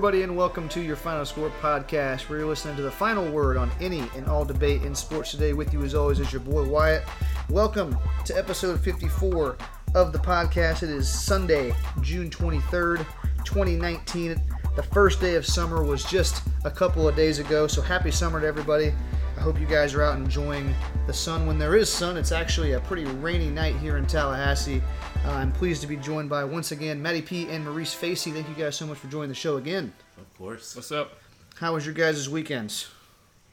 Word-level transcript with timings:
Everybody, 0.00 0.22
and 0.22 0.34
welcome 0.34 0.66
to 0.70 0.80
your 0.80 0.96
Final 0.96 1.26
Score 1.26 1.50
podcast, 1.60 2.30
where 2.30 2.38
you're 2.38 2.48
listening 2.48 2.74
to 2.76 2.80
the 2.80 2.90
final 2.90 3.30
word 3.30 3.58
on 3.58 3.70
any 3.82 4.00
and 4.16 4.26
all 4.28 4.46
debate 4.46 4.82
in 4.82 4.94
sports 4.94 5.32
today. 5.32 5.52
With 5.52 5.74
you, 5.74 5.82
as 5.82 5.94
always, 5.94 6.20
is 6.20 6.32
your 6.32 6.40
boy 6.40 6.64
Wyatt. 6.64 7.04
Welcome 7.50 7.98
to 8.24 8.34
episode 8.34 8.80
54 8.80 9.58
of 9.94 10.14
the 10.14 10.18
podcast. 10.18 10.82
It 10.82 10.88
is 10.88 11.06
Sunday, 11.06 11.74
June 12.00 12.30
23rd, 12.30 13.04
2019. 13.44 14.40
The 14.74 14.82
first 14.84 15.20
day 15.20 15.34
of 15.34 15.44
summer 15.44 15.84
was 15.84 16.02
just 16.02 16.44
a 16.64 16.70
couple 16.70 17.06
of 17.06 17.14
days 17.14 17.38
ago, 17.38 17.66
so 17.66 17.82
happy 17.82 18.10
summer 18.10 18.40
to 18.40 18.46
everybody. 18.46 18.94
I 19.36 19.40
hope 19.42 19.60
you 19.60 19.66
guys 19.66 19.92
are 19.92 20.02
out 20.02 20.16
enjoying 20.16 20.74
the 21.06 21.12
sun 21.12 21.46
when 21.46 21.58
there 21.58 21.76
is 21.76 21.92
sun. 21.92 22.16
It's 22.16 22.32
actually 22.32 22.72
a 22.72 22.80
pretty 22.80 23.04
rainy 23.04 23.50
night 23.50 23.76
here 23.76 23.98
in 23.98 24.06
Tallahassee. 24.06 24.80
Uh, 25.24 25.32
I'm 25.32 25.52
pleased 25.52 25.82
to 25.82 25.86
be 25.86 25.96
joined 25.96 26.28
by 26.30 26.44
once 26.44 26.72
again 26.72 27.00
Matty 27.02 27.20
P 27.22 27.48
and 27.48 27.64
Maurice 27.64 27.92
Facey. 27.92 28.30
Thank 28.30 28.48
you 28.48 28.54
guys 28.54 28.76
so 28.76 28.86
much 28.86 28.98
for 28.98 29.08
joining 29.08 29.28
the 29.28 29.34
show 29.34 29.58
again. 29.58 29.92
Of 30.18 30.36
course. 30.38 30.74
What's 30.74 30.90
up? 30.92 31.12
How 31.56 31.74
was 31.74 31.84
your 31.84 31.94
guys' 31.94 32.28
weekends? 32.28 32.88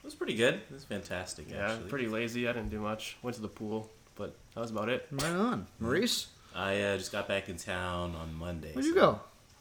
It 0.02 0.04
was 0.06 0.14
pretty 0.14 0.34
good. 0.34 0.54
It 0.54 0.72
was 0.72 0.84
fantastic, 0.84 1.50
Yeah, 1.50 1.72
actually. 1.72 1.90
pretty 1.90 2.06
lazy. 2.08 2.48
I 2.48 2.52
didn't 2.52 2.70
do 2.70 2.80
much. 2.80 3.18
Went 3.22 3.34
to 3.36 3.42
the 3.42 3.48
pool, 3.48 3.90
but 4.16 4.34
that 4.54 4.60
was 4.60 4.70
about 4.70 4.88
it. 4.88 5.06
Right 5.10 5.24
on, 5.26 5.66
Maurice. 5.78 6.28
I 6.54 6.80
uh, 6.80 6.96
just 6.96 7.12
got 7.12 7.28
back 7.28 7.50
in 7.50 7.56
town 7.58 8.14
on 8.16 8.34
Monday. 8.34 8.72
Where'd 8.72 8.86
you 8.86 8.94
so 8.94 9.00
go? 9.00 9.20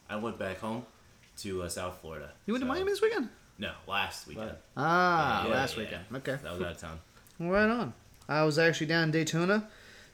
I 0.10 0.16
went 0.16 0.40
back 0.40 0.60
home 0.60 0.86
to 1.40 1.64
uh, 1.64 1.70
South 1.70 2.00
Florida. 2.02 2.32
You 2.46 2.54
went 2.54 2.62
to 2.62 2.68
Miami 2.68 2.90
this 2.92 3.02
weekend? 3.02 3.28
No, 3.60 3.72
last 3.86 4.28
weekend. 4.28 4.52
Ah, 4.78 5.46
Yeah, 5.46 5.52
last 5.54 5.76
yeah. 5.76 5.84
weekend. 5.84 6.04
Okay, 6.16 6.38
I 6.48 6.52
was 6.54 6.62
out 6.62 6.72
of 6.72 6.78
town. 6.78 7.00
right 7.40 7.70
on. 7.70 7.94
I 8.30 8.44
was 8.44 8.58
actually 8.58 8.88
down 8.88 9.04
in 9.04 9.12
Daytona, 9.12 9.68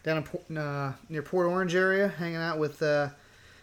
down 0.04 0.24
in, 0.50 0.58
uh, 0.58 0.94
near 1.10 1.22
Port 1.22 1.48
Orange 1.48 1.76
area, 1.76 2.10
hanging 2.10 2.38
out 2.38 2.60
with 2.60 2.82
uh, 2.82 3.10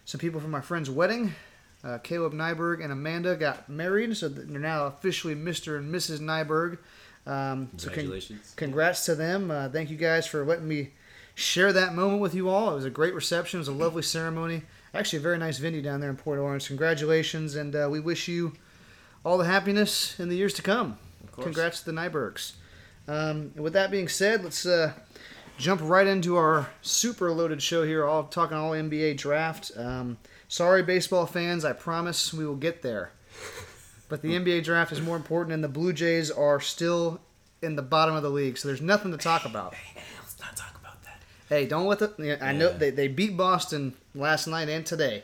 some 0.04 0.18
people 0.18 0.40
from 0.40 0.50
my 0.50 0.60
friend's 0.60 0.90
wedding. 0.90 1.34
Uh, 1.82 1.98
Caleb 1.98 2.34
Nyberg 2.34 2.82
and 2.82 2.92
Amanda 2.92 3.36
got 3.36 3.68
married, 3.68 4.16
so 4.16 4.28
they're 4.28 4.60
now 4.60 4.86
officially 4.86 5.34
Mr. 5.34 5.78
and 5.78 5.94
Mrs. 5.94 6.20
Nyberg. 6.20 6.78
Um, 7.26 7.70
so 7.76 7.86
con- 7.88 7.94
Congratulations. 7.94 8.52
congrats 8.56 9.04
to 9.06 9.14
them. 9.14 9.50
Uh, 9.50 9.68
thank 9.68 9.90
you 9.90 9.96
guys 9.96 10.26
for 10.26 10.44
letting 10.44 10.68
me 10.68 10.90
share 11.34 11.72
that 11.72 11.94
moment 11.94 12.20
with 12.20 12.34
you 12.34 12.48
all. 12.48 12.72
It 12.72 12.74
was 12.74 12.84
a 12.84 12.90
great 12.90 13.14
reception. 13.14 13.58
It 13.58 13.62
was 13.62 13.68
a 13.68 13.72
lovely 13.72 14.02
ceremony. 14.02 14.62
Actually, 14.92 15.20
a 15.20 15.22
very 15.22 15.38
nice 15.38 15.58
venue 15.58 15.80
down 15.82 16.00
there 16.00 16.10
in 16.10 16.16
Port 16.16 16.38
Orange. 16.38 16.66
Congratulations, 16.66 17.54
and 17.54 17.74
uh, 17.76 17.88
we 17.90 18.00
wish 18.00 18.28
you 18.28 18.52
all 19.24 19.38
the 19.38 19.44
happiness 19.44 20.18
in 20.18 20.28
the 20.28 20.36
years 20.36 20.54
to 20.54 20.62
come. 20.62 20.98
Of 21.22 21.32
course. 21.32 21.44
Congrats 21.44 21.80
to 21.80 21.86
the 21.86 21.92
Nybergs. 21.92 22.52
Um, 23.06 23.52
with 23.54 23.72
that 23.74 23.90
being 23.90 24.08
said, 24.08 24.42
let's 24.44 24.66
uh, 24.66 24.92
jump 25.60 25.80
right 25.84 26.06
into 26.06 26.36
our 26.36 26.70
super 26.82 27.30
loaded 27.30 27.62
show 27.62 27.84
here. 27.84 28.04
All 28.04 28.24
talking 28.24 28.56
all 28.56 28.70
NBA 28.72 29.16
draft. 29.18 29.70
Um, 29.76 30.18
sorry, 30.48 30.82
baseball 30.82 31.26
fans. 31.26 31.64
I 31.64 31.72
promise 31.72 32.32
we 32.32 32.46
will 32.46 32.56
get 32.56 32.82
there. 32.82 33.12
But 34.08 34.22
the 34.22 34.30
NBA 34.30 34.64
draft 34.64 34.90
is 34.90 35.00
more 35.00 35.16
important, 35.16 35.54
and 35.54 35.62
the 35.62 35.68
Blue 35.68 35.92
Jays 35.92 36.30
are 36.32 36.58
still 36.60 37.20
in 37.62 37.76
the 37.76 37.82
bottom 37.82 38.14
of 38.16 38.22
the 38.24 38.30
league, 38.30 38.58
so 38.58 38.66
there's 38.66 38.80
nothing 38.80 39.12
to 39.12 39.16
talk 39.18 39.44
about. 39.44 39.74
Hey, 39.74 40.02
let's 40.18 40.40
not 40.40 40.56
talk 40.56 40.76
about 40.80 41.00
that. 41.04 41.20
Hey, 41.48 41.66
don't 41.66 41.86
let 41.86 42.00
the. 42.00 42.38
I 42.44 42.52
know 42.52 42.70
Yeah. 42.70 42.76
they, 42.78 42.90
they 42.90 43.06
beat 43.08 43.36
Boston 43.36 43.94
last 44.14 44.46
night 44.48 44.68
and 44.68 44.84
today. 44.84 45.22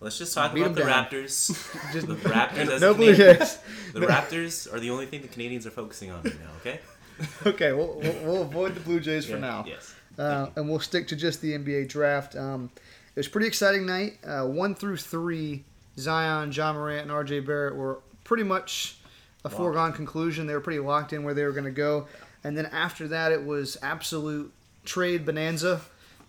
Let's 0.00 0.18
just 0.18 0.34
talk 0.34 0.54
about 0.56 0.74
the 0.74 0.82
down. 0.84 1.06
Raptors. 1.06 1.92
Just- 1.92 2.06
the 2.06 2.14
Raptors. 2.14 2.68
As 2.70 2.80
no 2.80 2.92
the 2.92 2.98
Blue 2.98 3.14
Jays. 3.14 3.58
The 3.92 4.00
Raptors 4.00 4.72
are 4.72 4.78
the 4.80 4.90
only 4.90 5.06
thing 5.06 5.22
the 5.22 5.28
Canadians 5.28 5.66
are 5.66 5.70
focusing 5.70 6.10
on 6.10 6.22
right 6.22 6.38
now. 6.40 6.50
Okay. 6.60 6.80
Okay, 7.46 7.72
we'll, 7.72 7.94
we'll, 8.02 8.12
we'll 8.24 8.42
avoid 8.42 8.74
the 8.74 8.80
Blue 8.80 9.00
Jays 9.00 9.24
for 9.26 9.32
Yeah, 9.32 9.38
now. 9.38 9.64
Yes. 9.66 9.94
uh, 10.18 10.48
and 10.56 10.68
we'll 10.68 10.80
stick 10.80 11.08
to 11.08 11.16
just 11.16 11.40
the 11.40 11.52
NBA 11.52 11.88
draft. 11.88 12.34
Um, 12.36 12.70
it 12.76 13.20
was 13.20 13.26
a 13.26 13.30
pretty 13.30 13.46
exciting 13.46 13.86
night. 13.86 14.18
Uh, 14.26 14.44
one 14.46 14.74
through 14.74 14.96
three, 14.96 15.62
Zion, 15.98 16.50
Ja 16.52 16.72
Morant, 16.72 17.02
and 17.02 17.12
R.J. 17.12 17.40
Barrett 17.40 17.76
were 17.76 18.00
pretty 18.24 18.42
much 18.42 18.96
a 19.44 19.48
Locked. 19.48 19.56
foregone 19.56 19.92
conclusion. 19.92 20.46
They 20.46 20.54
were 20.54 20.60
pretty 20.60 20.80
locked 20.80 21.12
in 21.12 21.22
where 21.22 21.34
they 21.34 21.44
were 21.44 21.52
going 21.52 21.64
to 21.64 21.70
go. 21.70 22.06
And 22.42 22.56
then 22.58 22.66
after 22.66 23.06
that, 23.08 23.30
it 23.32 23.44
was 23.44 23.76
absolute 23.82 24.52
trade 24.84 25.24
bonanza. 25.24 25.80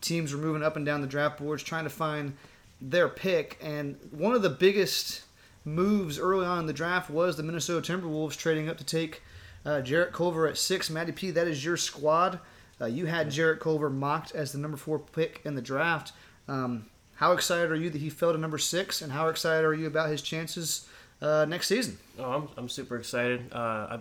Teams 0.02 0.34
were 0.34 0.40
moving 0.40 0.62
up 0.64 0.76
and 0.76 0.86
down 0.86 1.02
the 1.02 1.08
draft 1.08 1.40
boards 1.40 1.64
trying 1.64 1.86
to 1.86 1.90
find 1.90 2.36
their 2.80 3.08
pick. 3.10 3.58
And 3.62 3.98
one 4.12 4.34
of 4.36 4.42
the 4.44 4.50
biggest 4.50 5.24
moves 5.64 6.20
early 6.20 6.46
on 6.46 6.60
in 6.60 6.66
the 6.68 6.74
draft 6.74 7.10
was 7.10 7.38
the 7.38 7.44
Minnesota 7.44 7.92
Timberwolves 7.92 8.38
trading 8.38 8.70
up 8.70 8.78
to 8.78 8.84
take 8.86 9.24
uh, 9.66 9.82
Jarrett 9.82 10.14
Culver 10.14 10.48
at 10.48 10.58
six. 10.58 10.90
Matty 10.90 11.12
P, 11.12 11.32
that 11.32 11.48
is 11.48 11.64
your 11.64 11.78
squad. 11.78 12.40
Uh, 12.80 12.86
you 12.86 13.06
had 13.06 13.32
Jarrett 13.32 13.60
Culver 13.60 13.90
mocked 13.90 14.34
as 14.36 14.52
the 14.52 14.58
number 14.58 14.78
four 14.78 15.00
pick 15.00 15.42
in 15.46 15.56
the 15.56 15.62
draft. 15.62 16.12
Um, 16.48 16.88
how 17.16 17.32
excited 17.32 17.72
are 17.72 17.76
you 17.76 17.90
that 17.90 18.00
he 18.00 18.10
fell 18.10 18.34
to 18.34 18.38
number 18.38 18.58
six, 18.58 19.02
and 19.02 19.12
how 19.12 19.30
excited 19.30 19.64
are 19.66 19.74
you 19.74 19.88
about 19.88 20.10
his 20.10 20.22
chances 20.22 20.88
uh, 21.22 21.46
next 21.48 21.68
season? 21.68 21.98
Oh, 22.20 22.32
I'm, 22.32 22.50
I'm 22.58 22.70
super 22.70 22.98
excited. 22.98 23.52
Uh, 23.54 23.58
I 23.98 24.00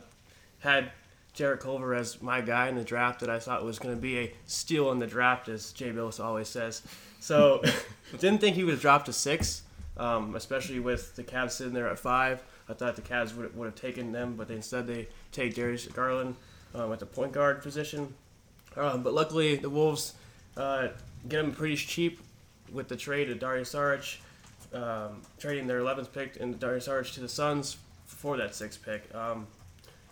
had 0.58 0.90
Jarrett 1.32 1.60
Culver 1.60 1.94
as 1.94 2.20
my 2.20 2.40
guy 2.40 2.68
in 2.68 2.74
the 2.74 2.84
draft 2.84 3.20
that 3.20 3.30
I 3.30 3.38
thought 3.38 3.64
was 3.64 3.78
going 3.78 3.94
to 3.94 4.00
be 4.00 4.18
a 4.18 4.32
steal 4.46 4.90
in 4.90 4.98
the 4.98 5.06
draft, 5.06 5.48
as 5.48 5.72
Jay 5.72 5.90
Bilas 5.90 6.22
always 6.22 6.48
says. 6.48 6.82
So 7.20 7.62
didn't 8.18 8.40
think 8.40 8.56
he 8.56 8.64
would 8.64 8.80
drop 8.80 9.04
to 9.04 9.12
six, 9.12 9.62
um, 9.96 10.34
especially 10.34 10.80
with 10.80 11.14
the 11.14 11.22
Cavs 11.22 11.52
sitting 11.52 11.72
there 11.72 11.88
at 11.88 11.98
five. 11.98 12.42
I 12.68 12.72
thought 12.72 12.96
the 12.96 13.02
Cavs 13.02 13.36
would, 13.36 13.56
would 13.56 13.66
have 13.66 13.74
taken 13.74 14.12
them, 14.12 14.34
but 14.36 14.50
instead 14.50 14.86
they 14.86 15.08
take 15.32 15.54
Darius 15.54 15.86
Garland 15.86 16.36
um, 16.74 16.92
at 16.92 16.98
the 16.98 17.06
point 17.06 17.32
guard 17.32 17.62
position. 17.62 18.14
Um, 18.76 19.02
but 19.02 19.12
luckily, 19.12 19.56
the 19.56 19.70
Wolves 19.70 20.14
uh, 20.56 20.88
get 21.28 21.40
him 21.40 21.52
pretty 21.52 21.76
cheap 21.76 22.20
with 22.72 22.88
the 22.88 22.96
trade 22.96 23.30
of 23.30 23.38
Darius 23.38 23.74
Saric, 23.74 24.18
um, 24.72 25.22
trading 25.38 25.66
their 25.66 25.80
11th 25.80 26.12
pick 26.12 26.40
and 26.40 26.58
Darius 26.58 26.88
Saric 26.88 27.12
to 27.14 27.20
the 27.20 27.28
Suns 27.28 27.76
for 28.06 28.36
that 28.36 28.54
sixth 28.54 28.84
pick. 28.84 29.14
Um, 29.14 29.46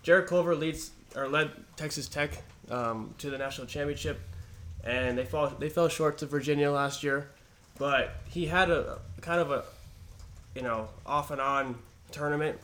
Jarrett 0.03 0.27
Culver 0.27 0.55
leads 0.55 0.91
or 1.17 1.29
led 1.29 1.51
Texas 1.77 2.09
Tech 2.09 2.43
um, 2.71 3.15
to 3.19 3.31
the 3.31 3.39
national 3.39 3.67
championship, 3.67 4.21
and 4.85 5.17
they 5.17 5.25
fall 5.25 5.49
they 5.49 5.69
fell 5.69 5.89
short 5.89 6.19
to 6.19 6.27
Virginia 6.27 6.71
last 6.71 7.03
year, 7.03 7.31
but 7.79 8.17
he 8.29 8.47
had 8.47 8.71
a 8.71 8.99
kind 9.21 9.41
of 9.41 9.51
a 9.51 9.65
you 10.55 10.63
know 10.63 10.89
off 11.07 11.31
and 11.31 11.41
on 11.41 11.77
tournament, 12.13 12.59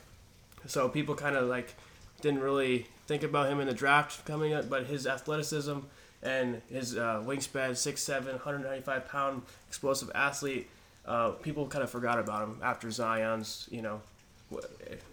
so 0.67 0.89
people 0.89 1.15
kind 1.15 1.37
of 1.37 1.49
like 1.49 1.75
didn't 2.21 2.41
really 2.41 2.87
think 3.07 3.23
about 3.23 3.49
him 3.49 3.61
in 3.61 3.67
the 3.67 3.75
draft 3.75 4.25
coming 4.25 4.53
up, 4.53 4.69
but 4.69 4.87
his 4.87 5.07
athleticism 5.07 5.79
and 6.23 6.61
his 6.71 6.97
uh, 6.97 7.23
wingspan, 7.25 7.71
6'7", 7.71 8.25
195 8.25 9.09
pound 9.09 9.43
explosive 9.69 10.11
athlete, 10.15 10.69
uh, 11.07 11.31
people 11.31 11.67
kind 11.67 11.83
of 11.83 11.91
forgot 11.91 12.19
about 12.19 12.43
him 12.43 12.59
after 12.63 12.91
Zion's, 12.91 13.69
you 13.71 13.83
know, 13.83 14.01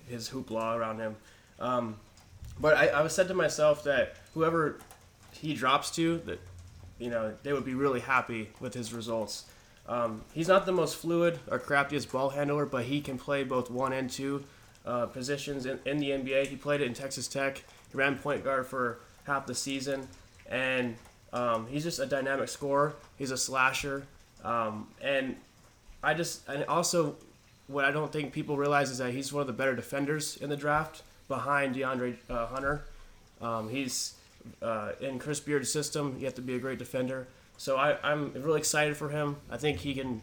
his 0.10 0.30
hoopla 0.30 0.76
around 0.76 1.00
him. 1.00 1.16
Um, 1.60 1.98
but 2.60 2.76
I, 2.76 2.88
I 2.88 3.02
was 3.02 3.14
said 3.14 3.28
to 3.28 3.34
myself 3.34 3.84
that 3.84 4.16
whoever 4.34 4.80
he 5.32 5.54
drops 5.54 5.92
to, 5.92 6.18
that 6.26 6.40
you 7.00 7.10
know, 7.10 7.34
they 7.44 7.54
would 7.54 7.66
be 7.66 7.74
really 7.74 8.00
happy 8.00 8.50
with 8.60 8.74
his 8.74 8.94
results. 8.94 9.46
Um, 9.88 10.24
he's 10.34 10.48
not 10.48 10.66
the 10.66 10.72
most 10.72 10.96
fluid 10.96 11.40
or 11.50 11.60
craftiest 11.60 12.12
ball 12.12 12.30
handler, 12.30 12.66
but 12.66 12.86
he 12.86 13.02
can 13.02 13.18
play 13.18 13.44
both 13.44 13.70
one 13.70 13.94
and 13.94 14.10
two 14.10 14.44
uh, 14.86 15.06
positions 15.08 15.66
in, 15.66 15.80
in 15.86 15.98
the 15.98 16.10
NBA. 16.10 16.48
He 16.48 16.56
played 16.56 16.82
it 16.82 16.86
in 16.86 16.94
Texas 16.94 17.28
Tech. 17.28 17.64
He 17.92 17.98
ran 17.98 18.18
point 18.18 18.44
guard 18.44 18.68
for 18.68 19.00
half 19.26 19.46
the 19.46 19.56
season, 19.56 20.08
and 20.50 20.96
um, 21.34 21.68
he's 21.68 21.84
just 21.84 22.00
a 22.00 22.06
dynamic 22.06 22.50
scorer. 22.50 22.96
He's 23.18 23.32
a 23.32 23.38
slasher, 23.38 24.06
um, 24.44 24.88
and 25.02 25.36
I 26.04 26.14
just 26.14 26.48
and 26.48 26.64
also 26.66 27.16
what 27.68 27.86
I 27.86 27.92
don't 27.92 28.12
think 28.12 28.32
people 28.32 28.58
realize 28.58 28.92
is 28.92 29.00
that 29.00 29.12
he's 29.12 29.34
one 29.34 29.42
of 29.42 29.48
the 29.48 29.54
better 29.54 29.76
defenders 29.76 30.38
in 30.38 30.50
the 30.50 30.58
draft 30.58 31.02
behind 31.28 31.76
DeAndre 31.76 32.18
uh, 32.30 32.46
Hunter. 32.48 32.84
Um, 33.42 33.70
he's 33.70 34.14
uh, 34.62 34.92
in 35.02 35.20
Chris 35.20 35.40
Beard's 35.40 35.72
system. 35.72 36.16
You 36.20 36.26
have 36.26 36.36
to 36.36 36.42
be 36.42 36.56
a 36.56 36.60
great 36.60 36.80
defender. 36.80 37.28
So 37.58 37.78
I, 37.78 37.98
I'm 38.04 38.34
really 38.34 38.60
excited 38.60 38.98
for 38.98 39.10
him. 39.10 39.38
I 39.50 39.58
think 39.58 39.80
he 39.80 39.94
can 39.94 40.22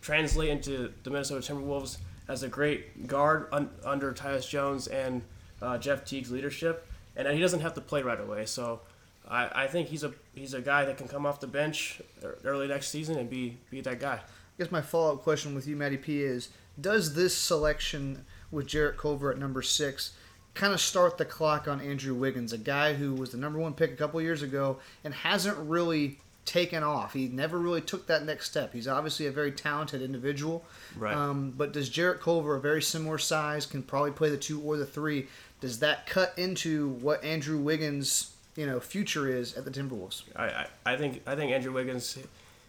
translate 0.00 0.50
into 0.50 0.92
the 1.02 1.10
Minnesota 1.10 1.52
Timberwolves 1.52 1.98
as 2.28 2.42
a 2.42 2.48
great 2.48 3.06
guard 3.06 3.48
un, 3.52 3.70
under 3.84 4.12
Tyus 4.12 4.48
Jones 4.48 4.86
and 4.86 5.22
uh, 5.62 5.78
Jeff 5.78 6.04
Teague's 6.04 6.30
leadership, 6.30 6.86
and 7.16 7.26
he 7.28 7.40
doesn't 7.40 7.60
have 7.60 7.74
to 7.74 7.80
play 7.80 8.02
right 8.02 8.20
away. 8.20 8.46
So 8.46 8.80
I, 9.28 9.64
I 9.64 9.66
think 9.66 9.88
he's 9.88 10.04
a 10.04 10.12
he's 10.34 10.54
a 10.54 10.60
guy 10.60 10.84
that 10.84 10.96
can 10.96 11.08
come 11.08 11.26
off 11.26 11.40
the 11.40 11.46
bench 11.46 12.00
early 12.44 12.68
next 12.68 12.88
season 12.88 13.18
and 13.18 13.28
be 13.28 13.56
be 13.70 13.80
that 13.82 14.00
guy. 14.00 14.20
I 14.22 14.62
guess 14.62 14.70
my 14.70 14.82
follow 14.82 15.14
up 15.14 15.22
question 15.22 15.54
with 15.54 15.66
you, 15.66 15.76
Matty 15.76 15.96
P, 15.96 16.22
is 16.22 16.50
does 16.80 17.14
this 17.14 17.36
selection 17.36 18.24
with 18.50 18.66
Jarrett 18.66 18.96
Culver 18.96 19.30
at 19.30 19.38
number 19.38 19.62
six 19.62 20.12
kind 20.54 20.72
of 20.72 20.80
start 20.80 21.18
the 21.18 21.24
clock 21.24 21.68
on 21.68 21.80
Andrew 21.82 22.14
Wiggins, 22.14 22.52
a 22.52 22.58
guy 22.58 22.94
who 22.94 23.12
was 23.14 23.30
the 23.30 23.36
number 23.36 23.58
one 23.58 23.74
pick 23.74 23.92
a 23.92 23.96
couple 23.96 24.20
years 24.22 24.40
ago 24.40 24.78
and 25.04 25.12
hasn't 25.12 25.56
really 25.58 26.18
taken 26.46 26.82
off? 26.82 27.12
He 27.12 27.28
never 27.28 27.58
really 27.58 27.80
took 27.80 28.06
that 28.06 28.24
next 28.24 28.48
step. 28.48 28.72
He's 28.72 28.88
obviously 28.88 29.26
a 29.26 29.30
very 29.30 29.52
talented 29.52 30.00
individual. 30.00 30.64
Right. 30.96 31.14
Um, 31.14 31.52
but 31.56 31.72
does 31.72 31.88
Jarrett 31.88 32.20
Culver, 32.20 32.56
a 32.56 32.60
very 32.60 32.80
similar 32.80 33.18
size, 33.18 33.66
can 33.66 33.82
probably 33.82 34.12
play 34.12 34.30
the 34.30 34.38
two 34.38 34.60
or 34.62 34.76
the 34.76 34.86
three? 34.86 35.26
Does 35.60 35.80
that 35.80 36.06
cut 36.06 36.32
into 36.36 36.88
what 36.88 37.22
Andrew 37.24 37.58
Wiggins' 37.58 38.32
you 38.56 38.66
know 38.66 38.80
future 38.80 39.28
is 39.28 39.54
at 39.56 39.64
the 39.64 39.70
Timberwolves? 39.70 40.22
I, 40.34 40.44
I, 40.44 40.66
I 40.86 40.96
think 40.96 41.22
I 41.26 41.34
think 41.34 41.52
Andrew 41.52 41.72
Wiggins, 41.72 42.18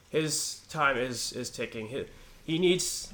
his 0.09 0.62
time 0.69 0.97
is 0.97 1.31
is 1.33 1.50
ticking. 1.50 1.88
He, 1.88 2.06
he 2.45 2.59
needs 2.59 3.13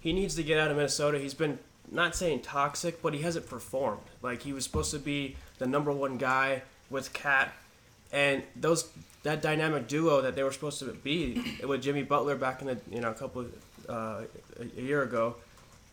he 0.00 0.12
needs 0.12 0.34
to 0.36 0.42
get 0.42 0.58
out 0.58 0.70
of 0.70 0.76
Minnesota. 0.76 1.18
He's 1.18 1.34
been 1.34 1.58
not 1.90 2.14
saying 2.14 2.42
toxic, 2.42 3.00
but 3.02 3.14
he 3.14 3.22
hasn't 3.22 3.48
performed. 3.48 4.02
Like 4.22 4.42
he 4.42 4.52
was 4.52 4.64
supposed 4.64 4.90
to 4.90 4.98
be 4.98 5.36
the 5.58 5.66
number 5.66 5.92
one 5.92 6.18
guy 6.18 6.62
with 6.90 7.12
Cat, 7.12 7.52
and 8.12 8.42
those 8.56 8.90
that 9.24 9.42
dynamic 9.42 9.88
duo 9.88 10.20
that 10.20 10.36
they 10.36 10.42
were 10.42 10.52
supposed 10.52 10.78
to 10.78 10.84
be 10.86 11.42
with 11.66 11.82
Jimmy 11.82 12.02
Butler 12.02 12.36
back 12.36 12.60
in 12.60 12.68
the 12.68 12.78
you 12.90 13.00
know 13.00 13.10
a 13.10 13.14
couple 13.14 13.42
of, 13.42 13.52
uh, 13.88 14.20
a, 14.60 14.80
year 14.80 15.02
ago, 15.02 15.34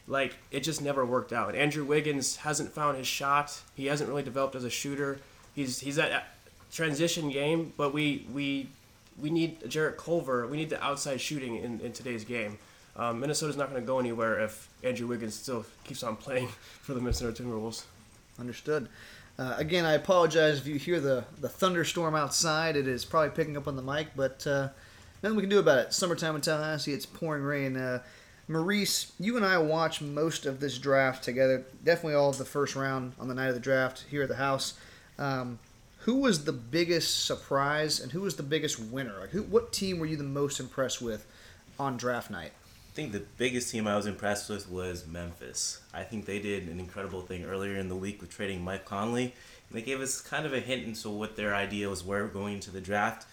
like 0.08 0.36
it 0.52 0.60
just 0.60 0.82
never 0.82 1.06
worked 1.06 1.34
out. 1.34 1.56
Andrew 1.56 1.84
Wiggins 1.84 2.36
hasn't 2.38 2.72
found 2.72 2.98
his 2.98 3.08
shot. 3.08 3.60
He 3.76 3.88
hasn't 3.88 4.10
really 4.10 4.24
developed 4.24 4.56
as 4.56 4.64
a 4.64 4.70
shooter. 4.70 5.20
He's 5.56 5.80
he's 5.80 5.96
that 5.96 6.28
transition 6.72 7.30
game, 7.30 7.74
but 7.78 7.94
we 7.94 8.28
we 8.32 8.68
we 9.18 9.30
need 9.30 9.70
Jarrett 9.70 9.98
Culver. 9.98 10.46
We 10.46 10.58
need 10.58 10.70
the 10.70 10.84
outside 10.84 11.20
shooting 11.22 11.56
in, 11.56 11.80
in 11.80 11.94
today's 11.94 12.26
game. 12.26 12.60
Um, 12.98 13.22
Minnesota's 13.22 13.56
not 13.56 13.70
going 13.70 13.82
to 13.82 13.88
go 13.88 14.00
anywhere 14.00 14.42
if 14.42 14.70
Andrew 14.84 15.08
Wiggins 15.08 15.36
still 15.36 15.66
keeps 15.86 16.04
on 16.04 16.18
playing 16.18 16.48
for 16.82 16.94
the 16.94 17.00
Minnesota 17.00 17.42
Timberwolves. 17.42 17.86
Understood. 18.40 18.90
Uh, 19.42 19.56
again, 19.58 19.86
I 19.86 19.94
apologize 19.94 20.60
if 20.60 20.68
you 20.68 20.76
hear 20.76 21.00
the, 21.00 21.26
the 21.40 21.50
thunderstorm 21.50 22.14
outside. 22.14 22.76
It 22.76 22.88
is 22.88 23.04
probably 23.04 23.32
picking 23.32 23.58
up 23.58 23.68
on 23.68 23.76
the 23.76 23.82
mic, 23.82 24.10
but 24.16 24.46
uh, 24.46 24.70
nothing 25.24 25.36
we 25.36 25.42
can 25.42 25.50
do 25.50 25.58
about 25.58 25.80
it. 25.80 25.94
Summertime 25.96 26.36
in 26.36 26.42
Tallahassee, 26.42 26.94
it's 26.94 27.08
pouring 27.08 27.42
rain. 27.42 27.76
Uh, 27.76 28.04
Maurice, 28.48 29.14
you 29.20 29.38
and 29.38 29.46
I 29.46 29.58
watched 29.58 30.00
most 30.00 30.46
of 30.46 30.60
this 30.60 30.78
draft 30.78 31.24
together. 31.24 31.66
Definitely 31.84 32.14
all 32.14 32.30
of 32.30 32.38
the 32.38 32.46
first 32.46 32.76
round 32.76 33.14
on 33.20 33.30
the 33.30 33.34
night 33.34 33.48
of 33.48 33.56
the 33.56 33.60
draft 33.60 34.06
here 34.12 34.22
at 34.22 34.30
the 34.30 34.36
house. 34.36 34.76
Um, 35.18 35.58
who 36.02 36.18
was 36.18 36.44
the 36.44 36.54
biggest 36.54 37.26
surprise 37.26 38.00
and 38.00 38.12
who 38.12 38.22
was 38.22 38.36
the 38.36 38.44
biggest 38.44 38.80
winner? 38.80 39.16
Like, 39.22 39.32
who, 39.32 39.42
what 39.42 39.74
team 39.74 39.98
were 39.98 40.06
you 40.06 40.18
the 40.18 40.24
most 40.24 40.60
impressed 40.60 41.02
with 41.02 41.26
on 41.80 41.98
draft 41.98 42.30
night? 42.30 42.52
I 42.92 42.94
think 42.94 43.14
the 43.14 43.24
biggest 43.38 43.72
team 43.72 43.88
I 43.88 43.96
was 43.96 44.06
impressed 44.06 44.50
with 44.50 44.70
was 44.70 45.08
Memphis. 45.08 45.80
I 45.94 46.04
think 46.04 46.26
they 46.26 46.40
did 46.40 46.68
an 46.68 46.78
incredible 46.78 47.22
thing 47.22 47.46
earlier 47.46 47.78
in 47.78 47.88
the 47.88 47.96
week 47.96 48.20
with 48.20 48.30
trading 48.30 48.66
Mike 48.66 48.84
Conley. 48.84 49.34
And 49.70 49.78
they 49.78 49.82
gave 49.82 50.02
us 50.02 50.20
kind 50.20 50.46
of 50.46 50.52
a 50.52 50.60
hint 50.60 50.84
into 50.84 51.10
what 51.10 51.38
their 51.38 51.56
ideas 51.56 52.04
were 52.04 52.28
going 52.28 52.56
into 52.56 52.70
the 52.70 52.82
draft. 52.82 53.28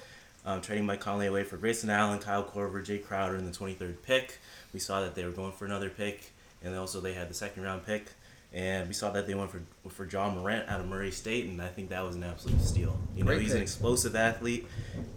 Um, 0.46 0.60
trading 0.60 0.86
Mike 0.86 1.00
Conley 1.00 1.26
away 1.26 1.42
for 1.42 1.56
Grayson 1.56 1.90
Allen, 1.90 2.20
Kyle 2.20 2.44
Korver, 2.44 2.86
Jae 2.86 3.04
Crowder 3.04 3.34
in 3.34 3.46
the 3.46 3.50
23rd 3.50 3.96
pick. 4.04 4.38
We 4.72 4.78
saw 4.78 5.00
that 5.00 5.16
they 5.16 5.24
were 5.24 5.32
going 5.32 5.50
for 5.50 5.64
another 5.64 5.90
pick, 5.90 6.30
and 6.62 6.76
also 6.76 7.00
they 7.00 7.14
had 7.14 7.28
the 7.28 7.34
second 7.34 7.64
round 7.64 7.84
pick. 7.84 8.06
And 8.54 8.86
we 8.86 8.94
saw 8.94 9.10
that 9.10 9.26
they 9.26 9.34
went 9.34 9.50
for 9.50 9.60
for 9.90 10.06
Ja 10.06 10.30
Morant 10.30 10.68
out 10.68 10.78
of 10.78 10.86
Murray 10.86 11.10
State, 11.10 11.46
and 11.46 11.60
I 11.60 11.68
think 11.68 11.88
that 11.88 12.04
was 12.04 12.14
an 12.14 12.22
absolute 12.22 12.62
steal. 12.62 12.96
You 13.16 13.24
know, 13.24 13.30
Great 13.30 13.40
he's 13.40 13.50
pick. 13.50 13.56
an 13.56 13.62
explosive 13.62 14.14
athlete. 14.14 14.68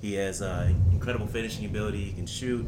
He 0.01 0.15
has 0.15 0.41
uh, 0.41 0.73
incredible 0.91 1.27
finishing 1.27 1.63
ability. 1.65 2.05
He 2.05 2.13
can 2.13 2.25
shoot. 2.25 2.67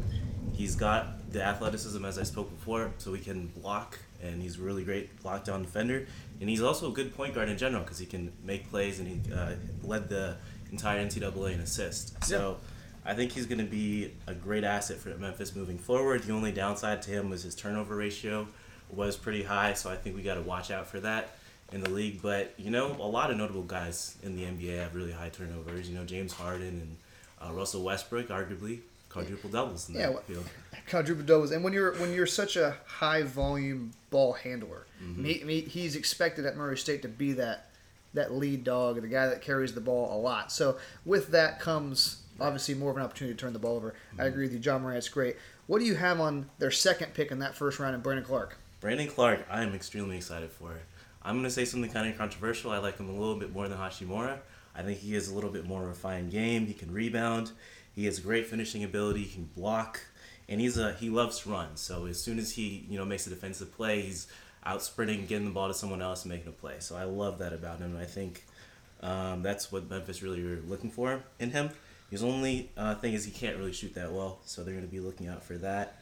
He's 0.52 0.76
got 0.76 1.08
the 1.34 1.44
athleticism, 1.44 2.02
as 2.04 2.18
I 2.18 2.22
spoke 2.22 2.50
before, 2.50 2.92
so 2.98 3.12
he 3.12 3.20
can 3.20 3.48
block, 3.48 3.98
and 4.22 4.40
he's 4.40 4.58
a 4.58 4.62
really 4.62 4.84
great 4.84 5.22
block 5.22 5.44
down 5.44 5.62
defender. 5.62 6.06
And 6.40 6.48
he's 6.48 6.62
also 6.62 6.90
a 6.90 6.92
good 6.92 7.14
point 7.14 7.34
guard 7.34 7.48
in 7.48 7.58
general 7.58 7.82
because 7.82 7.98
he 7.98 8.06
can 8.06 8.32
make 8.42 8.70
plays, 8.70 8.98
and 9.00 9.08
he 9.08 9.32
uh, 9.32 9.52
led 9.82 10.08
the 10.08 10.36
entire 10.70 11.04
NCAA 11.04 11.54
in 11.54 11.60
assists. 11.60 12.26
So 12.26 12.56
I 13.04 13.14
think 13.14 13.32
he's 13.32 13.46
going 13.46 13.58
to 13.58 13.64
be 13.64 14.12
a 14.26 14.34
great 14.34 14.64
asset 14.64 14.96
for 14.96 15.10
Memphis 15.10 15.54
moving 15.54 15.76
forward. 15.76 16.22
The 16.22 16.32
only 16.32 16.52
downside 16.52 17.02
to 17.02 17.10
him 17.10 17.28
was 17.28 17.42
his 17.42 17.54
turnover 17.54 17.96
ratio 17.96 18.48
was 18.88 19.16
pretty 19.16 19.42
high, 19.42 19.74
so 19.74 19.90
I 19.90 19.96
think 19.96 20.16
we 20.16 20.22
got 20.22 20.34
to 20.34 20.42
watch 20.42 20.70
out 20.70 20.86
for 20.86 21.00
that 21.00 21.36
in 21.72 21.82
the 21.82 21.90
league. 21.90 22.22
But 22.22 22.54
you 22.56 22.70
know, 22.70 22.96
a 22.98 23.08
lot 23.08 23.30
of 23.30 23.36
notable 23.36 23.62
guys 23.62 24.16
in 24.22 24.36
the 24.36 24.44
NBA 24.44 24.78
have 24.78 24.94
really 24.94 25.12
high 25.12 25.28
turnovers. 25.28 25.88
You 25.88 25.96
know, 25.96 26.04
James 26.04 26.32
Harden 26.32 26.68
and 26.68 26.96
uh, 27.42 27.52
Russell 27.52 27.82
Westbrook, 27.82 28.28
arguably 28.28 28.80
quadruple 29.14 29.50
doubles 29.50 29.88
in 29.88 29.94
Yeah, 29.94 30.10
that 30.10 30.24
field. 30.24 30.44
quadruple 30.90 31.24
doubles. 31.24 31.50
And 31.52 31.62
when 31.64 31.72
you're 31.72 31.94
when 31.96 32.12
you're 32.12 32.26
such 32.26 32.56
a 32.56 32.76
high 32.86 33.22
volume 33.22 33.92
ball 34.10 34.32
handler, 34.34 34.86
Mm-hmm. 35.02 35.24
he, 35.24 35.32
he- 35.34 35.60
he's 35.68 35.96
expected 35.96 36.46
at 36.46 36.56
Murray 36.56 36.78
State 36.78 37.02
to 37.02 37.08
be 37.08 37.32
that 37.34 37.70
that 38.14 38.32
lead 38.32 38.64
dog, 38.64 39.00
the 39.02 39.08
guy 39.08 39.26
that 39.26 39.42
carries 39.42 39.74
the 39.74 39.80
ball 39.80 40.16
a 40.16 40.20
lot. 40.20 40.50
So 40.52 40.78
with 41.04 41.28
that 41.32 41.60
comes 41.60 42.22
obviously 42.40 42.74
more 42.74 42.90
of 42.90 42.96
an 42.96 43.02
opportunity 43.02 43.34
to 43.36 43.40
turn 43.40 43.52
the 43.52 43.58
ball 43.58 43.76
over. 43.76 43.90
Mm-hmm. 44.12 44.20
I 44.20 44.24
agree 44.26 44.44
with 44.44 44.52
you. 44.54 44.60
Ja 44.60 44.78
Morant's 44.78 45.08
great. 45.08 45.36
What 45.66 45.78
do 45.80 45.84
you 45.84 45.94
have 45.96 46.20
on 46.20 46.48
their 46.58 46.70
second 46.70 47.12
pick 47.14 47.30
in 47.30 47.38
that 47.40 47.54
first 47.54 47.78
round 47.78 47.94
in 47.94 48.00
Brandon 48.02 48.24
Clarke? 48.24 48.56
Brandon 48.80 49.08
Clarke, 49.08 49.46
I 49.50 49.62
am 49.62 49.74
extremely 49.74 50.16
excited 50.16 50.50
for. 50.50 50.72
I'm 51.22 51.34
going 51.36 51.44
to 51.44 51.50
say 51.50 51.64
something 51.64 51.90
kind 51.90 52.08
of 52.08 52.16
controversial. 52.18 52.70
I 52.70 52.78
like 52.78 52.98
him 52.98 53.08
a 53.08 53.12
little 53.12 53.36
bit 53.36 53.52
more 53.52 53.66
than 53.68 53.78
Hachimura. 53.78 54.38
I 54.76 54.82
think 54.82 54.98
he 54.98 55.14
has 55.14 55.28
a 55.28 55.34
little 55.34 55.50
bit 55.50 55.64
more 55.66 55.82
refined 55.86 56.30
game. 56.30 56.66
He 56.66 56.74
can 56.74 56.92
rebound. 56.92 57.52
He 57.94 58.06
has 58.06 58.18
great 58.18 58.46
finishing 58.46 58.82
ability. 58.84 59.22
He 59.22 59.34
can 59.34 59.48
block, 59.56 60.00
and 60.48 60.60
he's 60.60 60.76
a 60.76 60.94
he 60.94 61.10
loves 61.10 61.40
to 61.40 61.50
run. 61.50 61.76
So 61.76 62.06
as 62.06 62.20
soon 62.20 62.38
as 62.38 62.52
he 62.52 62.86
you 62.88 62.98
know 62.98 63.04
makes 63.04 63.26
a 63.26 63.30
defensive 63.30 63.74
play, 63.74 64.02
he's 64.02 64.26
out 64.64 64.82
sprinting, 64.82 65.26
getting 65.26 65.46
the 65.46 65.52
ball 65.52 65.68
to 65.68 65.74
someone 65.74 66.02
else, 66.02 66.24
and 66.24 66.32
making 66.32 66.48
a 66.48 66.52
play. 66.52 66.76
So 66.78 66.96
I 66.96 67.04
love 67.04 67.38
that 67.38 67.52
about 67.52 67.78
him. 67.78 67.96
I 68.00 68.04
think 68.04 68.44
um, 69.02 69.42
that's 69.42 69.70
what 69.70 69.88
Memphis 69.88 70.22
really 70.22 70.42
looking 70.42 70.90
for 70.90 71.22
in 71.38 71.50
him. 71.50 71.70
His 72.10 72.22
only 72.22 72.70
uh, 72.76 72.94
thing 72.96 73.14
is 73.14 73.24
he 73.24 73.30
can't 73.30 73.56
really 73.56 73.72
shoot 73.72 73.94
that 73.94 74.12
well, 74.12 74.38
so 74.44 74.62
they're 74.62 74.74
going 74.74 74.86
to 74.86 74.90
be 74.92 75.00
looking 75.00 75.28
out 75.28 75.42
for 75.42 75.56
that. 75.58 75.98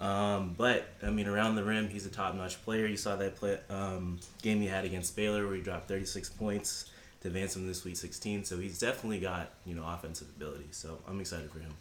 Um, 0.00 0.54
but 0.56 0.86
I 1.02 1.10
mean, 1.10 1.26
around 1.26 1.56
the 1.56 1.64
rim, 1.64 1.88
he's 1.88 2.06
a 2.06 2.10
top-notch 2.10 2.62
player. 2.64 2.86
You 2.86 2.96
saw 2.96 3.16
that 3.16 3.36
play 3.36 3.58
um, 3.70 4.20
game 4.42 4.60
he 4.60 4.66
had 4.66 4.84
against 4.84 5.16
Baylor, 5.16 5.46
where 5.46 5.56
he 5.56 5.62
dropped 5.62 5.88
36 5.88 6.28
points 6.30 6.90
to 7.20 7.28
advance 7.28 7.56
him 7.56 7.66
the 7.66 7.74
Sweet 7.74 7.96
16. 7.96 8.44
So 8.44 8.58
he's 8.58 8.78
definitely 8.78 9.20
got 9.20 9.50
you 9.64 9.74
know 9.74 9.84
offensive 9.86 10.28
ability. 10.36 10.68
So 10.70 10.98
I'm 11.08 11.20
excited 11.20 11.50
for 11.50 11.58
him. 11.58 11.72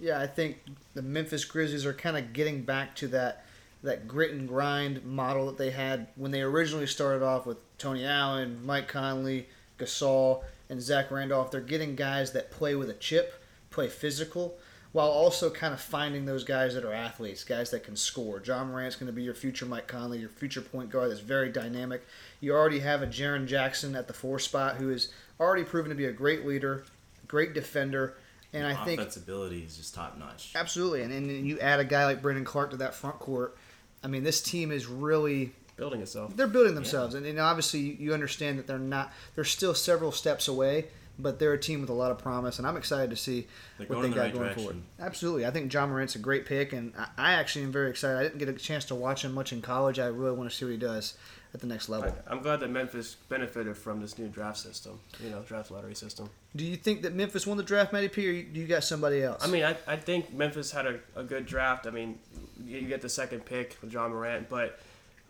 Yeah, 0.00 0.20
I 0.20 0.26
think 0.26 0.58
the 0.94 1.02
Memphis 1.02 1.44
Grizzlies 1.44 1.86
are 1.86 1.94
kind 1.94 2.16
of 2.16 2.32
getting 2.32 2.62
back 2.62 2.94
to 2.96 3.08
that 3.08 3.44
that 3.82 4.08
grit 4.08 4.32
and 4.32 4.48
grind 4.48 5.04
model 5.04 5.46
that 5.46 5.58
they 5.58 5.70
had 5.70 6.08
when 6.16 6.30
they 6.30 6.40
originally 6.40 6.86
started 6.86 7.22
off 7.22 7.44
with 7.46 7.58
Tony 7.76 8.04
Allen, 8.04 8.64
Mike 8.64 8.88
Conley, 8.88 9.46
Gasol, 9.78 10.42
and 10.70 10.80
Zach 10.80 11.10
Randolph. 11.10 11.50
They're 11.50 11.60
getting 11.60 11.94
guys 11.94 12.32
that 12.32 12.50
play 12.50 12.74
with 12.74 12.88
a 12.88 12.94
chip, 12.94 13.42
play 13.70 13.88
physical, 13.88 14.56
while 14.94 15.08
also 15.08 15.50
kind 15.50 15.74
of 15.74 15.80
finding 15.80 16.24
those 16.24 16.44
guys 16.44 16.72
that 16.74 16.84
are 16.84 16.92
athletes, 16.92 17.42
guys 17.42 17.70
that 17.72 17.82
can 17.82 17.96
score. 17.96 18.40
Ja 18.46 18.64
Morant's 18.64 18.94
going 18.94 19.08
to 19.08 19.12
be 19.12 19.24
your 19.24 19.34
future 19.34 19.66
Mike 19.66 19.88
Conley, 19.88 20.18
your 20.20 20.28
future 20.28 20.60
point 20.60 20.88
guard 20.88 21.10
that's 21.10 21.18
very 21.20 21.50
dynamic. 21.50 22.06
You 22.40 22.54
already 22.54 22.78
have 22.78 23.02
a 23.02 23.06
Jaren 23.06 23.46
Jackson 23.46 23.96
at 23.96 24.06
the 24.06 24.12
four 24.14 24.38
spot 24.38 24.76
who 24.76 24.90
is 24.90 25.08
already 25.40 25.64
proven 25.64 25.88
to 25.88 25.96
be 25.96 26.04
a 26.04 26.12
great 26.12 26.46
leader, 26.46 26.84
great 27.26 27.54
defender, 27.54 28.14
and 28.52 28.64
I 28.68 28.84
think 28.84 29.00
offensive 29.00 29.24
ability 29.24 29.64
is 29.64 29.76
just 29.76 29.94
top-notch. 29.96 30.52
Absolutely, 30.54 31.02
and 31.02 31.10
then 31.12 31.44
you 31.44 31.58
add 31.58 31.80
a 31.80 31.84
guy 31.84 32.04
like 32.04 32.22
Brandon 32.22 32.44
Clarke 32.44 32.70
to 32.70 32.76
that 32.76 32.94
front 32.94 33.18
court. 33.18 33.56
I 34.04 34.06
mean, 34.06 34.22
this 34.22 34.40
team 34.40 34.70
is 34.70 34.86
really 34.86 35.50
Building 35.76 36.02
itself. 36.02 36.36
they're 36.36 36.46
building 36.46 36.76
themselves, 36.76 37.16
and, 37.16 37.26
and 37.26 37.40
obviously 37.40 37.80
you- 37.80 37.96
you 37.98 38.14
understand 38.14 38.60
that 38.60 38.68
they're 38.68 38.78
not. 38.78 39.12
They're 39.34 39.42
still 39.42 39.74
several 39.74 40.12
steps 40.12 40.46
away, 40.46 40.86
but 41.18 41.38
they're 41.38 41.52
a 41.52 41.58
team 41.58 41.80
with 41.80 41.90
a 41.90 41.94
lot 41.94 42.10
of 42.10 42.18
promise, 42.18 42.58
and 42.58 42.66
I'm 42.66 42.76
excited 42.76 43.10
to 43.10 43.16
see 43.16 43.46
They're 43.78 43.86
what 43.86 44.00
they 44.00 44.04
in 44.06 44.10
the 44.10 44.16
got 44.16 44.22
right 44.24 44.34
going 44.34 44.54
forward. 44.54 44.76
Absolutely, 44.98 45.46
I 45.46 45.50
think 45.50 45.72
Ja 45.72 45.86
Morant's 45.86 46.14
a 46.16 46.18
great 46.18 46.44
pick, 46.46 46.72
and 46.72 46.92
I, 46.98 47.06
I 47.16 47.32
actually 47.34 47.64
am 47.64 47.72
very 47.72 47.90
excited. 47.90 48.18
I 48.18 48.22
didn't 48.24 48.38
get 48.38 48.48
a 48.48 48.52
chance 48.54 48.84
to 48.86 48.94
watch 48.94 49.24
him 49.24 49.32
much 49.32 49.52
in 49.52 49.62
college. 49.62 49.98
I 49.98 50.06
really 50.06 50.36
want 50.36 50.50
to 50.50 50.56
see 50.56 50.64
what 50.64 50.72
he 50.72 50.76
does 50.78 51.16
at 51.52 51.60
the 51.60 51.66
next 51.68 51.88
level. 51.88 52.12
I, 52.26 52.32
I'm 52.32 52.42
glad 52.42 52.58
that 52.60 52.70
Memphis 52.70 53.14
benefited 53.28 53.76
from 53.76 54.00
this 54.00 54.18
new 54.18 54.26
draft 54.26 54.58
system, 54.58 54.98
you 55.22 55.30
know, 55.30 55.42
draft 55.42 55.70
lottery 55.70 55.94
system. 55.94 56.28
Do 56.56 56.64
you 56.64 56.76
think 56.76 57.02
that 57.02 57.14
Memphis 57.14 57.46
won 57.46 57.56
the 57.56 57.62
draft, 57.62 57.92
Matty 57.92 58.08
P, 58.08 58.28
or 58.28 58.32
you- 58.32 58.42
do 58.42 58.60
you 58.60 58.66
got 58.66 58.82
somebody 58.82 59.22
else? 59.22 59.44
I 59.44 59.46
mean, 59.48 59.62
I, 59.64 59.76
I 59.86 59.96
think 59.96 60.32
Memphis 60.34 60.72
had 60.72 60.86
a, 60.86 60.98
a 61.14 61.22
good 61.22 61.46
draft. 61.46 61.86
I 61.86 61.90
mean, 61.90 62.18
you 62.64 62.78
you 62.78 62.88
get 62.88 63.02
the 63.02 63.08
second 63.08 63.44
pick 63.44 63.76
with 63.80 63.90
John 63.92 64.10
Morant, 64.10 64.48
but 64.48 64.80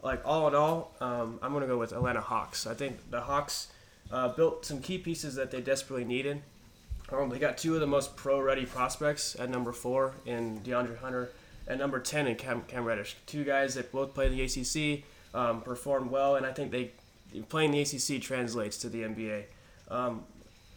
like 0.02 0.22
all 0.24 0.48
in 0.48 0.54
all, 0.54 0.94
um, 1.00 1.38
I'm 1.42 1.52
gonna 1.52 1.66
go 1.66 1.76
with 1.78 1.92
Atlanta 1.92 2.20
Hawks. 2.22 2.66
I 2.66 2.74
think 2.74 3.10
the 3.10 3.20
Hawks 3.20 3.68
uh, 4.10 4.28
built 4.28 4.64
some 4.64 4.80
key 4.80 4.98
pieces 4.98 5.34
that 5.34 5.50
they 5.50 5.60
desperately 5.60 6.04
needed. 6.04 6.42
Um, 7.12 7.28
they 7.28 7.38
got 7.38 7.58
two 7.58 7.74
of 7.74 7.80
the 7.80 7.86
most 7.86 8.16
pro-ready 8.16 8.66
prospects 8.66 9.36
at 9.38 9.50
number 9.50 9.72
four 9.72 10.14
in 10.24 10.60
DeAndre 10.60 10.98
Hunter 10.98 11.30
and 11.66 11.78
number 11.78 12.00
ten 12.00 12.26
in 12.26 12.36
Cam, 12.36 12.62
Cam 12.62 12.84
Reddish. 12.84 13.16
Two 13.26 13.44
guys 13.44 13.74
that 13.74 13.92
both 13.92 14.14
played 14.14 14.32
in 14.32 14.38
the 14.38 14.44
ACC, 14.44 15.04
um, 15.34 15.62
performed 15.62 16.10
well, 16.10 16.36
and 16.36 16.46
I 16.46 16.52
think 16.52 16.70
they 16.70 16.92
playing 17.48 17.72
the 17.72 17.80
ACC 17.80 18.22
translates 18.22 18.76
to 18.78 18.88
the 18.88 19.02
NBA. 19.02 19.44
Um, 19.90 20.24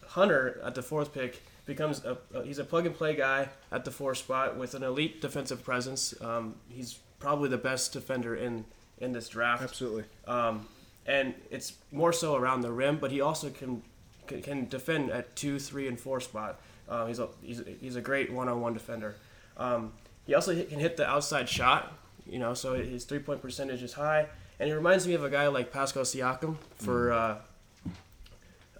Hunter 0.06 0.60
at 0.64 0.74
the 0.74 0.82
fourth 0.82 1.12
pick 1.12 1.42
becomes 1.66 2.04
a, 2.04 2.18
a 2.34 2.42
he's 2.42 2.58
a 2.58 2.64
plug 2.64 2.86
and 2.86 2.94
play 2.94 3.14
guy 3.14 3.48
at 3.70 3.84
the 3.84 3.90
four 3.90 4.14
spot 4.14 4.56
with 4.56 4.74
an 4.74 4.82
elite 4.82 5.20
defensive 5.20 5.62
presence. 5.62 6.14
Um, 6.20 6.54
he's 6.68 6.98
probably 7.18 7.48
the 7.48 7.58
best 7.58 7.92
defender 7.92 8.34
in 8.34 8.64
in 8.98 9.12
this 9.12 9.28
draft. 9.28 9.62
Absolutely. 9.62 10.04
Um, 10.26 10.66
and 11.06 11.34
it's 11.50 11.74
more 11.92 12.12
so 12.12 12.36
around 12.36 12.60
the 12.60 12.72
rim, 12.72 12.98
but 12.98 13.10
he 13.10 13.20
also 13.20 13.50
can 13.50 13.82
can, 14.26 14.42
can 14.42 14.68
defend 14.68 15.10
at 15.10 15.34
two, 15.36 15.58
three, 15.58 15.88
and 15.88 15.98
four 15.98 16.20
spot. 16.20 16.60
Uh, 16.88 17.06
he's 17.06 17.18
a 17.18 17.28
he's 17.42 17.60
a, 17.60 17.64
he's 17.80 17.96
a 17.96 18.00
great 18.00 18.32
one-on-one 18.32 18.74
defender. 18.74 19.14
Um, 19.56 19.92
he 20.26 20.34
also 20.34 20.54
hit, 20.54 20.68
can 20.68 20.78
hit 20.78 20.96
the 20.96 21.08
outside 21.08 21.48
shot, 21.48 21.92
you 22.26 22.38
know, 22.38 22.54
so 22.54 22.74
his 22.74 23.04
three-point 23.04 23.40
percentage 23.40 23.82
is 23.82 23.94
high. 23.94 24.26
And 24.60 24.68
he 24.68 24.74
reminds 24.74 25.06
me 25.06 25.14
of 25.14 25.24
a 25.24 25.30
guy 25.30 25.46
like 25.46 25.72
Pascal 25.72 26.02
Siakam 26.02 26.56
for 26.76 27.12
uh, 27.12 27.38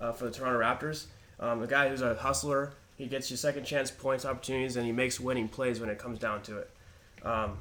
uh, 0.01 0.13
for 0.13 0.25
the 0.25 0.31
Toronto 0.31 0.59
Raptors. 0.61 1.07
Um, 1.41 1.63
a 1.63 1.67
guy 1.67 1.89
who's 1.89 2.03
a 2.03 2.15
hustler. 2.15 2.73
He 2.97 3.07
gets 3.07 3.31
you 3.31 3.37
second 3.37 3.65
chance 3.65 3.91
points 3.91 4.25
opportunities, 4.25 4.77
and 4.77 4.85
he 4.85 4.91
makes 4.91 5.21
winning 5.21 5.49
plays 5.49 5.79
when 5.79 5.89
it 5.89 5.99
comes 5.99 6.19
down 6.19 6.43
to 6.43 6.59
it. 6.59 6.71
Um, 7.25 7.59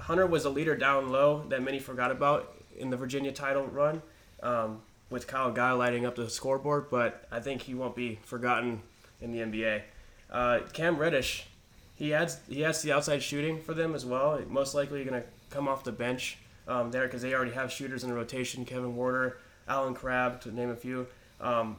Hunter 0.00 0.26
was 0.26 0.44
a 0.44 0.50
leader 0.50 0.76
down 0.76 1.10
low 1.10 1.44
that 1.48 1.62
many 1.62 1.78
forgot 1.78 2.10
about 2.10 2.53
in 2.76 2.90
the 2.90 2.96
Virginia 2.96 3.32
title 3.32 3.64
run, 3.66 4.02
um, 4.42 4.82
with 5.10 5.26
Kyle 5.26 5.52
Guy 5.52 5.72
lighting 5.72 6.06
up 6.06 6.16
the 6.16 6.28
scoreboard. 6.28 6.86
But 6.90 7.26
I 7.30 7.40
think 7.40 7.62
he 7.62 7.74
won't 7.74 7.96
be 7.96 8.18
forgotten 8.24 8.82
in 9.20 9.32
the 9.32 9.38
NBA. 9.38 9.82
Uh, 10.30 10.60
Cam 10.72 10.96
Reddish, 10.96 11.46
he 11.94 12.12
adds 12.12 12.38
he 12.48 12.64
adds 12.64 12.82
the 12.82 12.92
outside 12.92 13.22
shooting 13.22 13.60
for 13.60 13.74
them 13.74 13.94
as 13.94 14.04
well. 14.04 14.40
Most 14.48 14.74
likely 14.74 15.04
going 15.04 15.22
to 15.22 15.28
come 15.50 15.68
off 15.68 15.84
the 15.84 15.92
bench 15.92 16.38
um, 16.66 16.90
there 16.90 17.04
because 17.04 17.22
they 17.22 17.34
already 17.34 17.52
have 17.52 17.70
shooters 17.70 18.02
in 18.02 18.10
the 18.10 18.16
rotation. 18.16 18.64
Kevin 18.64 18.94
Huerter, 18.94 19.34
Allen 19.68 19.94
Crabbe, 19.94 20.40
to 20.42 20.52
name 20.52 20.70
a 20.70 20.76
few. 20.76 21.06
Um, 21.40 21.76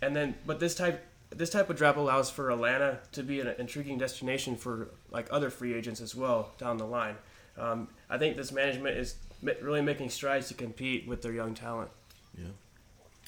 and 0.00 0.16
then, 0.16 0.34
but 0.46 0.58
this 0.58 0.74
type 0.74 1.04
this 1.30 1.50
type 1.50 1.70
of 1.70 1.76
draft 1.76 1.96
allows 1.96 2.30
for 2.30 2.50
Atlanta 2.50 2.98
to 3.12 3.22
be 3.22 3.40
an 3.40 3.54
intriguing 3.58 3.98
destination 3.98 4.56
for 4.56 4.88
like 5.10 5.26
other 5.30 5.50
free 5.50 5.74
agents 5.74 6.00
as 6.00 6.14
well 6.14 6.50
down 6.58 6.76
the 6.76 6.86
line. 6.86 7.16
Um, 7.58 7.88
I 8.10 8.18
think 8.18 8.36
this 8.36 8.52
management 8.52 8.96
is 8.96 9.16
really 9.42 9.82
making 9.82 10.10
strides 10.10 10.48
to 10.48 10.54
compete 10.54 11.06
with 11.06 11.22
their 11.22 11.32
young 11.32 11.54
talent. 11.54 11.90
Yeah. 12.36 12.46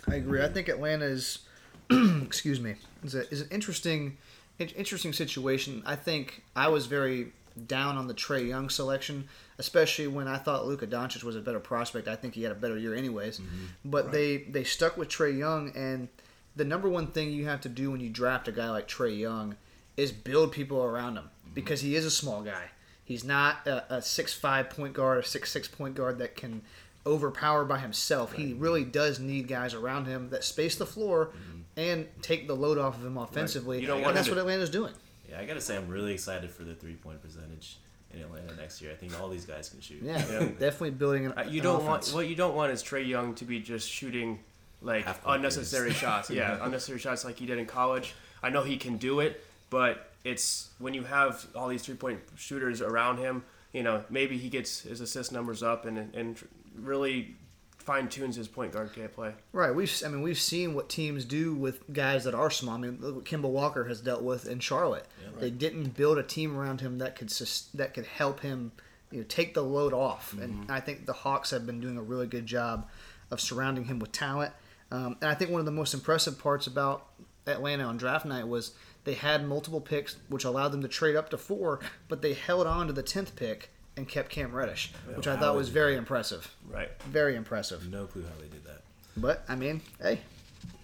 I 0.09 0.17
agree. 0.17 0.43
I 0.43 0.49
think 0.49 0.69
Atlanta 0.69 1.05
is, 1.07 1.39
excuse 2.23 2.61
me, 2.61 2.75
is, 3.03 3.15
a, 3.15 3.29
is 3.31 3.41
an 3.43 3.49
interesting, 3.51 4.17
interesting 4.59 5.13
situation. 5.13 5.83
I 5.87 5.97
think 5.97 6.43
I 6.55 6.69
was 6.69 6.87
very 6.87 7.33
down 7.67 7.97
on 7.97 8.09
the 8.09 8.15
Trae 8.15 8.47
Young 8.47 8.69
selection, 8.69 9.29
especially 9.59 10.07
when 10.09 10.27
I 10.29 10.39
thought 10.39 10.67
Luka 10.67 10.87
Doncic 10.87 11.23
was 11.23 11.37
a 11.37 11.41
better 11.41 11.61
prospect. 11.61 12.09
I 12.09 12.17
think 12.17 12.35
he 12.35 12.43
had 12.43 12.53
a 12.53 12.57
better 12.57 12.77
year 12.79 12.95
anyways. 12.95 13.39
Mm-hmm. 13.39 13.65
But 13.85 14.13
they 14.13 14.39
they 14.39 14.65
stuck 14.65 14.97
with 14.97 15.09
Trae 15.09 15.37
Young, 15.39 15.73
and 15.77 16.09
the 16.57 16.65
number 16.65 16.89
one 16.89 17.07
thing 17.09 17.31
you 17.31 17.47
have 17.47 17.61
to 17.63 17.69
do 17.69 17.91
when 17.91 18.01
you 18.01 18.11
draft 18.11 18.49
a 18.49 18.53
guy 18.53 18.71
like 18.71 18.89
Trae 18.89 19.17
Young 19.19 19.57
is 19.97 20.11
build 20.13 20.53
people 20.53 20.83
around 20.83 21.17
him 21.17 21.31
Mm-hmm. 21.45 21.55
because 21.55 21.81
he 21.83 21.95
is 21.95 22.05
a 22.05 22.11
small 22.11 22.43
guy. 22.43 22.71
He's 23.05 23.25
not 23.25 23.67
a, 23.67 23.97
a 23.97 24.03
six 24.03 24.33
five 24.35 24.71
point 24.71 24.95
guard 24.95 25.19
or 25.19 25.23
six 25.23 25.51
six 25.53 25.69
point 25.69 25.95
guard 25.95 26.19
that 26.19 26.37
can 26.37 26.63
overpower 27.07 27.65
by 27.65 27.79
himself. 27.79 28.33
He 28.33 28.55
really 28.55 28.85
does 28.85 29.21
need 29.21 29.47
guys 29.49 29.75
around 29.75 30.07
him 30.07 30.31
that 30.31 30.43
space 30.45 30.77
the 30.77 30.87
floor 30.87 31.31
and 31.77 32.07
take 32.23 32.47
the 32.47 32.55
load 32.57 32.79
off 32.79 32.97
of 32.97 33.05
him 33.05 33.19
offensively. 33.19 33.81
You 33.81 33.87
don't 33.87 33.97
and 33.97 34.05
want 34.07 34.15
that's 34.17 34.29
him 34.29 34.35
what 34.37 34.41
Atlanta's 34.41 34.71
doing. 34.71 34.95
Yeah, 35.29 35.41
I 35.41 35.45
gotta 35.45 35.61
say 35.61 35.77
I'm 35.77 35.89
really 35.89 36.15
excited 36.15 36.51
for 36.51 36.63
the 36.65 36.75
three 36.75 36.95
point 36.95 37.21
percentage 37.23 37.77
in 38.13 38.21
Atlanta 38.21 38.55
next 38.57 38.81
year. 38.81 38.93
I 38.93 38.95
think 38.95 39.21
all 39.21 39.29
these 39.29 39.45
guys 39.45 39.69
can 39.69 39.81
shoot. 39.81 40.01
Yeah, 40.03 40.17
Yeah. 40.31 40.39
definitely 40.59 40.93
building 40.93 41.27
an. 41.27 41.33
Uh, 41.33 41.43
you 41.49 41.61
an 41.61 41.65
don't 41.65 41.83
offense. 41.83 42.13
want 42.13 42.15
what 42.25 42.29
you 42.29 42.37
don't 42.37 42.55
want 42.55 42.73
is 42.73 42.83
Trae 42.83 43.07
Young 43.07 43.35
to 43.35 43.45
be 43.45 43.61
just 43.61 43.91
shooting 43.91 44.39
like 44.81 45.07
unnecessary 45.27 45.93
shots. 45.93 46.31
Yeah, 46.31 46.59
unnecessary 46.63 46.99
shots 47.01 47.25
like 47.25 47.39
he 47.39 47.45
did 47.47 47.59
in 47.59 47.67
college. 47.67 48.15
I 48.43 48.51
know 48.51 48.63
he 48.63 48.77
can 48.77 48.97
do 48.97 49.21
it, 49.21 49.43
but 49.69 50.11
it's 50.25 50.71
when 50.79 50.95
you 50.95 51.05
have 51.05 51.47
all 51.55 51.69
these 51.69 51.83
three 51.83 51.95
point 51.95 52.21
shooters 52.37 52.81
around 52.81 53.19
him. 53.19 53.45
You 53.73 53.83
know, 53.83 54.05
maybe 54.09 54.39
he 54.39 54.49
gets 54.49 54.81
his 54.81 55.01
assist 55.01 55.33
numbers 55.33 55.63
up 55.63 55.85
and 55.85 56.15
and 56.15 56.39
really 56.77 57.37
fine 57.79 58.09
tunes 58.09 58.35
his 58.35 58.49
point 58.49 58.73
guard 58.73 58.91
can't 58.95 59.13
play. 59.13 59.35
Right. 59.53 59.75
We've 59.75 59.93
I 60.05 60.09
mean 60.09 60.23
we've 60.23 60.39
seen 60.39 60.75
what 60.75 60.89
teams 60.89 61.25
do 61.25 61.55
with 61.55 61.93
guys 61.93 62.25
that 62.25 62.35
are 62.35 62.51
small. 62.51 62.75
I 62.75 62.79
mean 62.79 62.99
what 63.01 63.25
Kemba 63.25 63.49
Walker 63.49 63.85
has 63.85 64.01
dealt 64.01 64.23
with 64.23 64.49
in 64.49 64.59
Charlotte. 64.61 65.07
Yeah. 65.23 65.41
They 65.41 65.51
didn't 65.51 65.95
build 65.97 66.19
a 66.19 66.23
team 66.23 66.57
around 66.57 66.81
him 66.81 66.99
that 66.99 67.17
could 67.17 67.31
sus- 67.31 67.69
that 67.75 67.93
could 67.93 68.07
help 68.07 68.41
him 68.41 68.73
you 69.11 69.19
know 69.19 69.27
take 69.29 69.55
the 69.55 69.63
load 69.63 69.93
off. 69.93 70.35
And 70.41 70.71
I 70.71 70.81
think 70.81 71.05
the 71.07 71.13
Hawks 71.13 71.51
have 71.51 71.67
been 71.67 71.81
doing 71.81 71.99
a 71.99 72.03
really 72.03 72.27
good 72.27 72.47
job 72.47 72.89
of 73.31 73.41
surrounding 73.41 73.85
him 73.85 73.99
with 73.99 74.13
talent. 74.13 74.53
Um, 74.91 75.17
and 75.21 75.31
I 75.31 75.35
think 75.35 75.51
one 75.51 75.61
of 75.61 75.67
the 75.67 75.73
most 75.73 75.95
impressive 75.95 76.39
parts 76.39 76.67
about 76.67 77.07
Atlanta 77.47 77.85
on 77.85 77.97
draft 77.97 78.25
night 78.25 78.47
was 78.47 78.73
they 79.05 79.15
had 79.15 79.47
multiple 79.47 79.81
picks, 79.81 80.17
which 80.29 80.45
allowed 80.45 80.69
them 80.69 80.83
to 80.83 80.89
trade 80.89 81.17
up 81.17 81.29
to 81.31 81.39
four, 81.39 81.81
but 82.09 82.23
they 82.23 82.35
held 82.35 82.67
on 82.67 82.87
to 82.87 82.93
the 82.93 83.03
tenth 83.03 83.37
pick 83.37 83.71
and 83.97 84.09
kept 84.09 84.29
Cam 84.31 84.53
Reddish, 84.53 84.93
which 85.15 85.27
I 85.27 85.37
thought 85.37 85.55
was 85.55 85.69
very 85.69 85.95
impressive. 85.97 86.55
Right. 86.69 86.91
Very 87.03 87.37
impressive. 87.37 87.89
No 87.91 88.07
clue 88.07 88.25
how 88.25 88.41
they 88.41 88.49
did 88.49 88.65
that. 88.65 88.83
But 89.17 89.45
I 89.49 89.55
mean, 89.55 89.83
hey, 90.03 90.21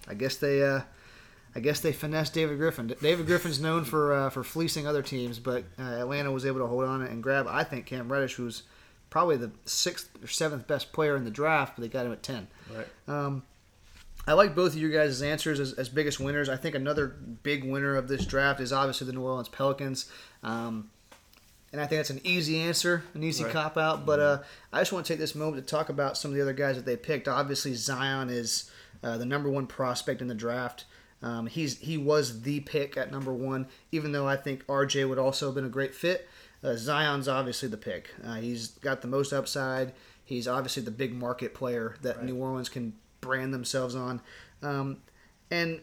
I 0.07 0.13
guess 0.13 0.37
they, 0.37 0.63
uh, 0.63 0.81
I 1.55 1.59
guess 1.59 1.81
they 1.81 1.91
finessed 1.91 2.33
David 2.33 2.57
Griffin. 2.57 2.95
David 3.01 3.25
Griffin's 3.25 3.59
known 3.59 3.83
for 3.83 4.13
uh, 4.13 4.29
for 4.29 4.43
fleecing 4.43 4.87
other 4.87 5.01
teams, 5.01 5.39
but 5.39 5.65
uh, 5.77 5.83
Atlanta 5.83 6.31
was 6.31 6.45
able 6.45 6.59
to 6.59 6.67
hold 6.67 6.85
on 6.85 7.01
and 7.01 7.21
grab. 7.21 7.47
I 7.49 7.63
think 7.65 7.85
Cam 7.87 8.09
Reddish, 8.11 8.35
who's 8.35 8.63
probably 9.09 9.35
the 9.35 9.51
sixth 9.65 10.09
or 10.23 10.27
seventh 10.27 10.67
best 10.67 10.93
player 10.93 11.17
in 11.17 11.25
the 11.25 11.31
draft, 11.31 11.75
but 11.75 11.81
they 11.81 11.89
got 11.89 12.05
him 12.05 12.13
at 12.13 12.23
ten. 12.23 12.47
Right. 12.73 12.87
I 14.27 14.33
like 14.33 14.55
both 14.55 14.73
of 14.73 14.77
you 14.79 14.91
guys' 14.91 15.21
answers 15.21 15.59
as, 15.59 15.73
as 15.73 15.89
biggest 15.89 16.19
winners. 16.19 16.47
I 16.49 16.55
think 16.55 16.75
another 16.75 17.07
big 17.07 17.63
winner 17.63 17.95
of 17.95 18.07
this 18.07 18.25
draft 18.25 18.59
is 18.59 18.71
obviously 18.71 19.07
the 19.07 19.13
New 19.13 19.21
Orleans 19.23 19.49
Pelicans. 19.49 20.09
Um, 20.43 20.89
and 21.71 21.81
I 21.81 21.85
think 21.87 21.99
that's 21.99 22.09
an 22.11 22.21
easy 22.23 22.59
answer, 22.59 23.03
an 23.13 23.23
easy 23.23 23.43
Right. 23.45 23.53
cop 23.53 23.77
out. 23.77 24.05
But 24.05 24.19
uh, 24.19 24.39
I 24.71 24.79
just 24.79 24.91
want 24.91 25.05
to 25.05 25.13
take 25.13 25.19
this 25.19 25.33
moment 25.35 25.65
to 25.65 25.71
talk 25.71 25.89
about 25.89 26.17
some 26.17 26.29
of 26.31 26.35
the 26.35 26.41
other 26.41 26.53
guys 26.53 26.75
that 26.75 26.85
they 26.85 26.97
picked. 26.97 27.27
Obviously, 27.27 27.73
Zion 27.73 28.29
is 28.29 28.69
uh, 29.03 29.17
the 29.17 29.25
number 29.25 29.49
one 29.49 29.65
prospect 29.67 30.21
in 30.21 30.27
the 30.27 30.35
draft. 30.35 30.85
Um, 31.23 31.45
he's 31.47 31.77
he 31.79 31.97
was 31.97 32.41
the 32.41 32.59
pick 32.61 32.97
at 32.97 33.11
number 33.11 33.31
one, 33.33 33.67
even 33.91 34.11
though 34.11 34.27
I 34.27 34.35
think 34.37 34.65
RJ 34.67 35.07
would 35.07 35.19
also 35.19 35.47
have 35.47 35.55
been 35.55 35.65
a 35.65 35.69
great 35.69 35.93
fit. 35.95 36.27
Uh, 36.63 36.75
Zion's 36.75 37.27
obviously 37.27 37.69
the 37.69 37.77
pick. 37.77 38.09
Uh, 38.23 38.35
he's 38.35 38.67
got 38.69 39.01
the 39.01 39.07
most 39.07 39.31
upside. 39.31 39.93
He's 40.25 40.47
obviously 40.47 40.83
the 40.83 40.91
big 40.91 41.13
market 41.13 41.53
player 41.53 41.95
that 42.01 42.23
New 42.23 42.35
Orleans 42.37 42.69
can 42.69 42.93
brand 43.21 43.53
themselves 43.53 43.95
on. 43.95 44.21
Um, 44.61 44.97
and 45.49 45.81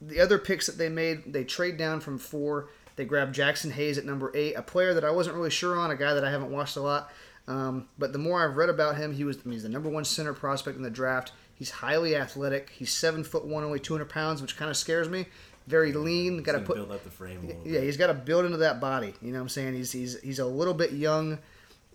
the 0.00 0.20
other 0.20 0.38
picks 0.38 0.66
that 0.66 0.78
they 0.78 0.88
made, 0.88 1.32
they 1.32 1.44
trade 1.44 1.76
down 1.76 2.00
from 2.00 2.18
four. 2.18 2.68
They 2.96 3.04
grabbed 3.04 3.34
Jaxson 3.34 3.72
Hayes 3.72 3.98
at 3.98 4.04
number 4.04 4.30
eight, 4.34 4.54
a 4.54 4.62
player 4.62 4.94
that 4.94 5.04
I 5.04 5.10
wasn't 5.10 5.36
really 5.36 5.50
sure 5.50 5.76
on, 5.76 5.90
a 5.90 5.96
guy 5.96 6.14
that 6.14 6.24
I 6.24 6.30
haven't 6.30 6.50
watched 6.50 6.76
a 6.76 6.80
lot. 6.80 7.10
Um, 7.46 7.88
but 7.96 8.12
the 8.12 8.18
more 8.18 8.44
I've 8.44 8.56
read 8.56 8.68
about 8.68 8.96
him, 8.96 9.14
he 9.14 9.24
was 9.24 9.36
I 9.36 9.40
mean, 9.44 9.52
he's 9.54 9.62
the 9.62 9.68
number 9.68 9.88
one 9.88 10.04
center 10.04 10.34
prospect 10.34 10.76
in 10.76 10.82
the 10.82 10.90
draft. 10.90 11.32
He's 11.54 11.70
highly 11.70 12.14
athletic. 12.14 12.70
He's 12.70 12.92
seven 12.92 13.24
foot 13.24 13.44
one, 13.44 13.64
only 13.64 13.80
200 13.80 14.08
pounds, 14.08 14.42
which 14.42 14.56
kind 14.56 14.70
of 14.70 14.76
scares 14.76 15.08
me. 15.08 15.26
Very 15.66 15.92
lean. 15.92 16.42
Got 16.42 16.52
to 16.52 16.60
put 16.60 16.76
build 16.76 16.92
up 16.92 17.04
the 17.04 17.10
frame 17.10 17.40
a 17.42 17.46
little 17.46 17.62
yeah, 17.64 17.80
he's 17.80 17.96
got 17.96 18.06
to 18.08 18.14
build 18.14 18.44
into 18.44 18.58
that 18.58 18.80
body. 18.80 19.14
You 19.20 19.32
know 19.32 19.38
what 19.38 19.42
I'm 19.42 19.48
saying? 19.48 19.74
He's 19.74 19.92
he's 19.92 20.20
he's 20.20 20.38
a 20.38 20.46
little 20.46 20.74
bit 20.74 20.92
young 20.92 21.38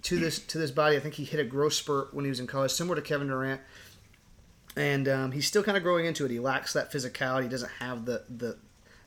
to 0.04 0.20
this 0.20 0.40
to 0.40 0.58
this 0.58 0.72
body. 0.72 0.98
I 0.98 1.00
think 1.00 1.16
he 1.16 1.24
hit 1.24 1.40
a 1.40 1.44
growth 1.44 1.74
spurt 1.74 2.14
when 2.14 2.26
he 2.26 2.30
was 2.30 2.40
in 2.40 2.48
college, 2.48 2.72
similar 2.72 2.96
to 2.96 3.02
Kevin 3.02 3.28
Durant. 3.28 3.62
And 4.76 5.08
um, 5.08 5.32
he's 5.32 5.48
still 5.48 5.64
kind 5.64 5.78
of 5.78 5.84
growing 5.84 6.06
into 6.06 6.26
it. 6.26 6.32
He 6.32 6.40
lacks 6.40 6.74
that 6.74 6.92
physicality. 6.92 7.44
He 7.44 7.50
doesn't 7.50 7.72
have 7.80 8.06
the 8.06 8.24
the, 8.30 8.58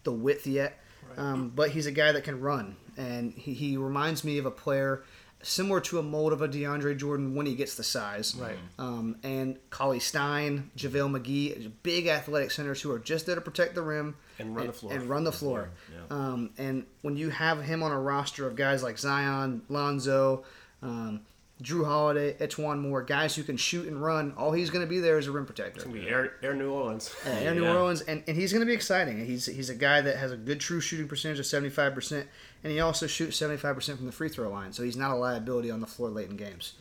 the 0.05 0.13
width 0.13 0.47
yet. 0.47 0.81
Um, 1.17 1.51
but 1.55 1.71
he's 1.71 1.87
a 1.87 1.93
guy 1.93 2.13
that 2.13 2.25
can 2.25 2.41
run, 2.41 2.77
and 2.99 3.33
he, 3.33 3.55
he 3.55 3.77
reminds 3.79 4.23
me 4.23 4.37
of 4.37 4.45
a 4.45 4.51
player 4.51 5.03
similar 5.43 5.81
to 5.81 5.99
a 5.99 6.03
mold 6.03 6.33
of 6.33 6.43
a 6.43 6.49
DeAndre 6.49 6.97
Jordan 6.99 7.35
when 7.35 7.47
he 7.47 7.55
gets 7.55 7.75
the 7.77 7.85
size. 7.85 8.35
Right. 8.35 8.57
Um, 8.79 9.17
and 9.23 9.59
Cauley-Stein, 9.71 10.73
JaVale 10.77 11.21
McGee, 11.21 11.71
big 11.83 12.07
athletic 12.09 12.51
centers 12.51 12.83
who 12.83 12.91
are 12.91 12.99
just 12.99 13.27
there 13.27 13.35
to 13.35 13.41
protect 13.41 13.75
the 13.75 13.83
rim 13.83 14.17
And 14.39 14.57
run 14.57 14.67
the 14.67 14.73
floor. 14.73 14.93
And 14.93 15.03
run 15.05 15.25
the 15.25 15.33
floor. 15.33 15.71
Yeah. 15.93 16.17
Um, 16.17 16.51
and 16.59 16.85
when 17.03 17.17
you 17.17 17.31
have 17.31 17.63
him 17.63 17.83
on 17.83 17.93
a 17.93 18.01
roster 18.01 18.47
of 18.47 18.57
guys 18.57 18.83
like 18.83 18.99
Zion, 18.99 19.63
Lonzo, 19.69 20.45
um, 20.83 21.21
Jrue 21.63 21.87
Holiday, 21.87 22.35
E'Twaun 22.39 22.81
Moore, 22.81 23.03
guys 23.03 23.35
who 23.35 23.43
can 23.43 23.57
shoot 23.57 23.87
and 23.89 24.03
run, 24.03 24.35
all 24.37 24.53
he's 24.53 24.69
going 24.69 24.85
to 24.85 24.89
be 24.89 24.99
there 25.01 25.19
is 25.19 25.27
a 25.27 25.33
rim 25.33 25.47
protector. 25.47 25.77
It's 25.77 25.85
gonna 25.85 25.97
be 25.99 26.07
Air, 26.07 26.33
Air 26.43 26.53
New 26.55 26.71
Orleans. 26.71 27.15
Yeah, 27.25 27.33
Air 27.33 27.55
New 27.55 27.65
Yeah. 27.65 27.75
Orleans, 27.77 28.03
and, 28.03 28.23
and 28.29 28.37
he's 28.37 28.53
going 28.53 28.61
to 28.61 28.67
be 28.67 28.75
exciting. 28.75 29.25
He's 29.25 29.47
he's 29.47 29.71
a 29.71 29.75
guy 29.75 30.03
that 30.03 30.17
has 30.19 30.33
a 30.33 30.37
good 30.37 30.61
true 30.61 30.81
shooting 30.83 31.09
percentage 31.09 31.39
of 31.39 31.47
seventy 31.47 31.71
five 31.71 31.95
percent, 31.95 32.29
and 32.63 32.71
he 32.73 32.81
also 32.81 33.07
shoots 33.07 33.39
seventy 33.39 33.57
five 33.57 33.75
percent 33.75 33.97
from 33.97 34.05
the 34.07 34.13
free 34.13 34.29
throw 34.29 34.51
line. 34.51 34.73
So 34.75 34.83
he's 34.83 34.99
not 34.99 35.13
a 35.13 35.15
liability 35.15 35.71
on 35.71 35.81
the 35.81 35.87
floor 35.87 36.11
late 36.11 36.29
in 36.29 36.37
games. 36.37 36.75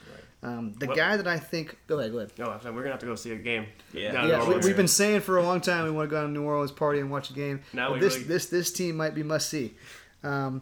Um, 0.43 0.73
the 0.77 0.87
Well- 0.87 0.95
guy 0.97 1.15
that 1.17 1.25
I 1.25 1.39
think, 1.39 1.77
go 1.87 1.97
ahead, 1.99 2.11
go 2.11 2.17
ahead. 2.19 2.31
No, 2.37 2.49
we're 2.73 2.81
gonna 2.81 2.91
have 2.91 2.99
to 2.99 3.05
go 3.05 3.15
see 3.15 3.31
a 3.31 3.35
game. 3.37 3.67
Yeah. 3.93 4.25
Yeah, 4.27 4.47
we, 4.47 4.57
we've 4.57 4.75
been 4.77 4.87
saying 4.89 5.21
for 5.21 5.37
a 5.37 5.41
long 5.41 5.61
time 5.61 5.85
we 5.85 5.91
want 5.91 6.09
to 6.09 6.11
go 6.11 6.21
to 6.23 6.29
New 6.29 6.43
Orleans 6.43 6.71
party 6.73 6.99
and 6.99 7.09
watch 7.09 7.29
a 7.29 7.33
game. 7.33 7.61
Now 7.71 7.93
we 7.93 7.99
this 8.01 8.15
really- 8.15 8.27
this 8.27 8.47
this 8.47 8.73
team 8.73 8.97
might 8.97 9.15
be 9.15 9.23
must 9.23 9.49
see. 9.49 9.73
Um, 10.21 10.61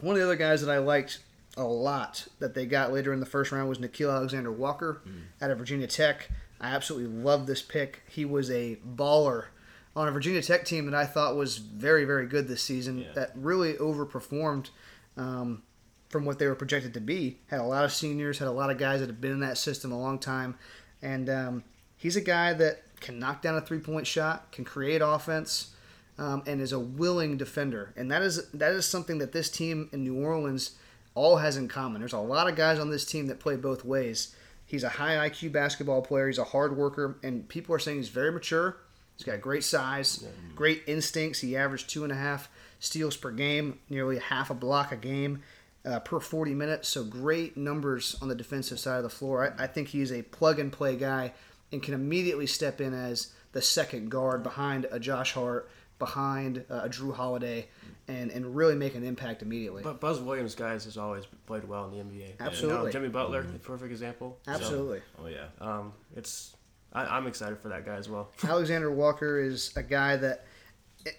one 0.00 0.14
of 0.16 0.18
the 0.20 0.24
other 0.26 0.36
guys 0.36 0.60
that 0.66 0.70
I 0.72 0.78
liked 0.78 1.20
a 1.58 1.64
lot 1.64 2.26
that 2.38 2.54
they 2.54 2.66
got 2.66 2.92
later 2.92 3.12
in 3.12 3.20
the 3.20 3.26
first 3.26 3.52
round 3.52 3.68
was 3.68 3.78
Nickeil 3.78 4.12
Alexander 4.12 4.52
Walker 4.52 5.02
out 5.40 5.50
of 5.50 5.58
Virginia 5.58 5.86
Tech. 5.86 6.30
I 6.60 6.68
absolutely 6.68 7.08
love 7.22 7.46
this 7.46 7.62
pick. 7.62 8.02
He 8.08 8.24
was 8.24 8.50
a 8.50 8.76
baller 8.76 9.46
on 9.94 10.08
a 10.08 10.10
Virginia 10.10 10.42
Tech 10.42 10.64
team 10.64 10.86
that 10.86 10.94
I 10.94 11.04
thought 11.04 11.36
was 11.36 11.58
very 11.58 12.04
very 12.04 12.26
good 12.26 12.48
this 12.48 12.62
season. 12.62 12.98
Yeah. 12.98 13.12
That 13.14 13.32
really 13.34 13.74
overperformed. 13.74 14.70
Um, 15.16 15.62
from 16.08 16.24
what 16.24 16.38
they 16.38 16.46
were 16.46 16.54
projected 16.54 16.94
to 16.94 17.00
be. 17.00 17.38
Had 17.48 17.60
a 17.60 17.64
lot 17.64 17.84
of 17.84 17.92
seniors, 17.92 18.38
had 18.38 18.48
a 18.48 18.52
lot 18.52 18.70
of 18.70 18.78
guys 18.78 19.00
that 19.00 19.08
have 19.08 19.20
been 19.20 19.32
in 19.32 19.40
that 19.40 19.58
system 19.58 19.92
a 19.92 19.98
long 19.98 20.18
time, 20.18 20.56
and 21.02 21.28
um, 21.28 21.64
he's 21.96 22.16
a 22.16 22.20
guy 22.20 22.52
that 22.54 22.82
can 23.00 23.18
knock 23.18 23.42
down 23.42 23.56
a 23.56 23.60
three 23.60 23.78
point 23.78 24.06
shot, 24.06 24.50
can 24.50 24.64
create 24.64 25.02
offense, 25.04 25.74
um, 26.18 26.42
and 26.46 26.60
is 26.60 26.72
a 26.72 26.78
willing 26.78 27.36
defender. 27.36 27.92
And 27.96 28.10
that 28.10 28.22
is 28.22 28.50
that 28.50 28.72
is 28.72 28.86
something 28.86 29.18
that 29.18 29.32
this 29.32 29.50
team 29.50 29.88
in 29.92 30.02
New 30.02 30.16
Orleans 30.16 30.72
all 31.18 31.36
has 31.36 31.56
in 31.56 31.68
common. 31.68 32.00
There's 32.00 32.12
a 32.12 32.18
lot 32.18 32.48
of 32.48 32.54
guys 32.56 32.78
on 32.78 32.90
this 32.90 33.04
team 33.04 33.26
that 33.26 33.40
play 33.40 33.56
both 33.56 33.84
ways. 33.84 34.34
He's 34.64 34.84
a 34.84 34.88
high 34.88 35.28
IQ 35.28 35.52
basketball 35.52 36.02
player. 36.02 36.28
He's 36.28 36.38
a 36.38 36.44
hard 36.44 36.76
worker, 36.76 37.16
and 37.22 37.48
people 37.48 37.74
are 37.74 37.78
saying 37.78 37.96
he's 37.98 38.08
very 38.08 38.30
mature. 38.32 38.76
He's 39.16 39.24
got 39.24 39.40
great 39.40 39.64
size, 39.64 40.24
great 40.54 40.82
instincts. 40.86 41.40
He 41.40 41.56
averaged 41.56 41.88
two 41.90 42.04
and 42.04 42.12
a 42.12 42.16
half 42.16 42.48
steals 42.78 43.16
per 43.16 43.30
game, 43.32 43.80
nearly 43.90 44.18
half 44.18 44.50
a 44.50 44.54
block 44.54 44.92
a 44.92 44.96
game. 44.96 45.42
uh, 45.84 46.00
per 46.00 46.20
40 46.20 46.54
minutes. 46.54 46.88
So 46.88 47.02
great 47.04 47.56
numbers 47.56 48.16
on 48.20 48.28
the 48.28 48.34
defensive 48.34 48.78
side 48.78 48.98
of 48.98 49.04
the 49.04 49.08
floor. 49.08 49.54
I, 49.58 49.64
I 49.64 49.66
think 49.66 49.88
he's 49.88 50.12
a 50.12 50.22
plug 50.22 50.58
and 50.58 50.70
play 50.72 50.96
guy 50.96 51.32
and 51.72 51.82
can 51.82 51.94
immediately 51.94 52.46
step 52.46 52.80
in 52.80 52.92
as 52.92 53.32
the 53.52 53.62
second 53.62 54.10
guard 54.10 54.42
behind 54.42 54.86
a 54.90 54.98
Josh 55.00 55.32
Hart, 55.32 55.70
behind 55.98 56.64
uh, 56.70 56.82
a 56.84 56.88
Jrue 56.88 57.14
Holiday, 57.14 57.68
and, 58.06 58.30
and 58.30 58.54
really 58.54 58.74
make 58.74 58.94
an 58.94 59.04
impact 59.04 59.42
immediately. 59.42 59.82
But 59.82 60.00
Buzz 60.00 60.20
Williams, 60.20 60.54
guys, 60.54 60.84
has 60.84 60.96
always 60.96 61.24
played 61.46 61.64
well 61.64 61.84
in 61.84 61.90
the 61.90 61.98
NBA. 61.98 62.32
Absolutely. 62.40 62.78
You 62.78 62.84
know, 62.84 62.90
Jimmy 62.90 63.08
Butler, 63.08 63.44
perfect 63.62 63.90
example. 63.90 64.38
So, 64.44 64.52
Absolutely. 64.52 65.00
Oh 65.22 65.26
yeah. 65.26 65.46
um, 65.60 65.92
it's 66.16 66.54
I, 66.92 67.04
I'm 67.16 67.26
excited 67.26 67.58
for 67.58 67.68
that 67.68 67.84
guy 67.84 67.96
as 67.96 68.08
well. 68.08 68.30
Alexander 68.44 68.90
Walker 68.90 69.40
is 69.40 69.72
a 69.76 69.82
guy 69.82 70.16
that, 70.16 70.46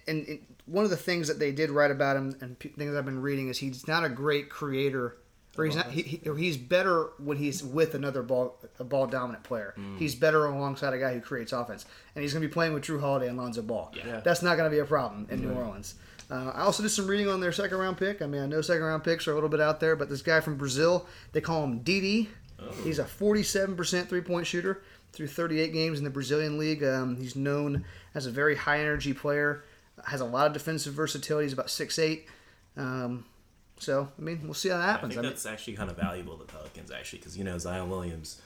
and, 0.08 0.28
and 0.28 0.40
one 0.66 0.84
of 0.84 0.90
the 0.90 0.98
things 0.98 1.28
that 1.28 1.40
they 1.40 1.52
did 1.52 1.70
write 1.70 1.92
about 1.92 2.18
him 2.18 2.36
and 2.42 2.58
p- 2.58 2.70
things 2.70 2.96
I've 2.96 3.06
been 3.06 3.22
reading 3.22 3.50
is 3.50 3.58
he's 3.60 3.88
not 3.88 4.04
a 4.04 4.10
great 4.10 4.50
creator, 4.50 5.18
or 5.60 5.66
he's 5.66 5.76
not. 5.76 5.92
He, 5.92 6.02
he, 6.02 6.30
or 6.30 6.38
he's 6.38 6.58
better 6.58 7.10
when 7.20 7.38
he's 7.38 7.64
with 7.64 7.94
another 7.94 8.24
ball 8.24 8.58
a 8.80 8.84
ball 8.84 9.08
dominant 9.08 9.44
player. 9.44 9.76
He's 9.98 10.16
better 10.16 10.46
alongside 10.46 10.94
a 10.94 11.00
guy 11.00 11.14
who 11.14 11.22
creates 11.22 11.52
offense, 11.52 11.86
and 12.16 12.22
he's 12.24 12.34
going 12.34 12.42
to 12.42 12.48
be 12.48 12.54
playing 12.54 12.74
with 12.74 12.84
Jrue 12.84 13.00
Holiday 13.00 13.28
and 13.28 13.38
Lonzo 13.38 13.62
Ball. 13.62 13.92
Yeah. 13.94 14.22
That's 14.22 14.42
not 14.42 14.58
going 14.58 14.70
to 14.70 14.76
be 14.76 14.80
a 14.80 14.86
problem 14.86 15.28
in 15.30 15.42
New 15.42 15.52
Orleans. 15.52 15.96
Uh, 16.32 16.52
I 16.54 16.62
also 16.62 16.84
did 16.84 16.90
some 16.90 17.08
reading 17.08 17.28
on 17.28 17.42
their 17.42 17.52
second 17.52 17.78
round 17.78 17.98
pick. 17.98 18.22
I 18.22 18.28
mean, 18.28 18.42
I 18.42 18.46
know 18.46 18.62
second 18.62 18.84
round 18.84 19.04
picks 19.04 19.28
are 19.28 19.32
a 19.32 19.34
little 19.34 19.50
bit 19.50 19.60
out 19.60 19.80
there, 19.80 19.96
but 19.96 20.10
this 20.10 20.22
guy 20.22 20.40
from 20.40 20.58
Brazil, 20.58 21.08
they 21.34 21.42
call 21.42 21.64
him 21.64 21.82
DD. 21.82 22.28
He's 22.84 23.00
a 23.00 23.06
47% 23.06 24.08
three 24.08 24.22
point 24.22 24.46
shooter 24.46 24.84
through 25.12 25.28
38 25.28 25.74
games 25.74 25.98
in 25.98 26.04
the 26.04 26.10
Brazilian 26.10 26.58
league. 26.58 26.84
Um, 26.84 27.18
he's 27.18 27.36
known 27.36 27.86
as 28.14 28.26
a 28.26 28.32
very 28.32 28.56
high 28.56 28.80
energy 28.80 29.14
player, 29.14 29.64
has 30.06 30.22
a 30.22 30.26
lot 30.26 30.48
of 30.48 30.54
defensive 30.54 30.94
versatility. 30.94 31.46
He's 31.46 31.54
about 31.54 31.68
6'8. 31.68 32.26
Um, 32.78 33.26
so, 33.80 34.10
I 34.18 34.22
mean, 34.22 34.42
we'll 34.44 34.54
see 34.54 34.70
how 34.70 34.78
that 34.78 34.88
I 34.88 34.92
happens. 34.92 35.14
think 35.14 35.20
I 35.20 35.22
mean, 35.24 35.32
that's 35.32 35.46
actually 35.46 35.74
kind 35.74 35.90
of 35.90 35.98
valuable 35.98 36.38
to 36.38 36.46
the 36.46 36.52
Pelicans 36.52 36.92
actually 36.92 37.20
because 37.20 37.38
you 37.38 37.44
know 37.44 37.58
Zion 37.58 37.90
Williams. 37.90 38.42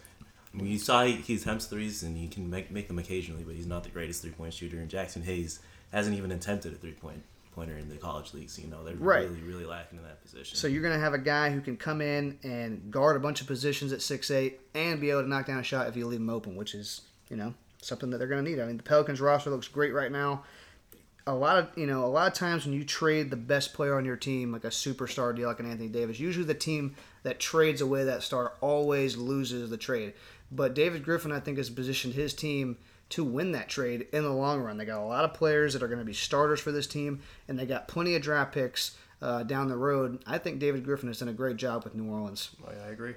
You 0.55 0.77
saw 0.77 1.03
he, 1.03 1.13
he 1.13 1.35
attempts 1.35 1.65
threes 1.65 2.03
and 2.03 2.15
he 2.15 2.27
can 2.27 2.49
make 2.49 2.69
make 2.71 2.87
them 2.87 2.99
occasionally, 2.99 3.43
but 3.43 3.55
he's 3.55 3.65
not 3.67 3.83
the 3.83 3.89
greatest 3.89 4.21
three 4.21 4.31
point 4.31 4.53
shooter. 4.53 4.77
And 4.77 4.89
Jaxson 4.89 5.23
Hayes 5.23 5.59
hasn't 5.91 6.15
even 6.15 6.31
attempted 6.31 6.73
a 6.73 6.75
three 6.75 6.91
point 6.91 7.23
pointer 7.55 7.75
in 7.77 7.89
the 7.89 7.97
college 7.97 8.33
leagues. 8.35 8.59
You 8.59 8.67
know 8.67 8.83
they're 8.83 8.95
Right. 8.95 9.27
really 9.27 9.41
really 9.41 9.65
lacking 9.65 9.97
in 9.97 10.03
that 10.05 10.21
position. 10.23 10.55
So 10.55 10.67
you're 10.67 10.83
going 10.83 10.93
to 10.93 10.99
have 10.99 11.13
a 11.15 11.19
guy 11.19 11.49
who 11.49 11.59
can 11.61 11.75
come 11.75 12.01
in 12.01 12.37
and 12.43 12.91
guard 12.91 13.15
a 13.15 13.19
bunch 13.19 13.41
of 13.41 13.47
positions 13.47 13.91
at 13.93 14.01
six 14.03 14.29
eight 14.29 14.59
and 14.75 15.01
be 15.01 15.09
able 15.09 15.23
to 15.23 15.27
knock 15.27 15.47
down 15.47 15.57
a 15.59 15.63
shot 15.63 15.87
if 15.87 15.95
you 15.97 16.05
leave 16.05 16.19
him 16.19 16.29
open, 16.29 16.55
which 16.55 16.75
is, 16.75 17.01
you 17.29 17.35
know, 17.35 17.55
something 17.81 18.11
that 18.11 18.19
they're 18.19 18.27
going 18.27 18.43
to 18.45 18.49
need. 18.49 18.59
I 18.59 18.65
mean, 18.67 18.77
the 18.77 18.83
Pelicans 18.83 19.19
roster 19.21 19.49
looks 19.49 19.67
great 19.67 19.93
right 19.93 20.11
now. 20.11 20.43
A 21.25 21.33
lot 21.33 21.57
of, 21.57 21.69
you 21.77 21.85
know, 21.85 22.03
a 22.03 22.07
lot 22.07 22.27
of 22.27 22.33
times 22.33 22.65
when 22.65 22.73
you 22.73 22.83
trade 22.83 23.29
the 23.29 23.37
best 23.37 23.73
player 23.73 23.95
on 23.95 24.03
your 24.03 24.17
team, 24.17 24.51
like 24.51 24.65
a 24.65 24.69
superstar 24.69 25.33
deal 25.33 25.47
like 25.47 25.59
an 25.61 25.69
Anthony 25.69 25.87
Davis, 25.87 26.19
usually 26.19 26.45
the 26.45 26.53
team 26.53 26.95
that 27.23 27.39
trades 27.39 27.79
away 27.79 28.03
that 28.03 28.23
star 28.23 28.53
always 28.59 29.15
loses 29.15 29.69
the 29.69 29.77
trade. 29.77 30.13
But 30.51 30.73
David 30.73 31.03
Griffin, 31.03 31.31
I 31.31 31.39
think, 31.39 31.57
has 31.57 31.69
positioned 31.69 32.13
his 32.13 32.33
team 32.33 32.77
to 33.09 33.23
win 33.23 33.51
that 33.53 33.69
trade 33.69 34.07
in 34.11 34.23
the 34.23 34.31
long 34.31 34.59
run. 34.61 34.77
They 34.77 34.85
got 34.85 34.99
a 34.99 35.05
lot 35.05 35.23
of 35.23 35.33
players 35.33 35.73
that 35.73 35.83
are 35.83 35.87
going 35.87 35.99
to 35.99 36.05
be 36.05 36.13
starters 36.13 36.59
for 36.59 36.71
this 36.71 36.87
team, 36.87 37.21
and 37.47 37.57
they 37.57 37.65
got 37.65 37.87
plenty 37.87 38.15
of 38.15 38.21
draft 38.21 38.53
picks 38.53 38.97
uh, 39.21 39.43
down 39.43 39.67
the 39.67 39.77
road. 39.77 40.21
I 40.27 40.37
think 40.37 40.59
David 40.59 40.83
Griffin 40.83 41.07
has 41.07 41.19
done 41.19 41.29
a 41.29 41.33
great 41.33 41.55
job 41.57 41.83
with 41.83 41.95
New 41.95 42.11
Orleans. 42.11 42.49
Oh, 42.67 42.71
yeah, 42.75 42.85
I 42.85 42.89
agree. 42.89 43.13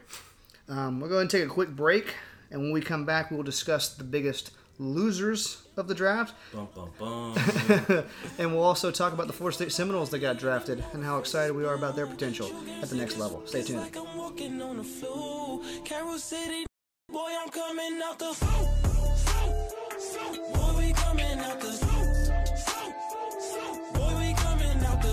Um, 0.68 1.00
we'll 1.00 1.08
go 1.08 1.16
ahead 1.16 1.22
and 1.22 1.30
take 1.30 1.44
a 1.44 1.48
quick 1.48 1.70
break, 1.70 2.14
and 2.50 2.60
when 2.60 2.72
we 2.72 2.80
come 2.80 3.04
back, 3.04 3.30
we'll 3.30 3.42
discuss 3.42 3.88
the 3.88 4.04
biggest 4.04 4.52
losers 4.78 5.62
of 5.76 5.88
the 5.88 5.94
draft, 5.94 6.34
bum 6.52 6.68
bum 6.74 6.90
bum. 6.98 7.34
and 8.38 8.52
we'll 8.54 8.62
also 8.62 8.90
talk 8.90 9.12
about 9.12 9.26
the 9.26 9.32
Florida 9.32 9.56
State 9.56 9.72
Seminoles 9.72 10.10
that 10.10 10.18
got 10.18 10.38
drafted 10.38 10.84
and 10.92 11.04
how 11.04 11.18
excited 11.18 11.54
we 11.54 11.64
are 11.64 11.74
about 11.74 11.96
their 11.96 12.06
potential 12.06 12.50
at 12.82 12.88
the 12.88 12.96
next 12.96 13.18
level. 13.18 13.42
Stay 13.46 13.62
tuned. 13.62 13.80
Like 13.80 13.96
I'm 13.96 14.16
walking 14.16 14.60
on 14.62 14.76
the 14.78 14.84
floor. 14.84 15.60
Carol 15.84 16.18
City, 16.18 16.66
boy, 17.10 17.30
I'm 17.42 17.48
coming 17.48 18.00
out 18.02 18.18
the. 18.18 18.34
Coming 20.94 21.38
out 21.38 21.60
the. 21.60 21.72
Boy, 23.94 24.16
we 24.18 24.34
coming 24.34 24.84
out 24.84 25.02
the. 25.02 25.12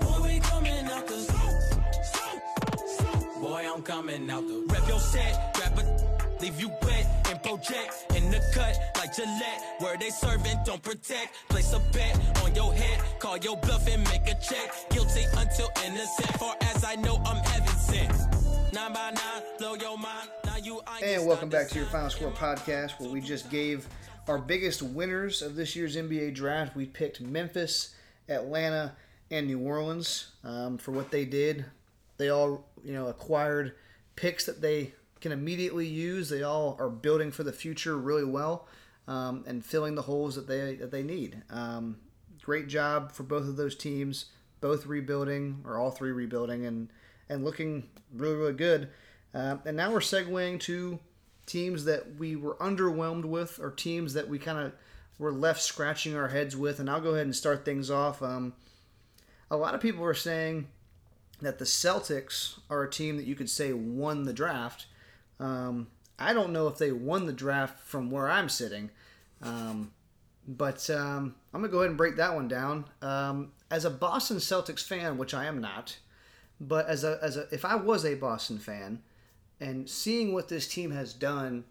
Boy, 0.00 0.20
we 0.22 0.40
coming 0.40 0.86
out 0.86 1.06
the. 1.06 1.16
Boy, 3.40 3.66
I'm 3.72 3.82
coming 3.82 4.30
out 4.30 4.46
the. 4.46 4.66
Rep 4.68 4.88
your 4.88 5.00
set, 5.00 5.54
grab 5.54 5.78
a. 5.78 6.31
Leave 6.42 6.60
you 6.60 6.72
wet 6.82 7.06
and 7.30 7.40
project 7.40 8.04
in 8.16 8.28
the 8.28 8.40
cut 8.52 8.76
like 8.96 9.14
Gillette. 9.14 9.76
Where 9.78 9.96
they 9.96 10.10
serving, 10.10 10.58
don't 10.64 10.82
protect. 10.82 11.36
Place 11.48 11.72
a 11.72 11.78
bet 11.92 12.18
on 12.42 12.52
your 12.56 12.74
head, 12.74 13.00
call 13.20 13.36
your 13.36 13.56
bluff 13.58 13.86
and 13.86 14.02
make 14.08 14.22
a 14.22 14.34
check. 14.40 14.90
Guilty 14.90 15.22
until 15.36 15.70
innocent. 15.86 16.36
Far 16.40 16.56
as 16.62 16.84
I 16.84 16.96
know, 16.96 17.22
I'm 17.24 17.36
heaven 17.44 17.76
sent. 17.76 18.10
Nine 18.72 18.92
by 18.92 19.10
nine, 19.10 19.42
blow 19.60 19.76
your 19.76 19.96
mind. 19.96 20.30
Now 20.44 20.56
you 20.56 20.80
I 20.84 20.98
And 21.04 21.24
welcome 21.28 21.48
back 21.48 21.68
to 21.68 21.78
your 21.78 21.86
Final 21.86 22.10
Score 22.10 22.32
podcast, 22.32 22.98
where 22.98 23.08
we 23.08 23.20
just 23.20 23.48
gave 23.48 23.86
our 24.26 24.38
biggest 24.38 24.82
winners 24.82 25.42
of 25.42 25.54
this 25.54 25.76
year's 25.76 25.94
NBA 25.94 26.34
draft. 26.34 26.74
We 26.74 26.86
picked 26.86 27.20
Memphis, 27.20 27.94
Atlanta, 28.28 28.96
and 29.30 29.46
New 29.46 29.60
Orleans 29.60 30.32
um, 30.42 30.76
for 30.76 30.90
what 30.90 31.12
they 31.12 31.24
did. 31.24 31.66
They 32.16 32.30
all, 32.30 32.66
you 32.82 32.94
know, 32.94 33.06
acquired 33.06 33.76
picks 34.16 34.46
that 34.46 34.60
they 34.60 34.94
can 35.22 35.32
immediately 35.32 35.86
use. 35.86 36.28
They 36.28 36.42
all 36.42 36.76
are 36.78 36.90
building 36.90 37.30
for 37.30 37.44
the 37.44 37.52
future 37.52 37.96
really 37.96 38.24
well 38.24 38.68
um, 39.08 39.44
and 39.46 39.64
filling 39.64 39.94
the 39.94 40.02
holes 40.02 40.34
that 40.34 40.46
they 40.46 40.74
that 40.74 40.90
they 40.90 41.02
need. 41.02 41.42
Um, 41.48 41.96
great 42.42 42.68
job 42.68 43.12
for 43.12 43.22
both 43.22 43.48
of 43.48 43.56
those 43.56 43.74
teams, 43.74 44.26
both 44.60 44.84
rebuilding 44.84 45.62
or 45.64 45.78
all 45.78 45.90
three 45.90 46.12
rebuilding 46.12 46.66
and 46.66 46.88
and 47.30 47.44
looking 47.44 47.88
really 48.14 48.36
really 48.36 48.52
good. 48.52 48.90
Um, 49.32 49.62
and 49.64 49.76
now 49.76 49.90
we're 49.90 50.00
segueing 50.00 50.60
to 50.60 50.98
teams 51.46 51.84
that 51.84 52.16
we 52.16 52.36
were 52.36 52.56
underwhelmed 52.56 53.24
with, 53.24 53.58
or 53.58 53.70
teams 53.70 54.12
that 54.14 54.28
we 54.28 54.38
kind 54.38 54.58
of 54.58 54.72
were 55.18 55.32
left 55.32 55.62
scratching 55.62 56.16
our 56.16 56.28
heads 56.28 56.56
with. 56.56 56.80
And 56.80 56.90
I'll 56.90 57.00
go 57.00 57.10
ahead 57.10 57.26
and 57.26 57.34
start 57.34 57.64
things 57.64 57.90
off. 57.90 58.22
Um, 58.22 58.54
a 59.50 59.56
lot 59.56 59.74
of 59.74 59.80
people 59.80 60.04
are 60.04 60.14
saying 60.14 60.68
that 61.40 61.58
the 61.58 61.64
Celtics 61.64 62.58
are 62.70 62.82
a 62.82 62.90
team 62.90 63.16
that 63.16 63.26
you 63.26 63.34
could 63.34 63.50
say 63.50 63.72
won 63.72 64.24
the 64.24 64.32
draft. 64.32 64.86
Um, 65.42 65.88
I 66.18 66.32
don't 66.32 66.52
know 66.52 66.68
if 66.68 66.78
they 66.78 66.92
won 66.92 67.26
the 67.26 67.32
draft 67.32 67.80
from 67.80 68.10
where 68.10 68.30
I'm 68.30 68.48
sitting, 68.48 68.90
um, 69.42 69.90
but 70.46 70.88
um, 70.88 71.34
I'm 71.52 71.60
gonna 71.60 71.72
go 71.72 71.78
ahead 71.78 71.88
and 71.88 71.98
break 71.98 72.16
that 72.16 72.34
one 72.34 72.46
down. 72.46 72.84
Um, 73.02 73.52
as 73.70 73.84
a 73.84 73.90
Boston 73.90 74.36
Celtics 74.36 74.86
fan, 74.86 75.18
which 75.18 75.34
I 75.34 75.46
am 75.46 75.60
not, 75.60 75.98
but 76.60 76.86
as 76.86 77.02
a 77.02 77.18
as 77.20 77.36
a 77.36 77.48
if 77.50 77.64
I 77.64 77.74
was 77.74 78.04
a 78.04 78.14
Boston 78.14 78.58
fan, 78.58 79.02
and 79.60 79.90
seeing 79.90 80.32
what 80.32 80.48
this 80.48 80.68
team 80.68 80.92
has 80.92 81.12
done 81.12 81.64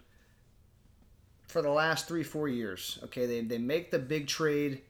for 1.47 1.61
the 1.61 1.71
last 1.71 2.09
three 2.09 2.23
four 2.23 2.49
years, 2.49 2.99
okay, 3.05 3.25
they 3.25 3.39
they 3.39 3.57
make 3.57 3.89
the 3.89 3.99
big 3.99 4.27
trade, 4.27 4.81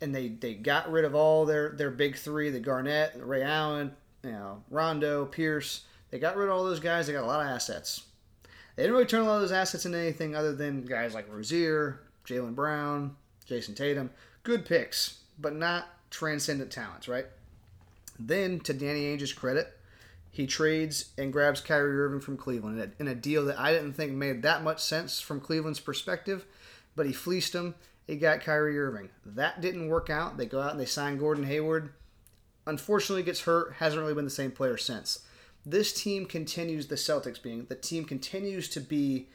and 0.00 0.12
they 0.12 0.26
they 0.26 0.54
got 0.54 0.90
rid 0.90 1.04
of 1.04 1.14
all 1.14 1.46
their 1.46 1.68
their 1.68 1.90
big 1.90 2.16
three, 2.16 2.50
the 2.50 2.58
Garnett, 2.58 3.12
Ray 3.16 3.44
Allen, 3.44 3.92
you 4.24 4.32
know, 4.32 4.64
Rondo, 4.70 5.24
Pierce. 5.24 5.82
They 6.10 6.18
got 6.18 6.36
rid 6.36 6.48
of 6.48 6.54
all 6.56 6.64
those 6.64 6.80
guys. 6.80 7.06
They 7.06 7.12
got 7.12 7.22
a 7.22 7.26
lot 7.26 7.40
of 7.40 7.46
assets. 7.46 8.02
They 8.76 8.82
didn't 8.82 8.94
really 8.94 9.06
turn 9.06 9.22
a 9.22 9.24
lot 9.24 9.36
of 9.36 9.42
those 9.42 9.52
assets 9.52 9.86
into 9.86 9.98
anything 9.98 10.34
other 10.34 10.54
than 10.54 10.84
guys 10.84 11.14
like 11.14 11.32
Rozier, 11.32 12.00
Jaylen 12.26 12.54
Brown, 12.54 13.16
Jayson 13.48 13.74
Tatum. 13.74 14.10
Good 14.42 14.64
picks, 14.64 15.20
but 15.38 15.54
not 15.54 15.86
transcendent 16.10 16.70
talents, 16.70 17.08
right? 17.08 17.26
Then, 18.18 18.60
to 18.60 18.72
Danny 18.72 19.06
Ainge's 19.06 19.32
credit, 19.32 19.76
he 20.30 20.46
trades 20.46 21.10
and 21.16 21.32
grabs 21.32 21.60
Kyrie 21.60 21.98
Irving 21.98 22.20
from 22.20 22.36
Cleveland 22.36 22.92
in 22.98 23.08
a, 23.08 23.14
deal 23.14 23.44
that 23.46 23.58
I 23.58 23.72
didn't 23.72 23.92
think 23.92 24.12
made 24.12 24.42
that 24.42 24.64
much 24.64 24.82
sense 24.82 25.20
from 25.20 25.40
Cleveland's 25.40 25.80
perspective, 25.80 26.44
but 26.96 27.06
he 27.06 27.12
fleeced 27.12 27.54
him. 27.54 27.74
He 28.06 28.16
got 28.16 28.40
Kyrie 28.40 28.78
Irving. 28.78 29.10
That 29.24 29.60
didn't 29.60 29.88
work 29.88 30.10
out. 30.10 30.36
They 30.36 30.46
go 30.46 30.60
out 30.60 30.72
and 30.72 30.80
they 30.80 30.86
sign 30.86 31.18
Gordon 31.18 31.44
Hayward. 31.44 31.92
Unfortunately, 32.66 33.22
gets 33.22 33.42
hurt. 33.42 33.74
Hasn't 33.74 34.00
really 34.00 34.14
been 34.14 34.24
the 34.24 34.30
same 34.30 34.50
player 34.50 34.76
since. 34.76 35.20
This 35.66 35.92
team 35.92 36.26
continues, 36.26 36.88
the 36.88 36.94
Celtics 36.96 37.42
being, 37.42 37.66
the 37.68 37.74
team 37.74 38.04
continues 38.04 38.68
to 38.70 38.80
be 38.80 39.28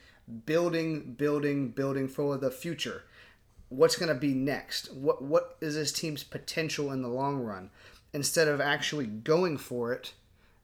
building, 0.46 1.14
building, 1.14 1.70
building 1.70 2.08
for 2.08 2.38
the 2.38 2.52
future. 2.52 3.04
What's 3.70 3.96
going 3.96 4.14
to 4.14 4.20
be 4.20 4.34
next? 4.34 4.94
What 4.94 5.22
What 5.22 5.58
is 5.62 5.76
this 5.76 5.92
team's 5.92 6.24
potential 6.24 6.92
in 6.92 7.02
the 7.02 7.08
long 7.08 7.40
run? 7.40 7.70
Instead 8.14 8.48
of 8.48 8.60
actually 8.60 9.06
going 9.06 9.58
for 9.58 9.94
it, 9.94 10.14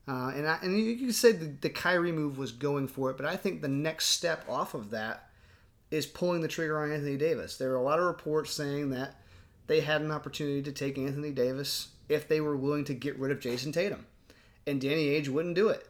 uh, 0.07 0.31
and 0.35 0.47
I, 0.47 0.59
and 0.61 0.79
you 0.79 0.97
can 0.97 1.13
say 1.13 1.31
the, 1.31 1.45
the 1.61 1.69
Kyrie 1.69 2.11
move 2.11 2.37
was 2.37 2.51
going 2.51 2.87
for 2.87 3.09
it, 3.09 3.17
but 3.17 3.25
I 3.25 3.35
think 3.35 3.61
the 3.61 3.67
next 3.67 4.05
step 4.05 4.45
off 4.47 4.73
of 4.73 4.91
that 4.91 5.29
is 5.91 6.05
pulling 6.05 6.41
the 6.41 6.47
trigger 6.47 6.81
on 6.81 6.91
Anthony 6.91 7.17
Davis. 7.17 7.57
There 7.57 7.71
are 7.71 7.77
a 7.77 7.83
lot 7.83 7.99
of 7.99 8.05
reports 8.05 8.51
saying 8.51 8.89
that 8.91 9.15
they 9.67 9.81
had 9.81 10.01
an 10.01 10.11
opportunity 10.11 10.61
to 10.61 10.71
take 10.71 10.97
Anthony 10.97 11.31
Davis 11.31 11.89
if 12.09 12.27
they 12.27 12.39
were 12.41 12.55
willing 12.55 12.85
to 12.85 12.93
get 12.93 13.17
rid 13.17 13.31
of 13.31 13.39
Jayson 13.39 13.71
Tatum, 13.71 14.05
and 14.67 14.81
Danny 14.81 15.09
Ainge 15.09 15.29
wouldn't 15.29 15.55
do 15.55 15.69
it. 15.69 15.87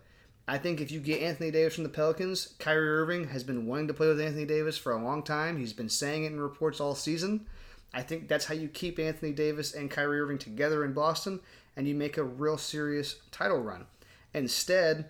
I 0.47 0.57
think 0.59 0.79
if 0.79 0.91
you 0.91 0.99
get 0.99 1.21
Anthony 1.21 1.49
Davis 1.49 1.73
from 1.73 1.83
the 1.83 1.89
Pelicans, 1.89 2.53
Kyrie 2.59 2.87
Irving 2.87 3.29
has 3.29 3.43
been 3.43 3.65
wanting 3.65 3.87
to 3.87 3.93
play 3.93 4.07
with 4.07 4.21
Anthony 4.21 4.45
Davis 4.45 4.77
for 4.77 4.91
a 4.91 5.03
long 5.03 5.23
time. 5.23 5.57
He's 5.57 5.73
been 5.73 5.89
saying 5.89 6.23
it 6.23 6.31
in 6.31 6.39
reports 6.39 6.79
all 6.79 6.93
season. 6.93 7.47
I 7.93 8.03
think 8.03 8.27
that's 8.27 8.45
how 8.45 8.53
you 8.53 8.67
keep 8.67 8.99
Anthony 8.99 9.31
Davis 9.31 9.73
and 9.73 9.89
Kyrie 9.89 10.19
Irving 10.19 10.37
together 10.37 10.83
in 10.85 10.93
Boston. 10.93 11.39
and 11.75 11.87
you 11.87 11.95
make 11.95 12.17
a 12.17 12.23
real 12.23 12.57
serious 12.57 13.17
title 13.31 13.59
run. 13.59 13.85
Instead, 14.33 15.09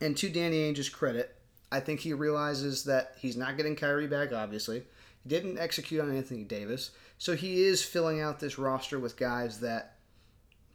and 0.00 0.16
to 0.16 0.28
Danny 0.28 0.58
Ainge's 0.58 0.88
credit, 0.88 1.36
I 1.70 1.80
think 1.80 2.00
he 2.00 2.12
realizes 2.12 2.84
that 2.84 3.14
he's 3.18 3.36
not 3.36 3.56
getting 3.56 3.76
Kyrie 3.76 4.06
back, 4.06 4.32
obviously. 4.32 4.84
He 5.22 5.28
didn't 5.28 5.58
execute 5.58 6.00
on 6.00 6.14
Anthony 6.14 6.44
Davis. 6.44 6.90
So 7.18 7.34
he 7.34 7.64
is 7.64 7.82
filling 7.82 8.20
out 8.20 8.40
this 8.40 8.58
roster 8.58 8.98
with 8.98 9.16
guys 9.16 9.60
that 9.60 9.96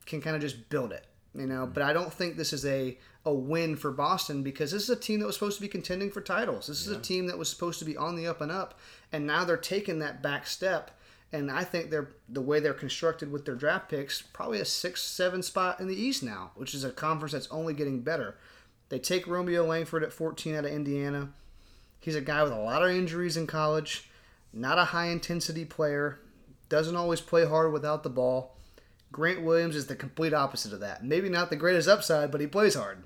can 0.06 0.22
kind 0.22 0.36
of 0.36 0.42
just 0.42 0.70
build 0.70 0.92
it. 0.92 1.06
You 1.40 1.48
know, 1.48 1.66
but 1.66 1.84
I 1.84 1.94
don't 1.94 2.12
think 2.12 2.36
this 2.36 2.52
is 2.52 2.66
a, 2.66 2.98
a 3.26 3.34
win 3.34 3.78
for 3.78 3.92
Boston 3.92 4.44
because 4.44 4.72
this 4.72 4.84
is 4.84 4.90
a 4.90 4.96
team 4.96 5.22
that 5.22 5.26
was 5.26 5.36
supposed 5.36 5.56
to 5.56 5.62
be 5.62 5.70
contending 5.70 6.12
for 6.12 6.20
titles. 6.20 6.68
This 6.68 6.86
is 6.86 6.90
a 6.90 7.00
team 7.00 7.28
that 7.28 7.38
was 7.38 7.50
supposed 7.50 7.80
to 7.80 7.86
be 7.86 7.96
on 7.96 8.18
the 8.18 8.28
up 8.28 8.42
and 8.42 8.52
up, 8.52 8.78
and 9.14 9.26
now 9.26 9.46
they're 9.46 9.56
taking 9.56 10.00
that 10.00 10.22
back 10.22 10.46
step. 10.46 10.92
And 11.32 11.50
I 11.50 11.64
think 11.64 11.92
they're 11.92 12.10
the 12.28 12.42
way 12.42 12.60
they're 12.60 12.74
constructed 12.74 13.32
with 13.32 13.46
their 13.46 13.56
draft 13.56 13.88
picks, 13.88 14.22
probably 14.22 14.60
a 14.60 14.66
six, 14.66 15.02
seven 15.02 15.42
spot 15.42 15.80
in 15.80 15.88
the 15.88 15.96
East 15.96 16.24
now, 16.24 16.52
which 16.56 16.74
is 16.74 16.84
a 16.84 16.92
conference 16.92 17.32
that's 17.32 17.48
only 17.52 17.74
getting 17.74 18.02
better. 18.02 18.36
They 18.90 19.00
take 19.00 19.26
Romeo 19.26 19.64
Langford 19.64 20.04
at 20.04 20.12
14 20.12 20.56
out 20.56 20.66
of 20.66 20.72
Indiana. 20.72 21.30
He's 22.02 22.16
a 22.16 22.22
guy 22.22 22.44
with 22.44 22.52
a 22.52 22.60
lot 22.60 22.84
of 22.84 22.90
injuries 22.90 23.38
in 23.38 23.48
college, 23.48 24.10
not 24.52 24.80
a 24.80 24.86
high 24.86 25.08
intensity 25.08 25.64
player, 25.64 26.20
doesn't 26.68 26.96
always 26.96 27.22
play 27.22 27.46
hard 27.46 27.72
without 27.72 28.04
the 28.04 28.10
ball. 28.10 28.56
Grant 29.12 29.42
Williams 29.42 29.76
is 29.76 29.88
the 29.88 29.96
complete 29.96 30.34
opposite 30.34 30.74
of 30.74 30.82
that. 30.82 31.04
Maybe 31.04 31.30
not 31.30 31.50
the 31.50 31.56
greatest 31.56 31.88
upside, 31.88 32.32
but 32.32 32.42
he 32.42 32.48
plays 32.48 32.76
hard. 32.76 33.04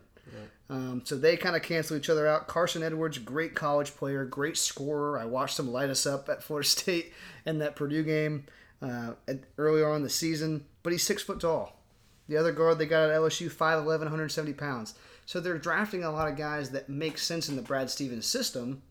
Um, 0.69 1.01
so 1.03 1.15
they 1.15 1.37
kind 1.37 1.55
of 1.55 1.61
cancel 1.61 1.97
each 1.97 2.09
other 2.09 2.27
out. 2.27 2.47
Carsen 2.47 2.83
Edwards, 2.83 3.17
great 3.19 3.53
college 3.53 3.95
player, 3.95 4.25
great 4.25 4.57
scorer. 4.57 5.19
I 5.19 5.25
watched 5.25 5.59
him 5.59 5.71
light 5.71 5.89
us 5.89 6.05
up 6.05 6.29
at 6.29 6.41
Florida 6.43 6.67
State 6.67 7.13
in 7.45 7.59
that 7.59 7.75
Purdue 7.75 8.03
game 8.03 8.45
uh, 8.81 9.13
earlier 9.57 9.89
on 9.89 9.97
in 9.97 10.03
the 10.03 10.09
season, 10.09 10.65
but 10.81 10.91
he's 10.91 11.03
six 11.03 11.21
foot 11.21 11.39
tall. 11.39 11.79
The 12.27 12.37
other 12.37 12.53
guard 12.53 12.79
they 12.79 12.85
got 12.85 13.09
at 13.09 13.15
LSU, 13.15 13.51
5'11", 13.51 13.85
170 13.99 14.53
pounds. 14.53 14.95
So 15.25 15.39
they're 15.39 15.57
drafting 15.57 16.03
a 16.03 16.11
lot 16.11 16.29
of 16.29 16.37
guys 16.37 16.71
that 16.71 16.89
make 16.89 17.17
sense 17.17 17.49
in 17.49 17.55
the 17.55 17.61
Brad 17.61 17.89
Stevens 17.89 18.25
system, 18.25 18.81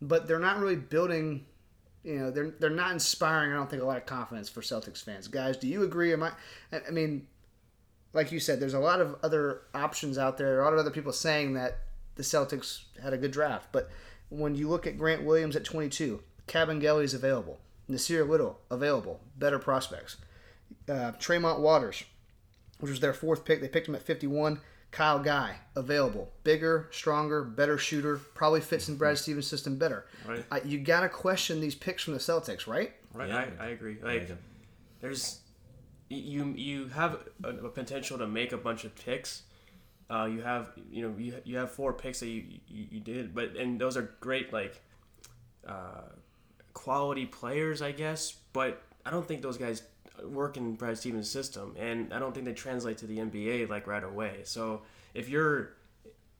but 0.00 0.28
they're 0.28 0.38
not 0.38 0.58
really 0.58 0.76
building. 0.76 1.46
You 2.04 2.18
know, 2.18 2.30
they're 2.30 2.50
they're 2.60 2.70
not 2.70 2.92
inspiring. 2.92 3.52
I 3.52 3.56
don't 3.56 3.68
think 3.68 3.82
a 3.82 3.86
lot 3.86 3.96
of 3.96 4.06
confidence 4.06 4.48
for 4.48 4.60
Celtics 4.60 5.02
fans. 5.02 5.26
Guys, 5.26 5.56
do 5.56 5.66
you 5.66 5.82
agree? 5.82 6.12
Am 6.12 6.22
I? 6.22 6.32
I 6.72 6.90
mean, 6.90 7.26
like 8.12 8.30
you 8.30 8.38
said, 8.38 8.60
there's 8.60 8.74
a 8.74 8.78
lot 8.78 9.00
of 9.00 9.16
other 9.22 9.62
options 9.74 10.18
out 10.18 10.36
there. 10.36 10.60
A 10.60 10.64
lot 10.64 10.74
of 10.74 10.78
other 10.78 10.90
people 10.90 11.12
saying 11.12 11.54
that 11.54 11.78
the 12.16 12.22
Celtics 12.22 12.82
had 13.02 13.12
a 13.12 13.18
good 13.18 13.32
draft, 13.32 13.68
but 13.72 13.90
when 14.28 14.54
you 14.54 14.68
look 14.68 14.86
at 14.86 14.98
Grant 14.98 15.24
Williams 15.24 15.56
at 15.56 15.64
22, 15.64 16.22
Kabengele 16.46 17.02
is 17.02 17.14
available, 17.14 17.60
Nassir 17.90 18.28
Little 18.28 18.60
available, 18.70 19.20
better 19.36 19.58
prospects. 19.58 20.16
Uh, 20.88 21.12
Tremont 21.12 21.60
Waters, 21.60 22.04
which 22.78 22.90
was 22.90 23.00
their 23.00 23.12
fourth 23.12 23.44
pick, 23.44 23.60
they 23.60 23.68
picked 23.68 23.88
him 23.88 23.94
at 23.94 24.02
51. 24.02 24.60
Kyle 24.94 25.18
Guy 25.18 25.56
available, 25.74 26.30
bigger, 26.44 26.88
stronger, 26.92 27.42
better 27.42 27.76
shooter, 27.76 28.16
probably 28.34 28.60
fits 28.60 28.88
in 28.88 28.96
Brad 28.96 29.18
Stevens' 29.18 29.48
system 29.48 29.76
better. 29.76 30.06
Right. 30.24 30.44
Uh, 30.52 30.60
you 30.64 30.78
gotta 30.78 31.08
question 31.08 31.60
these 31.60 31.74
picks 31.74 32.04
from 32.04 32.12
the 32.14 32.20
Celtics, 32.20 32.68
right? 32.68 32.92
Right, 33.12 33.28
Yeah. 33.28 33.44
I, 33.58 33.64
I 33.64 33.68
agree. 33.70 33.98
Like, 34.00 34.28
Yeah. 34.28 34.36
there's 35.00 35.40
you 36.10 36.54
you 36.56 36.86
have 36.88 37.18
a, 37.42 37.48
a 37.48 37.68
potential 37.70 38.18
to 38.18 38.26
make 38.28 38.52
a 38.52 38.56
bunch 38.56 38.84
of 38.84 38.94
picks. 38.94 39.42
Uh, 40.08 40.26
you 40.30 40.42
have 40.42 40.68
you 40.92 41.02
know 41.02 41.16
you, 41.18 41.34
you 41.44 41.56
have 41.56 41.72
four 41.72 41.92
picks 41.92 42.20
that 42.20 42.28
you, 42.28 42.44
you, 42.68 42.86
you 42.92 43.00
did, 43.00 43.34
but 43.34 43.56
and 43.56 43.80
those 43.80 43.96
are 43.96 44.14
great 44.20 44.52
like 44.52 44.80
uh, 45.66 46.02
quality 46.72 47.26
players, 47.26 47.82
I 47.82 47.90
guess. 47.90 48.36
But 48.52 48.80
I 49.04 49.10
don't 49.10 49.26
think 49.26 49.42
those 49.42 49.58
guys 49.58 49.82
work 50.22 50.56
in 50.56 50.74
Brad 50.74 50.96
Stevens' 50.98 51.30
system, 51.30 51.74
and 51.78 52.12
I 52.12 52.18
don't 52.18 52.32
think 52.32 52.46
they 52.46 52.52
translate 52.52 52.98
to 52.98 53.06
the 53.06 53.18
NBA 53.18 53.68
like 53.68 53.86
right 53.86 54.04
away. 54.04 54.40
So 54.44 54.82
if 55.14 55.28
you're 55.28 55.70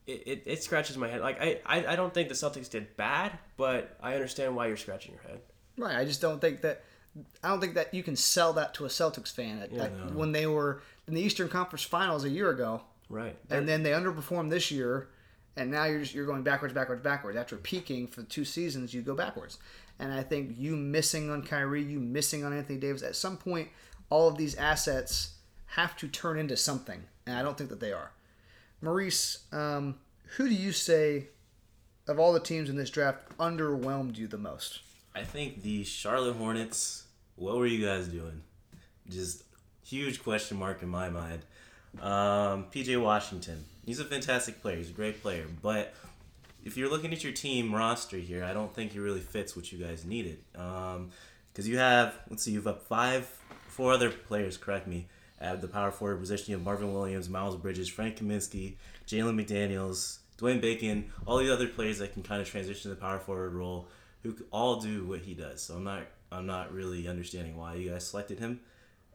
it, 0.07 0.23
it, 0.27 0.43
it 0.45 0.63
scratches 0.63 0.97
my 0.97 1.07
head. 1.07 1.21
Like 1.21 1.41
I, 1.41 1.59
I, 1.65 1.93
I 1.93 1.95
don't 1.95 2.13
think 2.13 2.29
the 2.29 2.35
Celtics 2.35 2.69
did 2.69 2.95
bad, 2.95 3.31
but 3.57 3.97
I 4.01 4.13
understand 4.13 4.55
why 4.55 4.67
you're 4.67 4.77
scratching 4.77 5.13
your 5.13 5.23
head. 5.23 5.41
Right. 5.77 5.95
I 5.97 6.05
just 6.05 6.21
don't 6.21 6.39
think 6.39 6.61
that. 6.61 6.83
I 7.43 7.47
don't 7.47 7.61
think 7.61 7.75
that 7.75 7.93
you 7.93 8.03
can 8.03 8.15
sell 8.17 8.51
that 8.53 8.73
to 8.73 8.83
a 8.85 8.89
Celtics 8.89 9.31
fan 9.33 9.61
that, 9.61 9.73
that 9.77 10.13
when 10.13 10.33
they 10.33 10.47
were 10.47 10.81
in 11.07 11.13
the 11.13 11.21
Eastern 11.21 11.47
Conference 11.47 11.83
Finals 11.83 12.25
a 12.25 12.29
year 12.29 12.49
ago, 12.49 12.81
Right. 13.07 13.37
and 13.49 13.69
then 13.69 13.83
they 13.83 13.91
underperformed 13.91 14.49
this 14.49 14.69
year, 14.69 15.07
and 15.55 15.71
now 15.71 15.85
you're 15.85 15.99
just, 15.99 16.13
you're 16.13 16.25
going 16.25 16.43
backwards, 16.43 16.73
backwards, 16.73 17.01
backwards. 17.01 17.37
After 17.37 17.55
peaking 17.55 18.07
for 18.07 18.23
two 18.23 18.43
seasons, 18.43 18.93
you 18.93 19.01
go 19.01 19.15
backwards. 19.15 19.59
And 19.99 20.13
I 20.13 20.23
think 20.23 20.55
you 20.57 20.75
missing 20.75 21.29
on 21.29 21.43
Kyrie, 21.43 21.83
you 21.83 21.99
missing 21.99 22.43
on 22.43 22.53
Anthony 22.53 22.77
Davis, 22.77 23.01
at 23.01 23.15
some 23.15 23.37
point, 23.37 23.69
all 24.09 24.27
of 24.27 24.37
these 24.37 24.55
assets 24.55 25.35
have 25.67 25.95
to 25.97 26.07
turn 26.07 26.37
into 26.37 26.57
something, 26.57 27.03
and 27.25 27.37
I 27.37 27.41
don't 27.41 27.57
think 27.57 27.69
that 27.69 27.79
they 27.79 27.91
are. 27.91 28.11
Maurice, 28.81 29.45
um, 29.51 29.95
who 30.37 30.47
do 30.47 30.55
you 30.55 30.71
say 30.71 31.27
of 32.07 32.19
all 32.19 32.33
the 32.33 32.39
teams 32.39 32.69
in 32.69 32.75
this 32.75 32.89
draft 32.89 33.37
underwhelmed 33.37 34.17
you 34.17 34.27
the 34.27 34.37
most? 34.37 34.81
I 35.15 35.23
think 35.23 35.63
the 35.63 35.83
Charlotte 35.83 36.35
Hornets. 36.35 37.03
What 37.35 37.57
were 37.57 37.65
you 37.65 37.85
guys 37.85 38.07
doing? 38.07 38.41
Just 39.09 39.43
huge 39.83 40.23
question 40.23 40.57
mark 40.57 40.81
in 40.81 40.89
my 40.89 41.09
mind. 41.09 41.41
Um, 42.01 42.65
PJ 42.71 43.01
Washington. 43.01 43.63
He's 43.85 43.99
a 43.99 44.05
fantastic 44.05 44.61
player. 44.61 44.77
He's 44.77 44.89
a 44.89 44.93
great 44.93 45.21
player. 45.21 45.45
But 45.61 45.93
if 46.65 46.75
you're 46.75 46.89
looking 46.89 47.13
at 47.13 47.23
your 47.23 47.31
team 47.31 47.73
roster 47.73 48.17
here, 48.17 48.43
I 48.43 48.51
don't 48.51 48.73
think 48.73 48.91
he 48.91 48.99
really 48.99 49.21
fits 49.21 49.55
what 49.55 49.71
you 49.71 49.77
guys 49.77 50.03
needed. 50.03 50.39
Because 50.51 51.67
you 51.67 51.77
have, 51.77 52.15
let's 52.29 52.43
see, 52.43 52.51
you've 52.51 52.65
got 52.65 52.81
five, 52.87 53.25
four 53.67 53.93
other 53.93 54.09
players, 54.09 54.57
correct 54.57 54.87
me, 54.87 55.07
at 55.39 55.61
the 55.61 55.67
power 55.67 55.91
forward 55.91 56.19
position. 56.19 56.51
You 56.51 56.57
have 56.57 56.65
Marvin 56.65 56.91
Williams, 56.91 57.29
Miles 57.29 57.55
Bridges, 57.55 57.87
Frank 57.87 58.17
Kaminsky, 58.17 58.77
Jalen 59.07 59.39
McDaniels, 59.39 60.17
Dwayne 60.39 60.59
Bacon, 60.59 61.11
all 61.27 61.37
the 61.37 61.53
other 61.53 61.67
players 61.67 61.99
that 61.99 62.13
can 62.13 62.23
kind 62.23 62.41
of 62.41 62.49
transition 62.49 62.81
to 62.81 62.89
the 62.89 62.95
power 62.95 63.19
forward 63.19 63.53
role, 63.53 63.87
who 64.23 64.35
all 64.51 64.81
do 64.81 65.05
what 65.05 65.19
he 65.19 65.35
does. 65.35 65.61
So 65.61 65.75
I'm 65.75 65.83
not, 65.83 66.07
I'm 66.31 66.47
not 66.47 66.73
really 66.73 67.07
understanding 67.07 67.55
why 67.55 67.75
you 67.75 67.91
guys 67.91 68.07
selected 68.07 68.39
him 68.39 68.59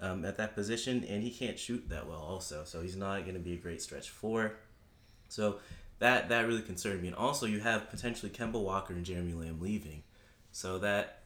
um, 0.00 0.24
at 0.24 0.36
that 0.36 0.54
position, 0.54 1.04
and 1.08 1.20
he 1.20 1.32
can't 1.32 1.58
shoot 1.58 1.88
that 1.88 2.06
well, 2.06 2.20
also. 2.20 2.62
So 2.64 2.80
he's 2.80 2.96
not 2.96 3.22
going 3.22 3.34
to 3.34 3.40
be 3.40 3.54
a 3.54 3.58
great 3.58 3.82
stretch 3.82 4.08
four. 4.08 4.54
So 5.28 5.58
that 6.00 6.28
that 6.28 6.46
really 6.46 6.62
concerned 6.62 7.00
me. 7.00 7.08
And 7.08 7.16
also, 7.16 7.46
you 7.46 7.60
have 7.60 7.88
potentially 7.90 8.30
Kemba 8.30 8.60
Walker 8.60 8.92
and 8.92 9.04
Jeremy 9.04 9.32
Lamb 9.32 9.60
leaving, 9.60 10.02
so 10.52 10.78
that 10.78 11.20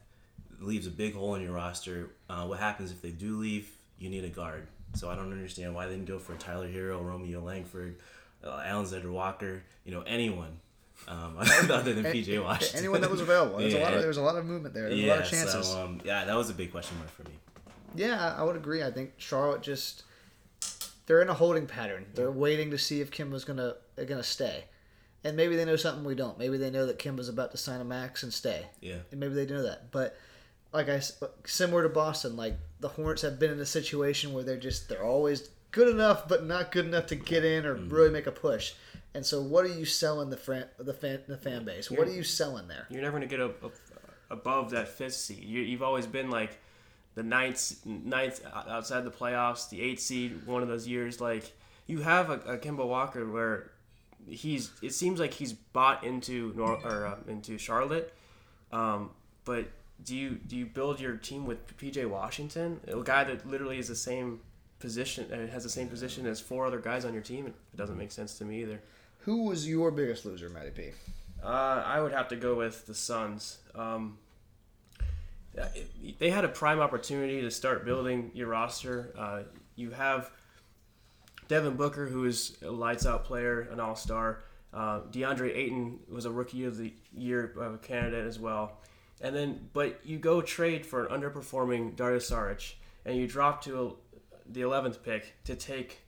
leaves 0.59 0.87
a 0.87 0.91
big 0.91 1.15
hole 1.15 1.35
in 1.35 1.41
your 1.41 1.51
roster. 1.53 2.11
Uh, 2.29 2.45
what 2.45 2.59
happens 2.59 2.91
if 2.91 3.01
they 3.01 3.09
do 3.11 3.37
leave? 3.37 3.69
You 3.97 4.09
need 4.09 4.23
a 4.23 4.29
guard. 4.29 4.67
So 4.93 5.09
I 5.09 5.15
don't 5.15 5.31
understand 5.31 5.75
why 5.75 5.87
they 5.87 5.93
didn't 5.93 6.07
go 6.07 6.19
for 6.19 6.35
Tyler 6.35 6.69
Herro, 6.69 7.03
Romeo 7.03 7.41
Langford, 7.41 7.97
uh, 8.45 8.61
Alexander 8.65 9.11
Walker. 9.11 9.63
You 9.83 9.93
know 9.93 10.01
anyone 10.01 10.59
um, 11.07 11.37
other 11.69 11.93
than 11.93 12.05
PJ 12.05 12.41
Washington. 12.43 12.79
Anyone 12.79 13.01
that 13.01 13.11
was 13.11 13.21
available. 13.21 13.57
There's 13.57 13.73
a 13.73 13.79
lot 13.79 13.89
Yeah. 13.89 13.95
of 13.95 13.99
there 14.01 14.07
was 14.07 14.17
a 14.17 14.21
lot 14.21 14.35
of 14.37 14.45
movement 14.45 14.73
there. 14.73 14.83
There 14.83 14.91
was 14.95 14.99
a 14.99 15.03
yeah, 15.07 15.13
lot 15.13 15.23
of 15.23 15.29
chances. 15.29 15.67
So, 15.67 15.83
um, 15.83 16.01
yeah, 16.03 16.25
that 16.25 16.35
was 16.35 16.49
a 16.49 16.53
big 16.53 16.71
question 16.71 16.97
mark 16.97 17.09
for 17.11 17.23
me. 17.23 17.35
Yeah, 17.95 18.35
I 18.37 18.43
would 18.43 18.55
agree. 18.55 18.83
I 18.83 18.91
think 18.91 19.13
Charlotte 19.17 19.61
just 19.61 20.03
they're 21.05 21.21
in 21.21 21.29
a 21.29 21.33
holding 21.33 21.65
pattern. 21.67 22.05
They're 22.13 22.31
waiting 22.31 22.71
to 22.71 22.77
see 22.77 23.01
if 23.01 23.11
Kim 23.11 23.31
was 23.31 23.45
gonna 23.45 23.75
they're 23.95 24.05
gonna 24.05 24.23
stay, 24.23 24.65
and 25.23 25.35
maybe 25.35 25.55
they 25.55 25.65
know 25.65 25.75
something 25.75 26.03
we 26.03 26.15
don't. 26.15 26.37
Maybe 26.37 26.57
they 26.57 26.71
know 26.71 26.85
that 26.85 26.99
Kemba's 26.99 27.29
about 27.29 27.51
to 27.51 27.57
sign 27.57 27.81
a 27.81 27.85
max 27.85 28.23
and 28.23 28.33
stay. 28.33 28.65
Yeah. 28.81 28.97
and 29.11 29.19
maybe 29.19 29.33
they 29.33 29.45
know 29.45 29.63
that. 29.63 29.91
But 29.91 30.17
like 30.73 30.89
I 30.89 31.01
similar 31.45 31.83
to 31.83 31.89
Boston, 31.89 32.35
like 32.35 32.57
the 32.79 32.89
Hornets 32.89 33.21
have 33.21 33.39
been 33.39 33.51
in 33.51 33.59
a 33.59 33.65
situation 33.65 34.33
where 34.33 34.43
they're 34.43 34.57
just 34.57 34.89
they're 34.89 35.03
always 35.03 35.49
good 35.71 35.89
enough, 35.89 36.27
but 36.27 36.45
not 36.45 36.71
good 36.71 36.85
enough 36.85 37.07
to 37.07 37.15
get 37.15 37.43
in 37.43 37.65
or 37.65 37.75
mm-hmm. 37.75 37.89
really 37.89 38.09
make 38.09 38.27
a 38.27 38.31
push. 38.31 38.73
And 39.13 39.25
so, 39.25 39.41
what 39.41 39.65
are 39.65 39.69
you 39.69 39.85
selling 39.85 40.29
the 40.29 40.37
fan 40.37 40.65
the 40.77 40.93
fan 40.93 41.21
the 41.27 41.37
fan 41.37 41.63
base? 41.63 41.89
What 41.89 42.07
are 42.07 42.13
you 42.13 42.23
selling 42.23 42.67
there? 42.67 42.85
You're 42.89 43.01
never 43.01 43.17
gonna 43.17 43.27
get 43.27 43.39
a, 43.39 43.47
a, 43.47 43.71
above 44.29 44.71
that 44.71 44.89
fifth 44.89 45.13
seed. 45.13 45.43
You, 45.43 45.61
you've 45.61 45.83
always 45.83 46.05
been 46.05 46.29
like 46.29 46.59
the 47.15 47.23
ninth, 47.23 47.85
ninth 47.85 48.41
outside 48.53 49.05
the 49.05 49.11
playoffs, 49.11 49.69
the 49.69 49.81
eighth 49.81 50.01
seed. 50.01 50.45
One 50.45 50.61
of 50.61 50.67
those 50.67 50.87
years, 50.87 51.21
like 51.21 51.53
you 51.87 52.01
have 52.01 52.29
a, 52.29 52.39
a 52.41 52.57
Kemba 52.57 52.85
Walker 52.85 53.25
where 53.25 53.71
he's. 54.27 54.71
It 54.81 54.93
seems 54.93 55.19
like 55.19 55.33
he's 55.33 55.53
bought 55.53 56.03
into 56.03 56.53
Nor- 56.55 56.79
or 56.85 57.05
uh, 57.07 57.17
into 57.27 57.57
Charlotte, 57.57 58.13
um, 58.71 59.11
but 59.43 59.67
do 60.03 60.15
you 60.15 60.31
do 60.47 60.55
you 60.55 60.65
build 60.65 60.99
your 60.99 61.15
team 61.15 61.45
with 61.45 61.77
PJ 61.77 62.05
Washington, 62.09 62.79
a 62.87 63.01
guy 63.01 63.23
that 63.23 63.47
literally 63.47 63.79
is 63.79 63.87
the 63.87 63.95
same 63.95 64.41
position 64.79 65.31
uh, 65.31 65.51
has 65.51 65.63
the 65.63 65.69
same 65.69 65.87
position 65.87 66.25
as 66.25 66.39
four 66.39 66.65
other 66.65 66.79
guys 66.79 67.05
on 67.05 67.13
your 67.13 67.23
team? 67.23 67.47
It 67.47 67.55
doesn't 67.75 67.97
make 67.97 68.11
sense 68.11 68.37
to 68.39 68.45
me 68.45 68.61
either. 68.61 68.81
Who 69.19 69.43
was 69.43 69.67
your 69.67 69.91
biggest 69.91 70.25
loser, 70.25 70.49
Matty 70.49 70.71
P? 70.71 70.91
Uh, 71.43 71.83
I 71.85 71.99
would 72.01 72.11
have 72.11 72.27
to 72.29 72.35
go 72.35 72.55
with 72.55 72.85
the 72.85 72.93
Suns. 72.93 73.59
Um, 73.73 74.17
they 76.19 76.29
had 76.29 76.43
a 76.43 76.49
prime 76.49 76.79
opportunity 76.79 77.41
to 77.41 77.51
start 77.51 77.85
building 77.85 78.31
your 78.33 78.47
roster. 78.47 79.13
Uh, 79.17 79.43
you 79.75 79.91
have 79.91 80.31
Devin 81.47 81.75
Booker, 81.75 82.07
who 82.07 82.25
is 82.25 82.57
a 82.63 82.71
lights 82.71 83.05
out 83.05 83.23
player, 83.23 83.61
an 83.71 83.79
all 83.79 83.95
star. 83.95 84.43
Uh, 84.73 85.01
DeAndre 85.11 85.55
Ayton 85.55 85.99
was 86.09 86.25
a 86.25 86.31
rookie 86.31 86.65
of 86.65 86.77
the 86.77 86.93
year 87.13 87.53
uh, 87.61 87.77
candidate 87.77 88.25
as 88.25 88.39
well. 88.39 88.79
And 89.21 89.35
then, 89.35 89.69
but 89.73 89.99
you 90.03 90.17
go 90.17 90.41
trade 90.41 90.85
for 90.85 91.05
an 91.05 91.21
underperforming 91.21 91.95
Darius 91.95 92.29
Saric, 92.29 92.73
and 93.05 93.15
you 93.17 93.27
drop 93.27 93.63
to 93.63 93.97
the 94.47 94.61
11th 94.61 95.01
pick 95.03 95.35
to 95.45 95.55
take 95.55 96.01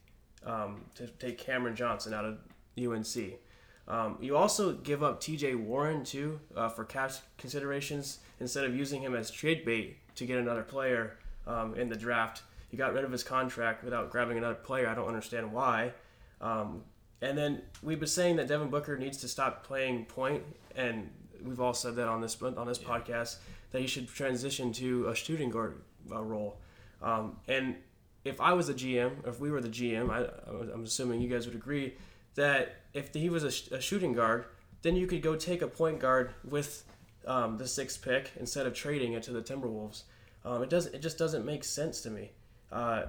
um, 0.45 0.85
to 0.95 1.07
take 1.07 1.37
Cameron 1.37 1.75
Johnson 1.75 2.13
out 2.13 2.25
of 2.25 2.37
UNC. 2.77 3.39
Um, 3.87 4.17
you 4.19 4.35
also 4.35 4.73
give 4.73 5.01
up 5.01 5.21
T.J. 5.21 5.55
Warren 5.55 6.03
too 6.03 6.39
uh, 6.55 6.69
for 6.69 6.83
cash 6.83 7.17
considerations 7.37 8.19
instead 8.39 8.65
of 8.65 8.75
using 8.75 9.01
him 9.01 9.15
as 9.15 9.31
trade 9.31 9.65
bait 9.65 9.97
to 10.15 10.25
get 10.25 10.37
another 10.37 10.63
player 10.63 11.17
um, 11.45 11.73
in 11.75 11.89
the 11.89 11.95
draft. 11.95 12.43
You 12.71 12.77
got 12.77 12.93
rid 12.93 13.03
of 13.03 13.11
his 13.11 13.23
contract 13.23 13.83
without 13.83 14.11
grabbing 14.11 14.37
another 14.37 14.55
player. 14.55 14.87
I 14.87 14.95
don't 14.95 15.07
understand 15.07 15.51
why. 15.51 15.93
Um, 16.41 16.83
and 17.21 17.37
then 17.37 17.61
we've 17.81 17.99
been 17.99 18.07
saying 18.07 18.35
that 18.35 18.47
Devin 18.47 18.69
Booker 18.69 18.97
needs 18.97 19.17
to 19.19 19.27
stop 19.27 19.63
playing 19.63 20.05
point, 20.05 20.43
and 20.75 21.09
we've 21.43 21.59
all 21.59 21.73
said 21.73 21.95
that 21.95 22.07
on 22.07 22.21
this 22.21 22.39
on 22.41 22.67
this 22.67 22.79
podcast 22.79 23.37
that 23.71 23.81
he 23.81 23.87
should 23.87 24.07
transition 24.07 24.71
to 24.73 25.07
a 25.07 25.15
shooting 25.15 25.49
guard 25.49 25.81
uh, 26.11 26.21
role. 26.21 26.57
Um, 27.01 27.37
and 27.47 27.75
if 28.23 28.39
I 28.41 28.53
was 28.53 28.67
the 28.67 28.73
GM, 28.73 29.27
if 29.27 29.39
we 29.39 29.51
were 29.51 29.61
the 29.61 29.69
GM, 29.69 30.09
I, 30.09 30.27
I'm 30.73 30.83
assuming 30.83 31.21
you 31.21 31.29
guys 31.29 31.45
would 31.45 31.55
agree 31.55 31.95
that 32.35 32.75
if 32.93 33.13
he 33.13 33.29
was 33.29 33.43
a, 33.43 33.51
sh- 33.51 33.71
a 33.71 33.81
shooting 33.81 34.13
guard, 34.13 34.45
then 34.81 34.95
you 34.95 35.07
could 35.07 35.21
go 35.21 35.35
take 35.35 35.61
a 35.61 35.67
point 35.67 35.99
guard 35.99 36.31
with 36.43 36.83
um, 37.25 37.57
the 37.57 37.67
sixth 37.67 38.01
pick 38.01 38.31
instead 38.39 38.65
of 38.67 38.73
trading 38.73 39.13
it 39.13 39.23
to 39.23 39.31
the 39.31 39.41
Timberwolves. 39.41 40.03
Um, 40.45 40.63
it 40.63 40.69
doesn't. 40.69 40.95
it 40.95 41.01
just 41.01 41.17
doesn't 41.17 41.45
make 41.45 41.63
sense 41.63 42.01
to 42.01 42.09
me. 42.09 42.31
Uh, 42.71 43.03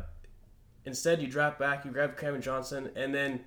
instead, 0.85 1.21
you 1.21 1.29
draft 1.29 1.59
back, 1.59 1.85
you 1.85 1.91
grab 1.91 2.17
Cameron 2.17 2.43
Johnson, 2.43 2.91
and 2.97 3.15
then 3.15 3.41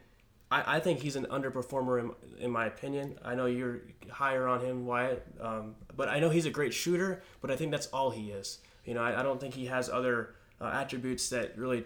I, 0.52 0.78
I 0.78 0.80
think 0.80 1.00
he's 1.00 1.15
an 1.15 1.26
underperformer 1.28 2.00
in, 2.00 2.12
in 2.39 2.52
my 2.52 2.65
opinion. 2.65 3.17
I 3.24 3.36
know 3.36 3.45
you're 3.45 3.82
higher 4.10 4.47
on 4.47 4.60
him, 4.60 4.86
Wyatt, 4.86 5.26
um, 5.39 5.76
but 5.95 6.10
I 6.10 6.19
know 6.19 6.30
he's 6.30 6.45
a 6.45 6.52
great 6.52 6.74
shooter. 6.74 7.24
But 7.39 7.50
I 7.50 7.56
think 7.56 7.71
that's 7.71 7.88
all 7.88 8.12
he 8.12 8.32
is. 8.32 8.60
You 8.86 8.93
know, 8.93 9.02
I, 9.02 9.21
I 9.21 9.24
don't 9.24 9.39
think 9.39 9.54
he 9.54 9.65
has 9.67 9.89
other 9.89 10.36
uh, 10.60 10.71
attributes 10.74 11.30
that 11.30 11.58
really. 11.58 11.86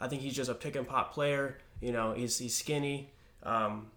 I 0.00 0.08
think 0.08 0.22
he's 0.22 0.34
just 0.34 0.50
a 0.50 0.54
pick 0.54 0.76
and 0.76 0.86
pop 0.86 1.14
player. 1.14 1.58
You 1.80 1.92
know, 1.92 2.12
he's 2.12 2.38
he's 2.38 2.54
skinny. 2.54 3.12
Um, 3.42 3.90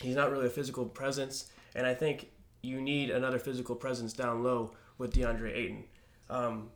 he's 0.00 0.14
not 0.14 0.30
really 0.30 0.46
a 0.46 0.50
physical 0.50 0.86
presence, 0.86 1.50
and 1.74 1.86
I 1.86 1.94
think 1.94 2.28
you 2.62 2.80
need 2.80 3.10
another 3.10 3.38
physical 3.38 3.74
presence 3.74 4.12
down 4.12 4.42
low 4.42 4.72
with 4.98 5.14
DeAndre 5.14 5.54
Ayton. 5.54 5.84
Um, 6.30 6.70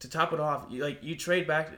to 0.00 0.08
top 0.10 0.32
it 0.32 0.40
off, 0.40 0.66
you, 0.70 0.82
like 0.82 1.02
you 1.02 1.16
trade 1.16 1.46
back 1.46 1.70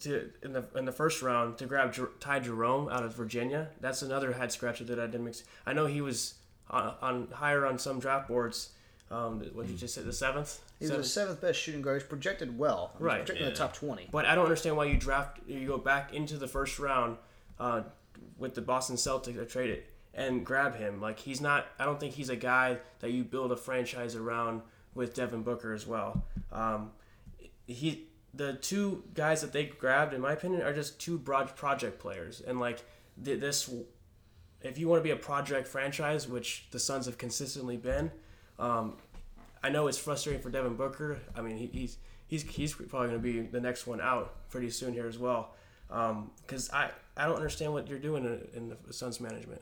to 0.00 0.30
in 0.42 0.52
the 0.52 0.64
in 0.74 0.84
the 0.84 0.92
first 0.92 1.22
round 1.22 1.58
to 1.58 1.66
grab 1.66 1.92
Jer- 1.92 2.10
Ty 2.20 2.40
Jerome 2.40 2.88
out 2.88 3.02
of 3.04 3.14
Virginia. 3.14 3.68
That's 3.80 4.02
another 4.02 4.32
head 4.32 4.50
scratcher 4.52 4.84
that 4.84 4.98
I 4.98 5.06
didn't 5.06 5.24
mix. 5.24 5.44
I 5.66 5.72
know 5.72 5.86
he 5.86 6.00
was 6.00 6.34
on, 6.70 6.94
on 7.02 7.28
higher 7.32 7.66
on 7.66 7.78
some 7.78 8.00
draft 8.00 8.28
boards. 8.28 8.70
Um, 9.10 9.40
what 9.52 9.66
did 9.66 9.72
you 9.72 9.78
just 9.78 9.94
say? 9.94 10.00
The 10.02 10.12
seventh. 10.12 10.60
He 10.78 10.86
was 10.86 10.90
the 10.90 10.94
Seventh? 11.04 11.06
seventh 11.06 11.40
best 11.42 11.60
shooting 11.60 11.82
guard. 11.82 12.00
He's 12.00 12.08
projected 12.08 12.58
well. 12.58 12.92
He's 12.94 13.02
Right. 13.02 13.18
projected 13.18 13.46
in 13.46 13.52
the 13.52 13.58
top 13.58 13.74
twenty. 13.74 14.08
But 14.10 14.24
I 14.24 14.34
don't 14.34 14.44
understand 14.44 14.76
why 14.76 14.86
you 14.86 14.96
draft 14.96 15.40
you 15.46 15.66
go 15.66 15.76
back 15.78 16.14
into 16.14 16.38
the 16.38 16.48
first 16.48 16.78
round 16.78 17.18
uh, 17.60 17.82
with 18.38 18.54
the 18.54 18.62
Boston 18.62 18.96
Celtics 18.96 19.34
to 19.34 19.44
trade 19.44 19.68
it 19.70 19.86
and 20.14 20.44
grab 20.46 20.76
him. 20.76 21.00
Like 21.02 21.18
he's 21.18 21.42
not. 21.42 21.66
I 21.78 21.84
don't 21.84 22.00
think 22.00 22.14
he's 22.14 22.30
a 22.30 22.36
guy 22.36 22.78
that 23.00 23.10
you 23.10 23.24
build 23.24 23.52
a 23.52 23.56
franchise 23.56 24.16
around 24.16 24.62
with 24.94 25.12
Devin 25.14 25.42
Booker 25.42 25.74
as 25.74 25.86
well. 25.86 26.24
Um, 26.50 26.92
he 27.66 28.08
the 28.34 28.54
two 28.54 29.04
guys 29.14 29.42
that 29.42 29.52
they 29.52 29.64
grabbed, 29.64 30.14
in 30.14 30.20
my 30.20 30.32
opinion, 30.32 30.62
are 30.62 30.72
just 30.72 30.98
two 30.98 31.18
broad 31.18 31.54
project 31.54 31.98
players. 31.98 32.40
And 32.40 32.58
like 32.58 32.82
th- 33.22 33.40
this, 33.40 33.70
if 34.62 34.78
you 34.78 34.88
want 34.88 35.00
to 35.00 35.04
be 35.04 35.10
a 35.10 35.16
project 35.16 35.68
franchise, 35.68 36.26
which 36.26 36.66
the 36.70 36.78
Suns 36.78 37.06
have 37.06 37.18
consistently 37.18 37.76
been, 37.76 38.10
um, 38.58 38.96
I 39.62 39.68
know 39.68 39.86
it's 39.86 39.98
frustrating 39.98 40.42
for 40.42 40.50
Devin 40.50 40.76
Booker. 40.76 41.18
I 41.36 41.42
mean, 41.42 41.56
he, 41.56 41.66
he's 41.66 41.98
he's 42.26 42.42
he's 42.42 42.74
probably 42.74 43.08
going 43.08 43.10
to 43.10 43.18
be 43.18 43.40
the 43.40 43.60
next 43.60 43.86
one 43.86 44.00
out 44.00 44.48
pretty 44.48 44.70
soon 44.70 44.92
here 44.92 45.06
as 45.06 45.18
well. 45.18 45.54
Because 45.88 46.70
I 46.72 46.90
I 47.16 47.26
don't 47.26 47.36
understand 47.36 47.72
what 47.72 47.86
you're 47.88 47.98
doing 47.98 48.24
in, 48.24 48.48
in 48.54 48.76
the 48.86 48.92
Suns 48.92 49.20
management. 49.20 49.60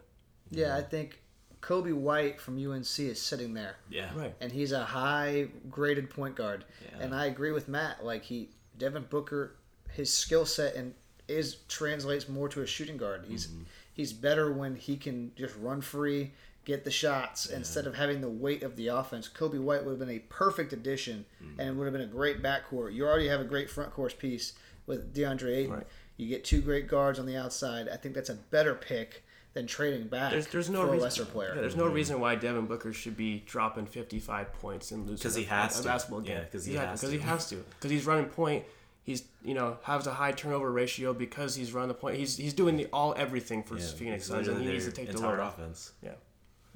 Yeah, 0.51 0.77
I 0.77 0.83
think 0.83 1.21
Coby 1.61 1.95
White 1.95 2.41
from 2.41 2.57
UNC 2.57 2.99
is 2.99 3.21
sitting 3.21 3.55
there. 3.55 3.77
Yeah. 3.91 4.11
Right. 4.15 4.35
and 4.41 4.51
he's 4.51 4.73
a 4.73 4.85
high 4.85 5.49
graded 5.71 6.11
point 6.11 6.35
guard. 6.35 6.65
Yeah. 6.83 7.05
And 7.05 7.15
I 7.15 7.27
agree 7.27 7.53
with 7.53 7.69
Matt. 7.69 8.05
Like 8.05 8.25
he, 8.25 8.51
Devin 8.79 9.07
Booker, 9.11 9.57
his 9.93 10.13
skill 10.13 10.47
set 10.47 10.75
and 10.75 10.95
is 11.29 11.57
translates 11.69 12.29
more 12.29 12.49
to 12.49 12.63
a 12.63 12.67
shooting 12.67 12.97
guard. 12.97 13.25
He's 13.29 13.47
mm-hmm. 13.47 13.63
he's 13.93 14.13
better 14.13 14.53
when 14.53 14.75
he 14.77 14.97
can 14.97 15.33
just 15.37 15.55
run 15.57 15.81
free, 15.81 16.33
get 16.65 16.85
the 16.85 16.91
shots 16.91 17.47
instead 17.47 17.87
of 17.87 17.95
having 17.95 18.21
the 18.21 18.29
weight 18.29 18.63
of 18.63 18.77
the 18.77 18.89
offense. 18.89 19.29
Coby 19.29 19.61
White 19.61 19.85
would 19.85 19.93
have 19.93 20.01
been 20.01 20.11
a 20.11 20.19
perfect 20.21 20.73
addition 20.73 21.25
mm-hmm. 21.43 21.61
and 21.61 21.79
would 21.79 21.85
have 21.85 21.93
been 21.93 22.03
a 22.03 22.07
great 22.07 22.43
backcourt. 22.43 22.95
You 22.95 23.07
already 23.07 23.29
have 23.29 23.41
a 23.41 23.45
great 23.45 23.71
front 23.71 23.93
court 23.93 24.19
piece 24.19 24.55
with 24.87 25.15
DeAndre 25.15 25.57
Ayton. 25.57 25.73
Right. 25.75 25.87
You 26.17 26.29
get 26.29 26.45
two 26.45 26.61
great 26.61 26.89
guards 26.89 27.19
on 27.19 27.27
the 27.27 27.37
outside. 27.37 27.89
I 27.89 27.97
think 27.97 28.15
that's 28.15 28.29
a 28.29 28.35
better 28.35 28.75
pick 28.75 29.25
than 29.53 29.67
trading 29.67 30.07
back 30.07 30.31
There's, 30.31 30.47
there's 30.47 30.71
no 30.71 30.83
for 30.87 30.93
reason, 30.93 31.01
a 31.01 31.03
lesser 31.03 31.25
player. 31.25 31.53
Yeah, 31.55 31.61
there's 31.63 31.75
no 31.77 31.87
reason 31.89 32.21
why 32.21 32.37
Devin 32.37 32.67
Booker 32.67 32.93
should 32.93 33.17
be 33.17 33.41
dropping 33.47 33.87
55 33.87 34.53
points 34.55 34.93
and 34.93 35.09
losing 35.09 35.23
'Cause 35.23 35.35
he 35.35 35.45
a- 35.45 35.49
has 35.49 35.79
a 35.81 35.83
to. 35.83 35.89
basketball 35.89 36.21
game. 36.21 36.37
Yeah, 36.39 36.45
'cause 36.45 36.65
he 36.65 36.75
Yeah, 36.75 36.91
has 36.91 37.01
'cause 37.01 37.11
he 37.11 37.19
has 37.19 37.49
to. 37.51 37.57
Because 37.57 37.91
he's 37.91 38.07
running 38.07 38.27
point. 38.27 38.65
He's 39.03 39.25
you 39.43 39.55
know 39.55 39.79
has 39.83 40.07
a 40.07 40.13
high 40.15 40.33
turnover 40.33 40.71
ratio 40.71 41.13
because 41.15 41.55
he's 41.57 41.73
running 41.73 41.89
the 41.89 41.95
point. 41.95 42.17
He's 42.17 42.37
he's 42.37 42.53
doing 42.55 42.77
the 42.77 42.87
all 42.93 43.15
everything 43.17 43.63
for 43.65 43.77
Yeah, 43.77 43.87
Phoenix 43.87 44.27
Suns, 44.27 44.47
and 44.47 44.61
he 44.61 44.69
needs 44.69 44.85
to 44.85 44.93
take 44.93 45.11
the 45.11 45.19
load 45.19 45.41
off. 45.41 45.59
offense. 45.59 45.93
Yeah. 46.03 46.13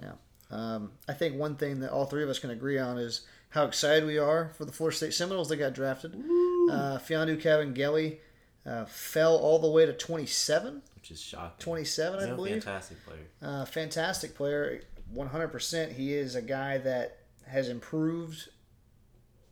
Yeah. 0.03 0.13
Um, 0.51 0.93
I 1.07 1.13
think 1.13 1.37
one 1.39 1.55
thing 1.57 1.81
that 1.81 1.91
all 1.93 2.07
three 2.07 2.23
of 2.25 2.29
us 2.29 2.39
can 2.39 2.51
agree 2.51 2.79
on 2.79 2.99
is 2.99 3.21
how 3.51 3.65
excited 3.67 4.05
we 4.05 4.19
are 4.19 4.51
for 4.57 4.65
the 4.65 4.73
Florida 4.73 4.97
State 4.97 5.15
Seminoles 5.15 5.49
that 5.51 5.57
got 5.57 5.75
drafted. 5.75 6.15
Uh, 6.15 6.99
Mfiondu 6.99 7.41
Kabengele 7.41 8.19
uh, 8.67 8.85
fell 8.87 9.37
all 9.37 9.59
the 9.59 9.69
way 9.71 9.85
to 9.87 9.93
27, 9.93 10.83
which 11.05 11.11
is 11.11 11.21
shocking. 11.21 11.51
27, 11.59 12.31
I 12.31 12.35
believe. 12.35 12.65
Fantastic 12.65 13.05
player. 13.05 13.27
Uh, 13.43 13.67
fantastic 13.67 14.35
player, 14.35 14.81
100%. 15.15 15.93
He 15.93 16.15
is 16.15 16.35
a 16.35 16.41
guy 16.41 16.79
that 16.79 17.19
has 17.47 17.69
improved 17.69 18.49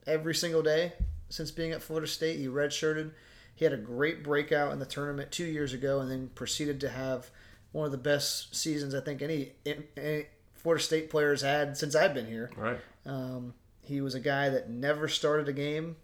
every 0.06 0.34
single 0.34 0.62
day 0.62 0.94
since 1.28 1.50
being 1.50 1.72
at 1.72 1.82
Florida 1.82 2.06
State. 2.06 2.38
He 2.38 2.46
redshirted. 2.46 3.10
He 3.54 3.66
had 3.66 3.74
a 3.74 3.76
great 3.78 4.24
breakout 4.24 4.72
in 4.72 4.78
the 4.78 4.86
tournament 4.86 5.30
two 5.30 5.44
years 5.44 5.74
ago, 5.74 6.00
and 6.00 6.10
then 6.10 6.30
proceeded 6.34 6.80
to 6.80 6.88
have 6.88 7.28
one 7.72 7.84
of 7.84 7.92
the 7.92 7.98
best 7.98 8.56
seasons 8.56 8.94
I 8.94 9.00
think 9.00 9.20
any, 9.20 9.52
any 9.66 10.28
Florida 10.54 10.82
State 10.82 11.10
players 11.10 11.42
had 11.42 11.76
since 11.76 11.94
I've 11.94 12.14
been 12.14 12.28
here. 12.28 12.50
Right. 12.56 12.80
Um, 13.04 13.52
he 13.82 14.00
was 14.00 14.14
a 14.14 14.20
guy 14.20 14.48
that 14.48 14.70
never 14.70 15.06
started 15.06 15.50
a 15.50 15.52
game, 15.52 15.96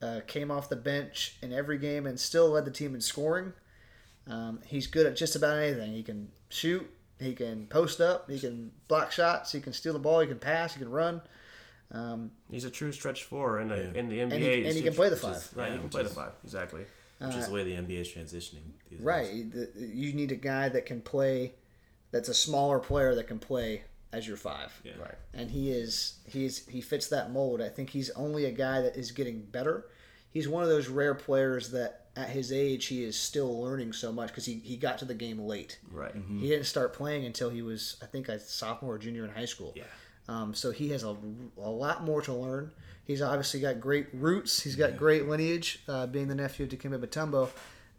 uh, 0.00 0.20
came 0.28 0.52
off 0.52 0.68
the 0.68 0.76
bench 0.76 1.38
in 1.42 1.52
every 1.52 1.76
game, 1.76 2.06
and 2.06 2.20
still 2.20 2.50
led 2.50 2.64
the 2.64 2.70
team 2.70 2.94
in 2.94 3.00
scoring. 3.00 3.52
Um, 4.28 4.60
he's 4.66 4.86
good 4.86 5.06
at 5.06 5.16
just 5.16 5.36
about 5.36 5.58
anything. 5.58 5.92
He 5.92 6.02
can 6.02 6.28
shoot, 6.48 6.88
he 7.20 7.34
can 7.34 7.66
post 7.68 8.00
up, 8.00 8.28
he 8.30 8.38
can 8.40 8.72
block 8.88 9.12
shots, 9.12 9.52
he 9.52 9.60
can 9.60 9.72
steal 9.72 9.92
the 9.92 9.98
ball, 9.98 10.20
he 10.20 10.26
can 10.26 10.38
pass, 10.38 10.74
he 10.74 10.80
can 10.80 10.90
run. 10.90 11.20
Um, 11.92 12.32
He's 12.50 12.64
a 12.64 12.70
true 12.70 12.90
stretch 12.90 13.22
four 13.24 13.60
in 13.60 13.68
the 13.68 13.76
Yeah. 13.76 14.00
in 14.00 14.08
the 14.08 14.18
NBA. 14.18 14.22
and 14.34 14.42
he, 14.42 14.64
and 14.66 14.76
he 14.76 14.82
can 14.82 14.94
play 14.94 15.08
the 15.08 15.16
five. 15.16 15.36
is- 15.36 15.50
Right, 15.54 15.66
Yeah, 15.66 15.72
he 15.72 15.76
can 15.76 15.82
which 15.84 15.92
play 15.92 16.02
the 16.02 16.08
five 16.08 16.32
exactly. 16.42 16.84
Which 17.18 17.34
is 17.36 17.46
the 17.46 17.52
way 17.52 17.64
the 17.64 17.74
NBA 17.76 18.00
is 18.00 18.08
transitioning. 18.08 18.72
these 18.90 18.98
days. 18.98 19.00
Right. 19.00 19.50
The, 19.50 19.70
you 19.76 20.12
need 20.12 20.32
a 20.32 20.36
guy 20.36 20.68
that 20.68 20.84
can 20.84 21.00
play, 21.00 21.54
that's 22.10 22.28
a 22.28 22.34
smaller 22.34 22.78
player 22.78 23.14
that 23.14 23.26
can 23.28 23.38
play 23.38 23.84
as 24.12 24.26
your 24.28 24.36
five. 24.36 24.72
Yeah. 24.84 24.92
Right. 25.00 25.14
and 25.32 25.50
he 25.50 25.70
is 25.70 26.18
he's 26.26 26.66
he 26.66 26.80
fits 26.80 27.06
that 27.08 27.30
mold. 27.30 27.60
I 27.62 27.68
think 27.68 27.90
he's 27.90 28.10
only 28.10 28.44
a 28.46 28.50
guy 28.52 28.80
that 28.82 28.96
is 28.96 29.12
getting 29.12 29.42
better. 29.42 29.86
He's 30.30 30.48
one 30.48 30.62
of 30.64 30.68
those 30.68 30.88
rare 30.88 31.14
players 31.14 31.70
that 31.70 32.05
at 32.16 32.30
his 32.30 32.50
age 32.50 32.86
he 32.86 33.04
is 33.04 33.16
still 33.16 33.60
learning 33.60 33.92
so 33.92 34.10
much 34.10 34.28
because 34.28 34.46
he, 34.46 34.60
he 34.64 34.76
got 34.76 34.98
to 34.98 35.04
the 35.04 35.14
game 35.14 35.38
late. 35.38 35.78
Right. 35.92 36.14
He 36.40 36.48
didn't 36.48 36.66
start 36.66 36.92
playing 36.94 37.26
until 37.26 37.50
he 37.50 37.62
was 37.62 37.96
I 38.02 38.06
think 38.06 38.28
a 38.28 38.40
sophomore 38.40 38.94
or 38.94 38.98
junior 38.98 39.24
in 39.24 39.30
high 39.30 39.44
school. 39.44 39.72
Yeah. 39.76 39.84
Um, 40.28 40.54
so 40.54 40.70
he 40.70 40.88
has 40.90 41.04
a, 41.04 41.16
a 41.58 41.70
lot 41.70 42.02
more 42.02 42.20
to 42.22 42.32
learn. 42.32 42.72
He's 43.04 43.22
obviously 43.22 43.60
got 43.60 43.80
great 43.80 44.08
roots. 44.12 44.62
He's 44.62 44.74
got 44.74 44.96
great 44.96 45.28
lineage, 45.28 45.80
uh, 45.86 46.06
being 46.08 46.26
the 46.26 46.34
nephew 46.34 46.66
of 46.66 46.72
Dikembe 46.72 46.98
Mutombo. 46.98 47.48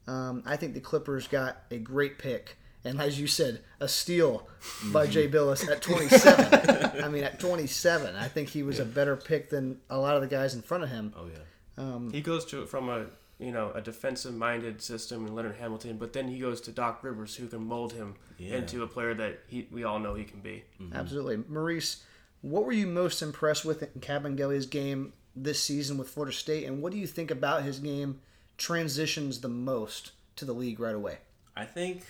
Um, 0.08 0.44
I 0.46 0.58
think 0.58 0.74
the 0.74 0.82
Clippers 0.82 1.28
got 1.28 1.64
a 1.72 1.78
great 1.78 2.18
pick. 2.18 2.58
And 2.84 3.02
as 3.02 3.20
you 3.20 3.28
said, 3.28 3.62
a 3.80 3.88
steal 3.88 4.48
by 4.92 5.08
Jay 5.08 5.28
Bilas 5.28 5.70
at 5.70 5.82
27. 5.82 7.02
I 7.04 7.08
mean, 7.10 7.24
at 7.24 7.40
27, 7.40 8.16
I 8.16 8.28
think 8.28 8.50
he 8.50 8.64
was 8.64 8.80
a 8.80 8.86
better 8.86 9.16
pick 9.16 9.50
than 9.50 9.80
a 9.90 9.98
lot 9.98 10.16
of 10.16 10.22
the 10.22 10.28
guys 10.28 10.54
in 10.54 10.62
front 10.62 10.84
of 10.84 10.90
him. 10.90 11.14
Oh 11.18 11.26
yeah. 11.28 12.10
He 12.12 12.22
goes 12.22 12.46
to 12.46 12.62
it 12.64 12.70
from 12.70 12.90
a 12.90 13.06
you 13.40 13.52
know, 13.52 13.72
a 13.76 13.82
defensive 13.82 14.34
minded 14.34 14.82
system 14.82 15.28
in 15.28 15.36
Leonard 15.36 15.58
Hamilton, 15.58 15.98
but 15.98 16.14
then 16.14 16.28
he 16.28 16.40
goes 16.40 16.60
to 16.62 16.72
Doc 16.72 17.04
Rivers, 17.04 17.36
who 17.36 17.48
can 17.48 17.66
mold 17.66 17.94
him 17.94 18.16
yeah. 18.38 18.56
into 18.56 18.84
a 18.84 18.88
player 18.88 19.14
that 19.14 19.40
he, 19.48 19.68
we 19.72 19.84
all 19.84 20.00
know 20.00 20.16
he 20.16 20.24
can 20.24 20.40
be. 20.40 20.64
Mm-hmm. 20.82 20.96
Absolutely. 20.96 21.44
Maurice, 21.48 22.04
what 22.42 22.66
were 22.66 22.72
you 22.72 22.88
most 22.88 23.22
impressed 23.22 23.64
with 23.64 23.84
in 23.84 24.02
Kabengele's 24.02 24.66
game 24.66 25.14
this 25.36 25.62
season 25.62 25.98
with 25.98 26.10
Florida 26.10 26.36
State, 26.36 26.66
and 26.66 26.82
what 26.82 26.92
do 26.92 26.98
you 26.98 27.08
think 27.08 27.32
about 27.32 27.64
his 27.64 27.80
game 27.80 28.20
transitions 28.58 29.42
the 29.42 29.50
most 29.50 30.12
to 30.36 30.46
the 30.46 30.54
league 30.54 30.80
right 30.80 30.96
away? 30.96 31.20
I 31.56 31.66
think 31.66 32.04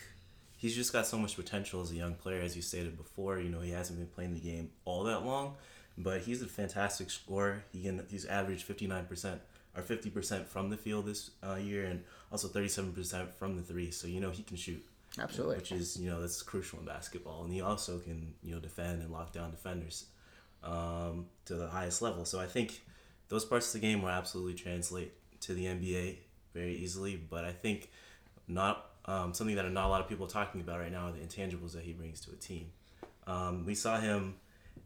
he's 0.57 0.75
just 0.75 0.93
got 0.93 1.05
so 1.05 1.17
much 1.17 1.35
potential 1.35 1.81
as 1.81 1.91
a 1.91 1.95
young 1.95 2.15
player, 2.15 2.41
as 2.41 2.55
you 2.55 2.61
stated 2.61 2.97
before. 2.97 3.39
You 3.39 3.49
know, 3.49 3.59
he 3.59 3.71
hasn't 3.71 3.99
been 3.99 4.07
playing 4.07 4.33
the 4.33 4.39
game 4.39 4.71
all 4.85 5.03
that 5.03 5.25
long, 5.25 5.55
but 5.97 6.21
he's 6.21 6.41
a 6.41 6.47
fantastic 6.47 7.09
scorer. 7.09 7.63
He 7.71 7.83
can, 7.83 8.05
he's 8.09 8.25
averaged 8.25 8.67
59% 8.67 9.39
are 9.77 9.83
50% 9.83 10.47
from 10.47 10.71
the 10.71 10.77
field 10.77 11.05
this 11.05 11.29
uh, 11.47 11.53
year 11.55 11.85
and 11.85 12.03
also 12.31 12.47
37% 12.47 13.31
from 13.33 13.55
the 13.55 13.61
three. 13.61 13.91
So, 13.91 14.07
you 14.07 14.19
know, 14.19 14.31
he 14.31 14.41
can 14.41 14.57
shoot. 14.57 14.83
Absolutely. 15.19 15.57
Which 15.57 15.71
is, 15.71 15.97
you 15.97 16.09
know, 16.09 16.19
that's 16.19 16.41
crucial 16.41 16.79
in 16.79 16.85
basketball. 16.85 17.43
And 17.43 17.53
he 17.53 17.61
also 17.61 17.99
can, 17.99 18.33
you 18.41 18.55
know, 18.55 18.59
defend 18.59 19.03
and 19.03 19.11
lock 19.11 19.33
down 19.33 19.51
defenders 19.51 20.05
um, 20.63 21.27
to 21.45 21.53
the 21.53 21.67
highest 21.67 22.01
level. 22.01 22.25
So 22.25 22.39
I 22.39 22.47
think 22.47 22.81
those 23.29 23.45
parts 23.45 23.67
of 23.67 23.79
the 23.79 23.87
game 23.87 24.01
will 24.01 24.09
absolutely 24.09 24.55
translate 24.55 25.13
to 25.41 25.53
the 25.53 25.65
NBA 25.65 26.15
very 26.55 26.75
easily. 26.75 27.15
But 27.15 27.45
I 27.45 27.51
think 27.51 27.91
not 28.47 28.89
um, 29.05 29.33
something 29.33 29.55
that 29.55 29.71
not 29.71 29.85
a 29.85 29.89
lot 29.89 30.01
of 30.01 30.09
people 30.09 30.25
are 30.25 30.29
talking 30.29 30.59
about 30.61 30.79
right 30.79 30.91
now 30.91 31.07
are 31.07 31.11
the 31.11 31.19
intangibles 31.19 31.73
that 31.73 31.83
he 31.83 31.93
brings 31.93 32.19
to 32.21 32.31
a 32.31 32.35
team. 32.35 32.71
Um, 33.25 33.65
we 33.65 33.75
saw 33.75 33.99
him 33.99 34.35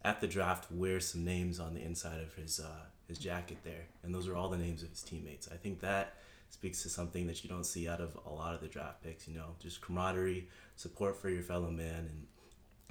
at 0.04 0.19
the 0.19 0.27
draft 0.27 0.71
wear 0.71 0.99
some 0.99 1.23
names 1.23 1.60
on 1.60 1.73
the 1.73 1.82
inside 1.82 2.19
of 2.21 2.34
his 2.36 2.60
uh, 2.60 2.86
his 3.12 3.19
jacket 3.19 3.58
there, 3.63 3.86
and 4.04 4.13
those 4.13 4.28
are 4.28 4.36
all 4.36 4.50
the 4.50 4.58
names 4.58 4.84
of 4.84 4.89
his 4.89 5.04
teammates. 5.04 5.47
I 5.52 5.56
think 5.56 5.80
that 5.82 6.15
speaks 6.50 6.84
to 6.84 6.89
something 6.89 7.28
that 7.28 7.43
you 7.43 7.50
don't 7.50 7.65
see 7.65 7.88
out 7.88 8.02
of 8.02 8.17
a 8.26 8.30
lot 8.30 8.54
of 8.54 8.62
the 8.62 8.67
draft 8.67 9.04
picks. 9.04 9.28
You 9.28 9.36
know, 9.36 9.56
just 9.60 9.82
camaraderie, 9.82 10.47
support 10.76 11.15
for 11.17 11.30
your 11.30 11.43
fellow 11.43 11.69
man, 11.69 12.10
and 12.10 12.28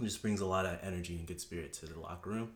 just 0.08 0.22
brings 0.22 0.40
a 0.40 0.46
lot 0.46 0.66
of 0.66 0.78
energy 0.82 1.16
and 1.16 1.26
good 1.26 1.40
spirit 1.40 1.72
to 1.74 1.86
the 1.86 1.98
locker 1.98 2.30
room. 2.30 2.50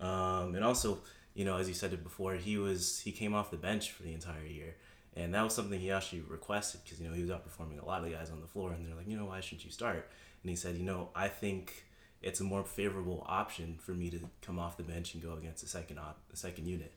Um, 0.00 0.54
and 0.54 0.64
also, 0.64 0.98
you 1.34 1.44
know, 1.44 1.56
as 1.56 1.68
you 1.68 1.74
said 1.74 1.92
it 1.92 2.02
before, 2.02 2.34
he 2.34 2.56
was 2.58 3.00
he 3.00 3.12
came 3.12 3.34
off 3.34 3.50
the 3.50 3.56
bench 3.56 3.92
for 3.92 4.02
the 4.02 4.12
entire 4.12 4.44
year, 4.44 4.76
and 5.16 5.34
that 5.34 5.42
was 5.42 5.54
something 5.54 5.78
he 5.78 5.90
actually 5.90 6.22
requested 6.22 6.80
because 6.84 7.00
you 7.00 7.08
know 7.08 7.14
he 7.14 7.22
was 7.22 7.30
outperforming 7.30 7.82
a 7.82 7.86
lot 7.86 7.98
of 7.98 8.04
the 8.04 8.16
guys 8.16 8.30
on 8.30 8.40
the 8.40 8.46
floor, 8.46 8.72
and 8.72 8.86
they're 8.86 8.96
like, 8.96 9.08
you 9.08 9.16
know, 9.16 9.26
why 9.26 9.40
shouldn't 9.40 9.64
you 9.64 9.70
start? 9.70 10.08
And 10.42 10.50
he 10.50 10.56
said, 10.56 10.76
you 10.76 10.84
know, 10.84 11.08
I 11.14 11.28
think 11.28 11.84
it's 12.24 12.40
a 12.40 12.44
more 12.44 12.64
favorable 12.64 13.24
option 13.28 13.76
for 13.78 13.92
me 13.92 14.08
to 14.10 14.18
come 14.40 14.58
off 14.58 14.76
the 14.78 14.82
bench 14.82 15.12
and 15.14 15.22
go 15.22 15.34
against 15.34 15.62
the 15.62 15.68
second 15.68 15.98
op, 15.98 16.18
the 16.30 16.36
second 16.36 16.66
unit. 16.66 16.92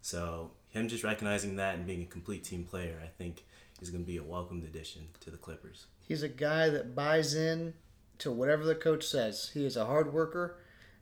So 0.00 0.52
him 0.68 0.88
just 0.88 1.02
recognizing 1.02 1.56
that 1.56 1.74
and 1.74 1.84
being 1.84 2.02
a 2.02 2.06
complete 2.06 2.44
team 2.44 2.62
player, 2.64 3.02
I 3.02 3.08
think 3.08 3.44
is 3.80 3.90
going 3.90 4.04
to 4.04 4.06
be 4.06 4.16
a 4.16 4.22
welcomed 4.22 4.64
addition 4.64 5.08
to 5.20 5.30
the 5.30 5.36
Clippers. 5.36 5.86
He's 6.06 6.22
a 6.22 6.28
guy 6.28 6.68
that 6.68 6.94
buys 6.94 7.34
in 7.34 7.74
to 8.18 8.30
whatever 8.30 8.64
the 8.64 8.74
coach 8.76 9.04
says. 9.04 9.50
He 9.52 9.66
is 9.66 9.76
a 9.76 9.84
hard 9.86 10.12
worker. 10.12 10.56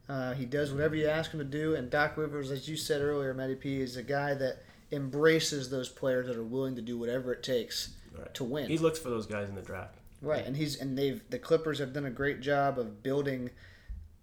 Uh, 0.09 0.33
he 0.35 0.47
does 0.47 0.73
whatever 0.73 0.95
you 0.95 1.07
ask 1.09 1.33
him 1.33 1.39
to 1.41 1.45
do. 1.45 1.75
And 1.75 1.91
Doc 1.91 2.17
Rivers, 2.17 2.51
as 2.51 2.69
you 2.69 2.77
said 2.77 3.03
earlier, 3.03 3.35
Matty 3.35 3.57
P, 3.57 3.81
is 3.81 3.97
a 3.97 4.03
guy 4.03 4.35
that 4.35 4.63
embraces 4.91 5.69
those 5.69 5.89
players 5.89 6.27
that 6.29 6.37
are 6.37 6.45
willing 6.45 6.77
to 6.77 6.83
do 6.83 6.97
whatever 6.99 7.33
it 7.33 7.43
takes 7.43 7.91
Right. 8.17 8.33
to 8.35 8.45
win. 8.45 8.69
He 8.69 8.79
looks 8.79 8.99
for 8.99 9.11
those 9.11 9.27
guys 9.27 9.49
in 9.51 9.55
the 9.55 9.63
draft. 9.63 9.96
Right, 10.23 10.45
and 10.47 10.57
he's 10.57 10.81
and 10.81 10.97
they've 10.97 11.23
the 11.31 11.39
Clippers 11.39 11.79
have 11.79 11.93
done 11.93 12.07
a 12.07 12.11
great 12.11 12.41
job 12.41 12.79
of 12.79 13.03
building 13.03 13.51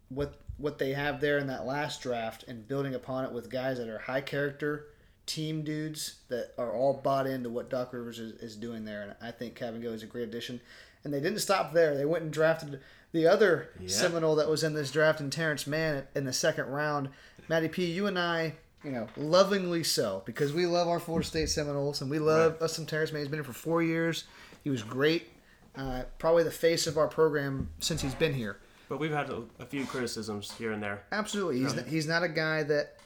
what 0.09 0.39
what 0.57 0.77
they 0.77 0.93
have 0.93 1.21
there 1.21 1.37
in 1.37 1.47
that 1.47 1.65
last 1.65 2.01
draft 2.01 2.43
and 2.47 2.67
building 2.67 2.93
upon 2.93 3.25
it 3.25 3.31
with 3.31 3.49
guys 3.49 3.77
that 3.77 3.89
are 3.89 3.99
high 3.99 4.21
character 4.21 4.87
team 5.25 5.63
dudes 5.63 6.15
that 6.27 6.53
are 6.57 6.73
all 6.73 6.93
bought 6.93 7.27
into 7.27 7.49
what 7.49 7.69
Doc 7.69 7.93
Rivers 7.93 8.19
is, 8.19 8.33
is 8.41 8.55
doing 8.55 8.85
there, 8.85 9.01
and 9.03 9.15
I 9.21 9.31
think 9.31 9.57
Kabengele 9.57 9.93
is 9.93 10.03
a 10.03 10.07
great 10.07 10.23
addition. 10.27 10.59
And 11.03 11.13
they 11.13 11.19
didn't 11.19 11.39
stop 11.39 11.73
there; 11.73 11.95
they 11.95 12.05
went 12.05 12.23
and 12.23 12.33
drafted 12.33 12.79
the 13.11 13.27
other 13.27 13.69
Yeah. 13.79 13.87
Seminole 13.89 14.35
that 14.35 14.49
was 14.49 14.63
in 14.63 14.73
this 14.73 14.91
draft, 14.91 15.19
in 15.19 15.29
Terance 15.29 15.67
Mann 15.67 16.07
in 16.15 16.25
the 16.25 16.33
second 16.33 16.65
round. 16.65 17.09
Matty 17.47 17.67
P, 17.67 17.85
you 17.85 18.07
and 18.07 18.17
I. 18.17 18.55
You 18.83 18.91
know, 18.91 19.07
lovingly 19.15 19.83
so, 19.83 20.23
because 20.25 20.51
we 20.51 20.65
love 20.65 20.89
our 20.89 20.99
Florida 20.99 21.25
State 21.25 21.49
Seminoles 21.49 22.01
and 22.01 22.11
we 22.11 22.19
love 22.19 22.61
us 22.61 22.75
some 22.75 22.85
Terance 22.85 23.13
Mann. 23.13 23.21
He's 23.21 23.29
been 23.29 23.37
here 23.37 23.43
for 23.45 23.53
four 23.53 23.81
years. 23.81 24.25
He 24.63 24.69
was 24.69 24.83
great 24.83 25.29
uh, 25.77 26.03
probably 26.19 26.43
the 26.43 26.51
face 26.51 26.87
of 26.87 26.97
our 26.97 27.07
program 27.07 27.69
since 27.79 28.01
he's 28.01 28.15
been 28.15 28.33
here. 28.33 28.57
But 28.89 28.99
we've 28.99 29.11
had 29.11 29.29
a, 29.29 29.43
a 29.59 29.65
few 29.65 29.85
criticisms 29.85 30.51
here 30.51 30.71
and 30.71 30.83
there. 30.83 31.03
Absolutely, 31.11 31.59
he's 31.59 31.67
Right. 31.67 31.77
not, 31.77 31.87
he's 31.87 32.07
not 32.07 32.23
a 32.23 32.29
guy 32.29 32.63
that 32.63 32.97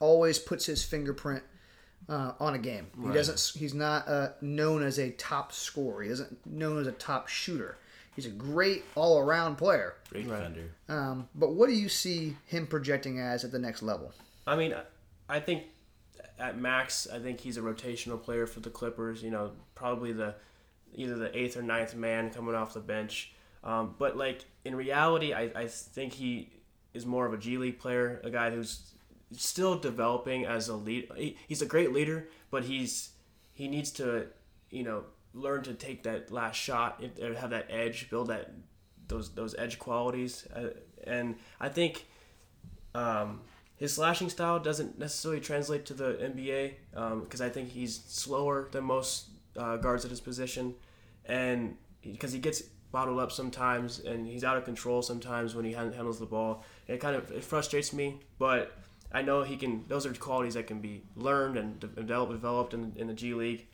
always 0.00 0.38
puts 0.38 0.66
his 0.66 0.84
fingerprint 0.84 1.42
uh, 2.08 2.32
on 2.38 2.54
a 2.54 2.58
game. 2.58 2.88
He 3.00 3.06
Right. 3.06 3.14
doesn't. 3.14 3.58
He's 3.58 3.74
not 3.74 4.06
uh, 4.08 4.30
known 4.40 4.82
as 4.82 4.98
a 4.98 5.10
top 5.12 5.52
scorer. 5.52 6.02
He 6.02 6.10
isn't 6.10 6.44
known 6.46 6.80
as 6.80 6.86
a 6.86 6.92
top 6.92 7.28
shooter. 7.28 7.78
He's 8.14 8.26
a 8.26 8.30
great 8.30 8.84
all 8.94 9.18
around 9.18 9.56
player. 9.56 9.94
Great 10.10 10.26
Right. 10.26 10.38
defender. 10.38 10.70
Um, 10.88 11.28
but 11.34 11.52
what 11.54 11.68
do 11.68 11.74
you 11.74 11.88
see 11.88 12.36
him 12.46 12.66
projecting 12.66 13.18
as 13.18 13.44
at 13.44 13.50
the 13.52 13.58
next 13.58 13.82
level? 13.82 14.12
I 14.46 14.56
mean, 14.56 14.74
I 15.28 15.40
think 15.40 15.64
at 16.38 16.58
max, 16.58 17.06
I 17.12 17.18
think 17.18 17.40
he's 17.40 17.56
a 17.56 17.60
rotational 17.60 18.22
player 18.22 18.46
for 18.46 18.60
the 18.60 18.70
Clippers. 18.70 19.22
You 19.22 19.30
know, 19.30 19.52
probably 19.74 20.12
the 20.12 20.34
either 20.94 21.16
the 21.16 21.36
eighth 21.36 21.56
or 21.56 21.62
ninth 21.62 21.94
man 21.94 22.30
coming 22.30 22.54
off 22.54 22.74
the 22.74 22.80
bench. 22.80 23.32
Um, 23.64 23.94
but 23.98 24.16
like 24.16 24.44
in 24.64 24.74
reality, 24.74 25.32
I, 25.32 25.50
I 25.54 25.66
think 25.66 26.12
he 26.12 26.50
is 26.94 27.04
more 27.04 27.26
of 27.26 27.32
a 27.32 27.38
G 27.38 27.58
League 27.58 27.78
player, 27.78 28.20
a 28.24 28.30
guy 28.30 28.50
who's 28.50 28.92
still 29.32 29.78
developing 29.78 30.46
as 30.46 30.68
a 30.68 30.76
lead. 30.76 31.08
He, 31.16 31.36
he's 31.48 31.62
a 31.62 31.66
great 31.66 31.92
leader, 31.92 32.28
but 32.50 32.64
he's 32.64 33.10
he 33.52 33.68
needs 33.68 33.90
to 33.92 34.26
you 34.70 34.82
know 34.82 35.04
learn 35.34 35.62
to 35.64 35.74
take 35.74 36.02
that 36.04 36.32
last 36.32 36.56
shot, 36.56 37.02
have 37.20 37.50
that 37.50 37.66
edge, 37.70 38.08
build 38.10 38.28
that 38.28 38.52
those 39.08 39.34
those 39.34 39.54
edge 39.58 39.78
qualities, 39.78 40.46
uh, 40.54 40.68
and 41.04 41.36
I 41.60 41.68
think 41.68 42.06
um, 42.94 43.40
his 43.76 43.94
slashing 43.94 44.30
style 44.30 44.58
doesn't 44.58 44.98
necessarily 44.98 45.40
translate 45.40 45.84
to 45.86 45.94
the 45.94 46.14
NBA 46.14 47.22
because 47.22 47.40
I 47.40 47.48
think 47.48 47.70
he's 47.70 48.02
slower 48.06 48.68
than 48.72 48.84
most 48.84 49.28
uh, 49.58 49.76
guards 49.76 50.04
at 50.04 50.10
his 50.10 50.20
position, 50.20 50.74
and 51.24 51.76
because 52.02 52.32
he 52.32 52.38
gets 52.38 52.62
bottled 52.92 53.18
up 53.18 53.32
sometimes 53.32 53.98
and 53.98 54.26
he's 54.26 54.44
out 54.44 54.56
of 54.56 54.64
control 54.64 55.02
sometimes 55.02 55.54
when 55.54 55.64
he 55.64 55.72
handles 55.72 56.18
the 56.18 56.26
ball. 56.26 56.64
It 56.86 56.98
kind 56.98 57.16
of 57.16 57.30
it 57.30 57.44
frustrates 57.44 57.92
me, 57.92 58.20
but 58.38 58.78
I 59.12 59.22
know 59.22 59.42
he 59.42 59.56
can. 59.56 59.84
Those 59.88 60.06
are 60.06 60.12
qualities 60.14 60.54
that 60.54 60.66
can 60.66 60.80
be 60.80 61.02
learned 61.14 61.56
and 61.56 61.80
de- 61.80 61.88
developed, 61.88 62.32
developed 62.32 62.74
in, 62.74 62.92
in 62.96 63.06
the 63.06 63.14
G 63.14 63.34
League. 63.34 63.66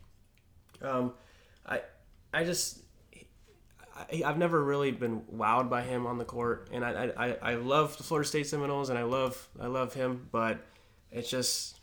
Um, 0.80 1.12
I 1.66 1.82
I 2.32 2.44
just 2.44 2.80
I, 3.94 4.22
I've 4.24 4.38
never 4.38 4.62
really 4.62 4.90
been 4.90 5.22
wowed 5.32 5.70
by 5.70 5.82
him 5.82 6.06
on 6.06 6.18
the 6.18 6.24
court, 6.24 6.68
and 6.72 6.84
I, 6.84 7.12
I, 7.16 7.52
I 7.52 7.54
love 7.54 7.96
the 7.96 8.02
Florida 8.02 8.28
State 8.28 8.46
Seminoles, 8.46 8.88
and 8.88 8.98
I 8.98 9.04
love 9.04 9.48
I 9.60 9.66
love 9.66 9.94
him, 9.94 10.28
but 10.32 10.58
it's 11.10 11.30
just 11.30 11.78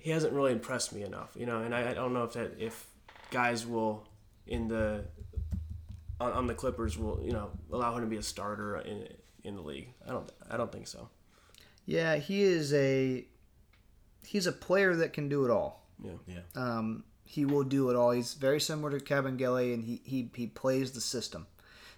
he 0.00 0.10
hasn't 0.10 0.32
really 0.32 0.52
impressed 0.52 0.92
me 0.92 1.02
enough, 1.02 1.30
you 1.36 1.46
know. 1.46 1.60
And 1.60 1.74
I, 1.74 1.90
I 1.90 1.94
don't 1.94 2.12
know 2.12 2.24
if 2.24 2.32
that 2.32 2.56
if 2.58 2.87
guys 3.30 3.66
will 3.66 4.06
in 4.46 4.68
the 4.68 5.04
on, 6.20 6.32
on 6.32 6.46
the 6.46 6.54
Clippers 6.54 6.96
will 6.98 7.20
you 7.22 7.32
know 7.32 7.50
allow 7.72 7.94
him 7.94 8.02
to 8.02 8.06
be 8.06 8.16
a 8.16 8.22
starter 8.22 8.76
in 8.78 9.08
in 9.44 9.56
the 9.56 9.62
league. 9.62 9.88
I 10.06 10.10
don't 10.10 10.30
I 10.50 10.56
don't 10.56 10.72
think 10.72 10.86
so. 10.86 11.08
Yeah, 11.86 12.16
he 12.16 12.42
is 12.42 12.72
a 12.74 13.26
he's 14.26 14.46
a 14.46 14.52
player 14.52 14.94
that 14.96 15.12
can 15.12 15.28
do 15.28 15.44
it 15.44 15.50
all. 15.50 15.86
Yeah. 16.02 16.12
Yeah. 16.26 16.40
Um, 16.54 17.04
he 17.24 17.44
will 17.44 17.64
do 17.64 17.90
it 17.90 17.96
all. 17.96 18.10
He's 18.10 18.34
very 18.34 18.60
similar 18.60 18.98
to 18.98 19.04
Kabengele, 19.04 19.74
and 19.74 19.84
he, 19.84 20.00
he, 20.04 20.30
he 20.34 20.46
plays 20.46 20.92
the 20.92 21.00
system. 21.00 21.46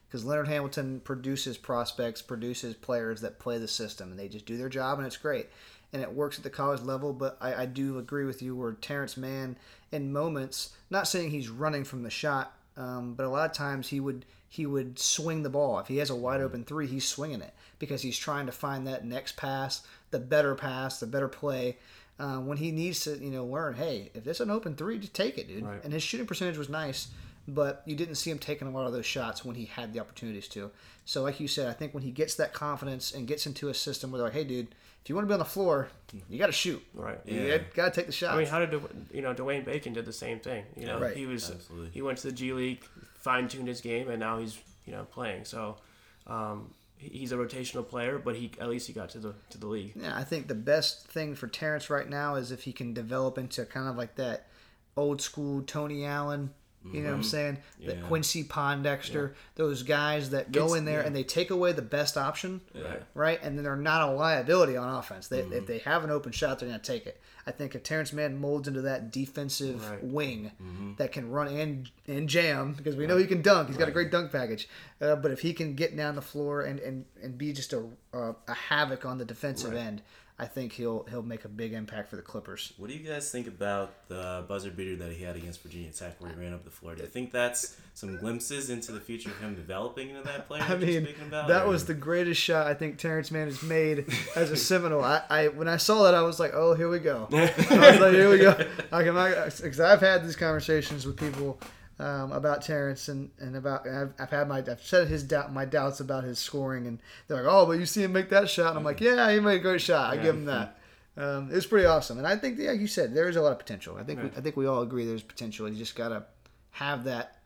Because 0.07 0.25
Leonard 0.25 0.49
Hamilton 0.49 1.01
produces 1.01 1.57
prospects, 1.57 2.21
produces 2.21 2.75
players 2.75 3.21
that 3.21 3.39
play 3.39 3.59
the 3.59 3.69
system, 3.69 4.11
and 4.11 4.19
they 4.19 4.27
just 4.27 4.45
do 4.45 4.57
their 4.57 4.69
job, 4.69 4.99
and 4.99 5.07
it's 5.07 5.17
great. 5.17 5.49
And 5.93 6.03
it 6.03 6.13
works 6.13 6.39
at 6.39 6.45
the 6.45 6.51
college 6.51 6.83
level, 6.83 7.13
but 7.13 7.37
I, 7.41 7.63
I 7.63 7.67
do 7.67 7.99
agree 7.99 8.25
with 8.25 8.43
you 8.43 8.55
where 8.55 8.73
Terance 8.73 9.17
Mann, 9.17 9.57
in 9.91 10.13
moments, 10.13 10.71
not 10.89 11.09
saying 11.09 11.31
he's 11.31 11.49
running 11.49 11.83
from 11.83 12.05
the 12.05 12.11
shot, 12.11 12.53
um, 12.77 13.15
but 13.15 13.27
a 13.27 13.29
lot 13.29 13.51
of 13.51 13.57
times 13.57 13.89
he 13.89 13.99
would 13.99 14.25
he 14.49 14.67
would 14.67 14.99
swing 14.99 15.43
the 15.43 15.51
ball. 15.51 15.79
If 15.79 15.87
he 15.87 15.99
has 15.99 16.11
a 16.11 16.15
wide 16.17 16.41
open 16.41 16.65
three, 16.65 16.89
he's 16.89 17.07
swinging 17.07 17.41
it 17.41 17.55
because 17.79 18.03
he's 18.03 18.19
trying 18.19 18.47
to 18.47 18.53
find 18.53 18.87
that 18.87 19.05
next 19.05 19.37
pass, 19.37 19.83
the 20.11 20.19
better 20.19 20.55
pass, 20.57 20.99
the 20.99 21.07
better 21.07 21.29
play. 21.29 21.77
Uh, 22.19 22.39
when 22.39 22.59
he 22.59 22.71
needs 22.71 23.01
to, 23.01 23.17
you 23.17 23.31
know, 23.31 23.47
learn, 23.47 23.75
hey, 23.75 24.11
if 24.13 24.27
it's 24.27 24.41
an 24.41 24.51
open 24.51 24.75
three, 24.75 24.99
just 24.99 25.15
take 25.15 25.39
it, 25.39 25.49
dude. 25.49 25.65
Right. 25.65 25.83
And 25.83 25.93
his 25.93 26.03
shooting 26.03 26.27
percentage 26.27 26.59
was 26.59 26.69
nice, 26.69 27.09
but 27.49 27.83
you 27.87 27.97
didn't 27.97 28.15
see 28.17 28.31
him 28.31 28.39
taking 28.39 28.69
a 28.69 28.71
lot 28.71 28.87
of 28.87 28.93
those 28.93 29.07
shots 29.07 29.45
when 29.45 29.57
he 29.57 29.65
had 29.67 29.93
the 29.93 30.01
opportunities 30.01 30.49
to. 30.49 30.71
So, 31.05 31.23
like 31.23 31.41
you 31.41 31.49
said, 31.49 31.69
I 31.69 31.73
think 31.73 31.93
when 31.95 32.03
he 32.03 32.11
gets 32.11 32.35
that 32.37 32.53
confidence 32.53 33.13
and 33.13 33.27
gets 33.27 33.47
into 33.47 33.69
a 33.69 33.75
system 33.75 34.11
where 34.13 34.19
they're 34.19 34.27
like, 34.29 34.35
hey, 34.35 34.45
dude, 34.45 34.69
if 35.03 35.09
you 35.09 35.15
want 35.15 35.25
to 35.27 35.29
be 35.29 35.33
on 35.33 35.39
the 35.39 35.45
floor, 35.47 35.89
you 36.29 36.39
got 36.39 36.47
to 36.47 36.53
shoot. 36.53 36.83
Right. 36.95 37.19
You 37.25 37.41
Yeah. 37.41 37.59
got 37.75 37.93
to 37.93 37.99
take 38.01 38.07
the 38.07 38.13
shot." 38.13 38.35
I 38.35 38.39
mean, 38.39 38.47
how 38.47 38.59
did 38.65 38.81
you 39.13 39.23
know 39.23 39.33
Dwayne 39.35 39.65
Bacon 39.65 39.93
did 39.95 40.05
the 40.05 40.13
same 40.13 40.39
thing? 40.41 40.65
You 40.77 40.87
know, 40.87 41.01
Right. 41.01 41.17
he 41.17 41.27
was 41.27 41.51
Absolutely. 41.51 41.91
he 41.91 42.03
went 42.03 42.19
to 42.19 42.27
the 42.29 42.33
G 42.35 42.53
League, 42.53 42.85
fine 43.15 43.49
tuned 43.49 43.67
his 43.69 43.81
game, 43.81 44.09
and 44.11 44.21
now 44.21 44.39
he's 44.39 44.59
you 44.85 44.93
know 44.93 45.05
playing. 45.05 45.47
So 45.47 45.79
um, 46.27 46.75
he's 46.99 47.33
a 47.33 47.37
rotational 47.37 47.89
player, 47.89 48.19
but 48.19 48.37
he 48.37 48.53
at 48.61 48.69
least 48.69 48.87
he 48.87 48.93
got 48.93 49.09
to 49.11 49.19
the 49.19 49.35
to 49.49 49.59
the 49.59 49.67
league. 49.67 49.93
Yeah, 49.97 50.17
I 50.17 50.23
think 50.23 50.49
the 50.49 50.55
best 50.55 51.09
thing 51.09 51.35
for 51.35 51.49
Terance 51.49 51.89
right 51.89 52.09
now 52.09 52.35
is 52.35 52.53
if 52.53 52.63
he 52.65 52.73
can 52.73 52.93
develop 52.93 53.39
into 53.39 53.65
kind 53.65 53.89
of 53.89 53.97
like 53.97 54.17
that 54.17 54.49
old 54.97 55.23
school 55.23 55.63
Tony 55.63 56.05
Allen. 56.05 56.51
You 56.83 57.03
know 57.03 57.09
what 57.09 57.15
I'm 57.15 57.21
mm-hmm. 57.21 57.29
saying? 57.29 57.59
The 57.85 57.95
Yeah. 57.95 58.01
Quincy 58.03 58.43
Pondexter, 58.43 59.35
those 59.55 59.83
guys 59.83 60.31
that 60.31 60.51
go 60.51 60.69
Gets- 60.69 60.79
in 60.79 60.85
there 60.87 61.01
yeah. 61.01 61.07
and 61.07 61.15
they 61.15 61.23
take 61.23 61.51
away 61.51 61.73
the 61.73 61.83
best 61.83 62.17
option, 62.17 62.63
Right. 62.75 63.03
right? 63.15 63.43
And 63.43 63.57
then 63.57 63.65
they're 63.65 63.77
not 63.77 64.09
a 64.09 64.13
liability 64.13 64.77
on 64.77 64.89
offense. 64.95 65.29
They, 65.29 65.43
mm-hmm. 65.43 65.53
If 65.53 65.67
they 65.67 65.79
have 65.79 66.05
an 66.05 66.11
open 66.11 66.33
shot, 66.33 66.59
they're 66.59 66.69
going 66.69 66.81
to 66.81 66.87
take 66.87 67.07
it. 67.07 67.21
I 67.47 67.51
think 67.51 67.75
if 67.75 67.83
Terance 67.83 68.13
Mann 68.13 68.41
molds 68.41 68.67
into 68.67 68.81
that 68.83 69.11
defensive 69.11 69.91
Right. 69.91 70.03
wing 70.05 70.53
mm-hmm. 70.63 70.95
that 70.97 71.13
can 71.13 71.31
run 71.31 71.49
and 71.49 71.91
and 72.07 72.29
jam, 72.29 72.73
because 72.73 72.97
we 72.97 73.07
know 73.07 73.17
he 73.19 73.27
can 73.27 73.43
dunk. 73.43 73.69
He's 73.69 73.77
got 73.77 73.89
a 73.89 73.93
great 73.93 74.11
dunk 74.11 74.33
package. 74.33 74.69
Uh, 75.01 75.17
but 75.17 75.31
if 75.31 75.41
he 75.41 75.53
can 75.53 75.75
get 75.75 75.97
down 75.97 76.15
the 76.15 76.23
floor 76.23 76.63
and, 76.63 76.79
and, 76.81 77.05
and 77.23 77.37
be 77.37 77.53
just 77.53 77.73
a, 77.73 77.85
a, 78.13 78.35
a 78.49 78.55
havoc 78.55 79.05
on 79.05 79.19
the 79.19 79.25
defensive 79.25 79.75
end, 79.75 80.03
I 80.41 80.47
think 80.47 80.73
he'll 80.73 81.05
he'll 81.11 81.23
make 81.23 81.45
a 81.45 81.49
big 81.49 81.75
impact 81.75 82.09
for 82.09 82.17
the 82.17 82.23
Clippers. 82.23 82.73
What 82.79 82.89
do 82.89 82.97
you 82.97 83.07
guys 83.07 83.31
think 83.31 83.47
about 83.47 84.09
the 84.09 84.43
buzzer 84.49 84.71
beater 84.71 84.97
that 84.97 85.13
he 85.13 85.23
had 85.23 85.37
against 85.37 85.63
Virginia 85.63 85.91
Tech, 85.91 86.19
where 86.19 86.31
he 86.31 86.37
ran 86.41 86.55
up 86.55 86.65
the 86.65 86.71
floor? 86.71 86.95
Do 86.95 87.03
you 87.03 87.09
think 87.09 87.31
that's 87.31 87.77
some 87.93 88.17
glimpses 88.17 88.71
into 88.71 88.91
the 88.93 89.01
future 89.01 89.29
of 89.29 89.39
him 89.39 89.55
developing 89.55 90.09
into 90.09 90.23
that 90.23 90.49
player? 90.49 90.63
I 90.67 90.69
that 90.69 90.81
mean, 90.81 91.05
speaking 91.05 91.27
about, 91.27 91.49
that 91.49 91.67
or- 91.67 91.69
was 91.69 91.85
the 91.85 91.93
greatest 91.93 92.41
shot 92.41 92.67
I 92.67 92.73
think 92.73 92.97
Terance 92.97 93.31
Mann 93.31 93.49
has 93.49 93.63
made 93.63 94.07
as 94.35 94.51
a 94.51 94.57
Seminole. 94.57 95.05
I, 95.05 95.23
I 95.29 95.49
when 95.49 95.69
I 95.69 95.77
saw 95.77 96.05
that, 96.05 96.15
I 96.15 96.23
was 96.23 96.41
like, 96.41 96.53
oh, 96.55 96.73
here 96.73 96.89
we 96.89 97.01
go. 97.01 97.29
I 97.33 97.91
was 97.91 98.01
like, 98.01 98.15
here 98.15 98.31
we 98.31 98.39
go. 98.39 98.57
Because 98.91 99.79
I've 99.79 100.01
had 100.01 100.25
these 100.25 100.37
conversations 100.37 101.05
with 101.05 101.19
people 101.19 101.61
um, 102.01 102.33
about 102.33 102.63
Terance 102.63 103.09
and, 103.09 103.31
and 103.39 103.55
about 103.57 103.87
I've, 103.87 104.15
I've 104.19 104.31
had 104.31 104.49
my 104.49 104.59
I've 104.59 104.83
said 104.83 105.09
his 105.09 105.23
doubt 105.23 105.53
my 105.53 105.67
doubts 105.67 106.01
about 106.01 106.25
his 106.25 106.39
scoring 106.39 106.87
and 106.87 106.99
they're 107.29 107.43
like, 107.43 107.53
oh, 107.53 107.67
but 107.67 107.73
you 107.73 107.85
see 107.85 108.03
him 108.03 108.13
make 108.13 108.31
that 108.31 108.49
shot, 108.49 108.71
and 108.71 108.79
I'm 108.79 108.85
like, 108.85 109.01
yeah, 109.01 109.31
he 109.31 109.39
made 109.39 109.57
a 109.57 109.63
great 109.63 109.83
shot. 109.83 110.13
I 110.13 110.17
give 110.17 110.35
him 110.35 110.47
that. 110.47 110.79
Um, 111.17 111.51
it 111.51 111.55
was 111.55 111.67
pretty 111.67 111.87
awesome, 111.87 112.17
and 112.19 112.27
I 112.27 112.37
think, 112.37 112.59
yeah, 112.59 112.73
you 112.73 112.87
said, 112.87 113.15
there 113.15 113.29
is 113.29 113.37
a 113.37 113.43
lot 113.43 113.53
of 113.53 113.59
potential. 113.59 113.97
I 113.99 114.05
think 114.05 114.23
we, 114.23 114.29
I 114.31 114.41
think 114.41 114.57
we 114.57 114.67
all 114.67 114.81
agree 114.81 115.05
there's 115.05 115.23
potential. 115.23 115.69
You 115.69 115.77
just 115.77 115.95
gotta 115.95 116.25
have 116.71 117.05
that 117.05 117.37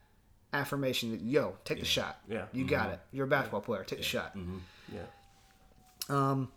affirmation 0.52 1.11
that 1.11 1.20
yo, 1.20 1.57
take 1.64 1.80
the 1.80 1.84
shot. 1.84 2.20
Yeah. 2.28 2.44
you 2.52 2.64
got 2.64 2.90
it. 2.90 3.00
You're 3.11 3.24
a 3.24 3.28
basketball 3.28 3.62
player. 3.62 3.82
Take 3.82 3.98
the 3.98 4.05
shot. 4.05 4.36
Yeah. 4.92 5.00
Um, 6.09 6.52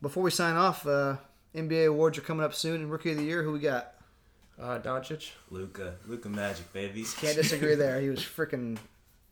before 0.00 0.22
we 0.22 0.30
sign 0.30 0.54
off, 0.54 0.86
uh, 0.86 1.16
NBA 1.54 1.88
awards 1.88 2.18
are 2.18 2.22
coming 2.22 2.44
up 2.44 2.54
soon, 2.54 2.82
and 2.82 2.90
Rookie 2.92 3.10
of 3.10 3.16
the 3.16 3.24
Year, 3.24 3.42
who 3.42 3.52
we 3.52 3.58
got? 3.58 3.94
Uh, 4.60 4.78
Doncic. 4.78 5.30
Luka, 5.50 5.94
Luka 6.06 6.28
Magic, 6.28 6.72
baby. 6.72 7.04
Can't 7.20 7.36
disagree 7.36 7.74
there. 7.74 8.00
He 8.00 8.08
was 8.10 8.20
freaking 8.20 8.78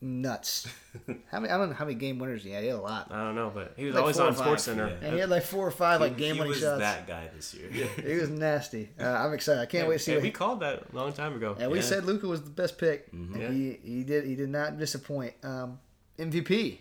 nuts. 0.00 0.66
How 1.30 1.40
many? 1.40 1.52
I 1.52 1.58
don't 1.58 1.68
know 1.70 1.74
how 1.76 1.84
many 1.84 1.94
game 1.96 2.18
winners 2.18 2.42
he 2.42 2.50
had. 2.50 2.62
He 2.62 2.68
had 2.70 2.78
a 2.78 2.80
lot. 2.80 3.08
I 3.12 3.22
don't 3.22 3.34
know, 3.34 3.50
but 3.54 3.74
he 3.76 3.84
was 3.84 3.94
Like 3.94 4.00
always 4.00 4.16
four 4.16 4.24
or 4.24 4.28
on 4.28 4.34
five, 4.34 4.46
SportsCenter. 4.46 4.88
yeah. 4.88 5.06
And 5.06 5.12
he 5.14 5.20
had 5.20 5.28
like 5.28 5.42
four 5.42 5.66
or 5.66 5.70
five 5.70 6.00
like 6.00 6.16
he 6.16 6.24
game 6.24 6.36
winning 6.38 6.48
was 6.48 6.60
shots. 6.60 6.80
that 6.80 7.06
guy 7.06 7.28
this 7.36 7.52
year. 7.54 7.68
He 7.70 8.14
was 8.14 8.30
nasty. 8.30 8.88
Uh, 8.98 9.04
I'm 9.04 9.34
excited. 9.34 9.60
I 9.60 9.66
can't 9.66 9.86
wait 9.88 9.98
to 9.98 10.02
see. 10.02 10.12
Hey, 10.12 10.16
what 10.16 10.22
we 10.22 10.28
he, 10.28 10.32
called 10.32 10.60
that 10.60 10.84
a 10.92 10.96
long 10.96 11.12
time 11.12 11.36
ago. 11.36 11.54
and 11.58 11.70
we 11.70 11.78
Yeah. 11.78 11.84
said 11.84 12.04
Luka 12.06 12.26
was 12.26 12.42
the 12.42 12.50
best 12.50 12.78
pick. 12.78 13.08
And 13.12 13.36
Yeah. 13.36 13.50
he 13.50 13.78
he 13.84 14.02
did 14.04 14.24
he 14.24 14.34
did 14.36 14.48
not 14.48 14.78
disappoint. 14.78 15.34
Um, 15.42 15.78
MVP. 16.18 16.78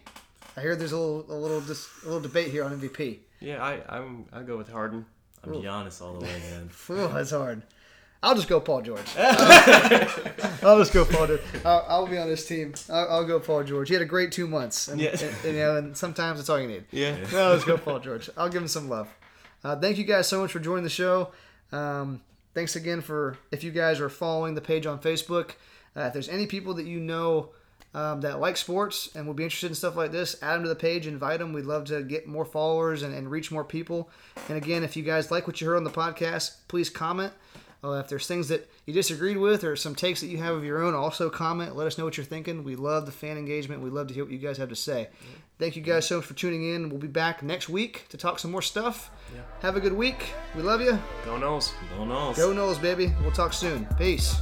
I 0.57 0.61
hear 0.61 0.75
there's 0.77 0.93
a 0.93 0.97
little 0.97 1.25
a 1.29 1.37
little 1.37 1.61
dis, 1.61 1.87
a 2.03 2.05
little 2.05 2.21
debate 2.21 2.51
here 2.51 2.63
on 2.63 2.79
MVP. 2.79 3.19
Yeah, 3.41 3.61
I 3.61 3.81
I'm 3.97 4.25
I 4.31 4.43
go 4.43 4.55
with 4.57 4.69
Harden. 4.69 5.05
I'm 5.43 5.51
Giannis 5.53 6.01
all 6.01 6.13
the 6.13 6.25
way, 6.25 6.39
man. 6.51 6.69
Phew, 6.71 7.07
that's 7.09 7.31
hard. 7.31 7.63
I'll 8.21 8.35
just 8.35 8.49
go 8.49 8.59
Paul 8.59 8.81
George. 8.81 9.05
I'll 9.17 10.77
just 10.79 10.93
go 10.93 11.05
Paul 11.05 11.27
George. 11.27 11.41
I'll, 11.63 11.85
I'll 11.87 12.07
be 12.07 12.17
on 12.17 12.27
this 12.27 12.45
team. 12.47 12.73
I'll, 12.89 13.07
I'll 13.09 13.25
go 13.25 13.39
Paul 13.39 13.63
George. 13.63 13.87
He 13.87 13.93
had 13.95 14.01
a 14.01 14.05
great 14.05 14.31
two 14.31 14.47
months, 14.47 14.87
and, 14.87 14.99
Yeah. 14.99 15.11
and- 15.11 15.21
and, 15.21 15.45
you 15.45 15.53
know, 15.53 15.75
and 15.77 15.97
sometimes 15.97 16.39
that's 16.39 16.49
all 16.49 16.59
you 16.59 16.67
need. 16.67 16.83
Yeah. 16.91 17.15
No, 17.31 17.51
let's 17.51 17.63
go 17.63 17.77
Paul 17.77 17.99
George. 17.99 18.29
I'll 18.37 18.49
give 18.49 18.61
him 18.61 18.67
some 18.67 18.89
love. 18.89 19.07
Uh, 19.63 19.75
thank 19.77 19.97
you 19.97 20.03
guys 20.03 20.27
so 20.27 20.41
much 20.41 20.51
for 20.51 20.59
joining 20.59 20.83
the 20.83 20.89
show. 20.89 21.31
Um, 21.71 22.21
thanks 22.53 22.75
again 22.75 23.01
for 23.01 23.37
if 23.51 23.63
you 23.63 23.71
guys 23.71 23.99
are 23.99 24.09
following 24.09 24.53
the 24.55 24.61
page 24.61 24.85
on 24.85 24.99
Facebook. 24.99 25.51
Uh, 25.95 26.01
if 26.01 26.13
there's 26.13 26.29
any 26.29 26.45
people 26.47 26.73
that 26.75 26.85
you 26.85 26.99
know 26.99 27.49
um, 27.93 28.21
that 28.21 28.39
like 28.39 28.55
sports 28.57 29.09
and 29.15 29.27
would 29.27 29.35
be 29.35 29.43
interested 29.43 29.67
in 29.67 29.75
stuff 29.75 29.95
like 29.95 30.11
this, 30.11 30.41
add 30.41 30.55
them 30.55 30.63
to 30.63 30.69
the 30.69 30.75
page, 30.75 31.07
invite 31.07 31.39
them. 31.39 31.51
We'd 31.53 31.65
love 31.65 31.85
to 31.85 32.03
get 32.03 32.27
more 32.27 32.45
followers 32.45 33.01
and, 33.01 33.13
and 33.13 33.29
reach 33.29 33.51
more 33.51 33.63
people. 33.63 34.09
And 34.47 34.57
again, 34.57 34.83
if 34.83 34.95
you 34.95 35.03
guys 35.03 35.31
like 35.31 35.47
what 35.47 35.59
you 35.59 35.67
heard 35.67 35.77
on 35.77 35.83
the 35.83 35.89
podcast, 35.89 36.55
please 36.67 36.89
comment. 36.89 37.33
Uh, 37.81 37.93
if 37.93 38.09
there's 38.09 38.27
things 38.27 38.49
that 38.49 38.69
you 38.85 38.93
disagreed 38.93 39.37
with 39.37 39.63
or 39.63 39.75
some 39.75 39.95
takes 39.95 40.19
that 40.19 40.27
you 40.27 40.37
have 40.37 40.53
of 40.53 40.65
your 40.65 40.83
own, 40.83 40.93
also 40.93 41.29
comment. 41.29 41.75
Let 41.77 41.87
us 41.87 41.97
know 41.97 42.03
what 42.03 42.17
you're 42.17 42.25
thinking. 42.25 42.63
We 42.65 42.75
love 42.75 43.05
the 43.05 43.11
fan 43.11 43.37
engagement. 43.37 43.81
We 43.81 43.89
love 43.89 44.07
to 44.07 44.13
hear 44.13 44.25
what 44.25 44.33
you 44.33 44.37
guys 44.39 44.57
have 44.57 44.69
to 44.69 44.75
say. 44.75 45.07
Thank 45.59 45.75
you 45.75 45.81
guys 45.81 46.05
so 46.07 46.17
much 46.17 46.25
for 46.25 46.33
tuning 46.33 46.73
in. 46.73 46.89
We'll 46.89 46.99
be 46.99 47.07
back 47.07 47.41
next 47.41 47.69
week 47.69 48.05
to 48.09 48.17
talk 48.17 48.39
some 48.39 48.51
more 48.51 48.61
stuff. 48.61 49.11
Have 49.61 49.77
a 49.77 49.79
good 49.79 49.93
week. 49.93 50.33
We 50.55 50.61
love 50.61 50.81
you. 50.81 50.99
Go 51.23 51.37
Noles. 51.37 51.71
Go 51.97 52.03
Noles. 52.03 52.35
Go 52.35 52.53
Noles, 52.53 52.81
baby. 52.81 53.13
We'll 53.21 53.31
talk 53.31 53.53
soon. 53.53 53.85
Peace. 53.97 54.35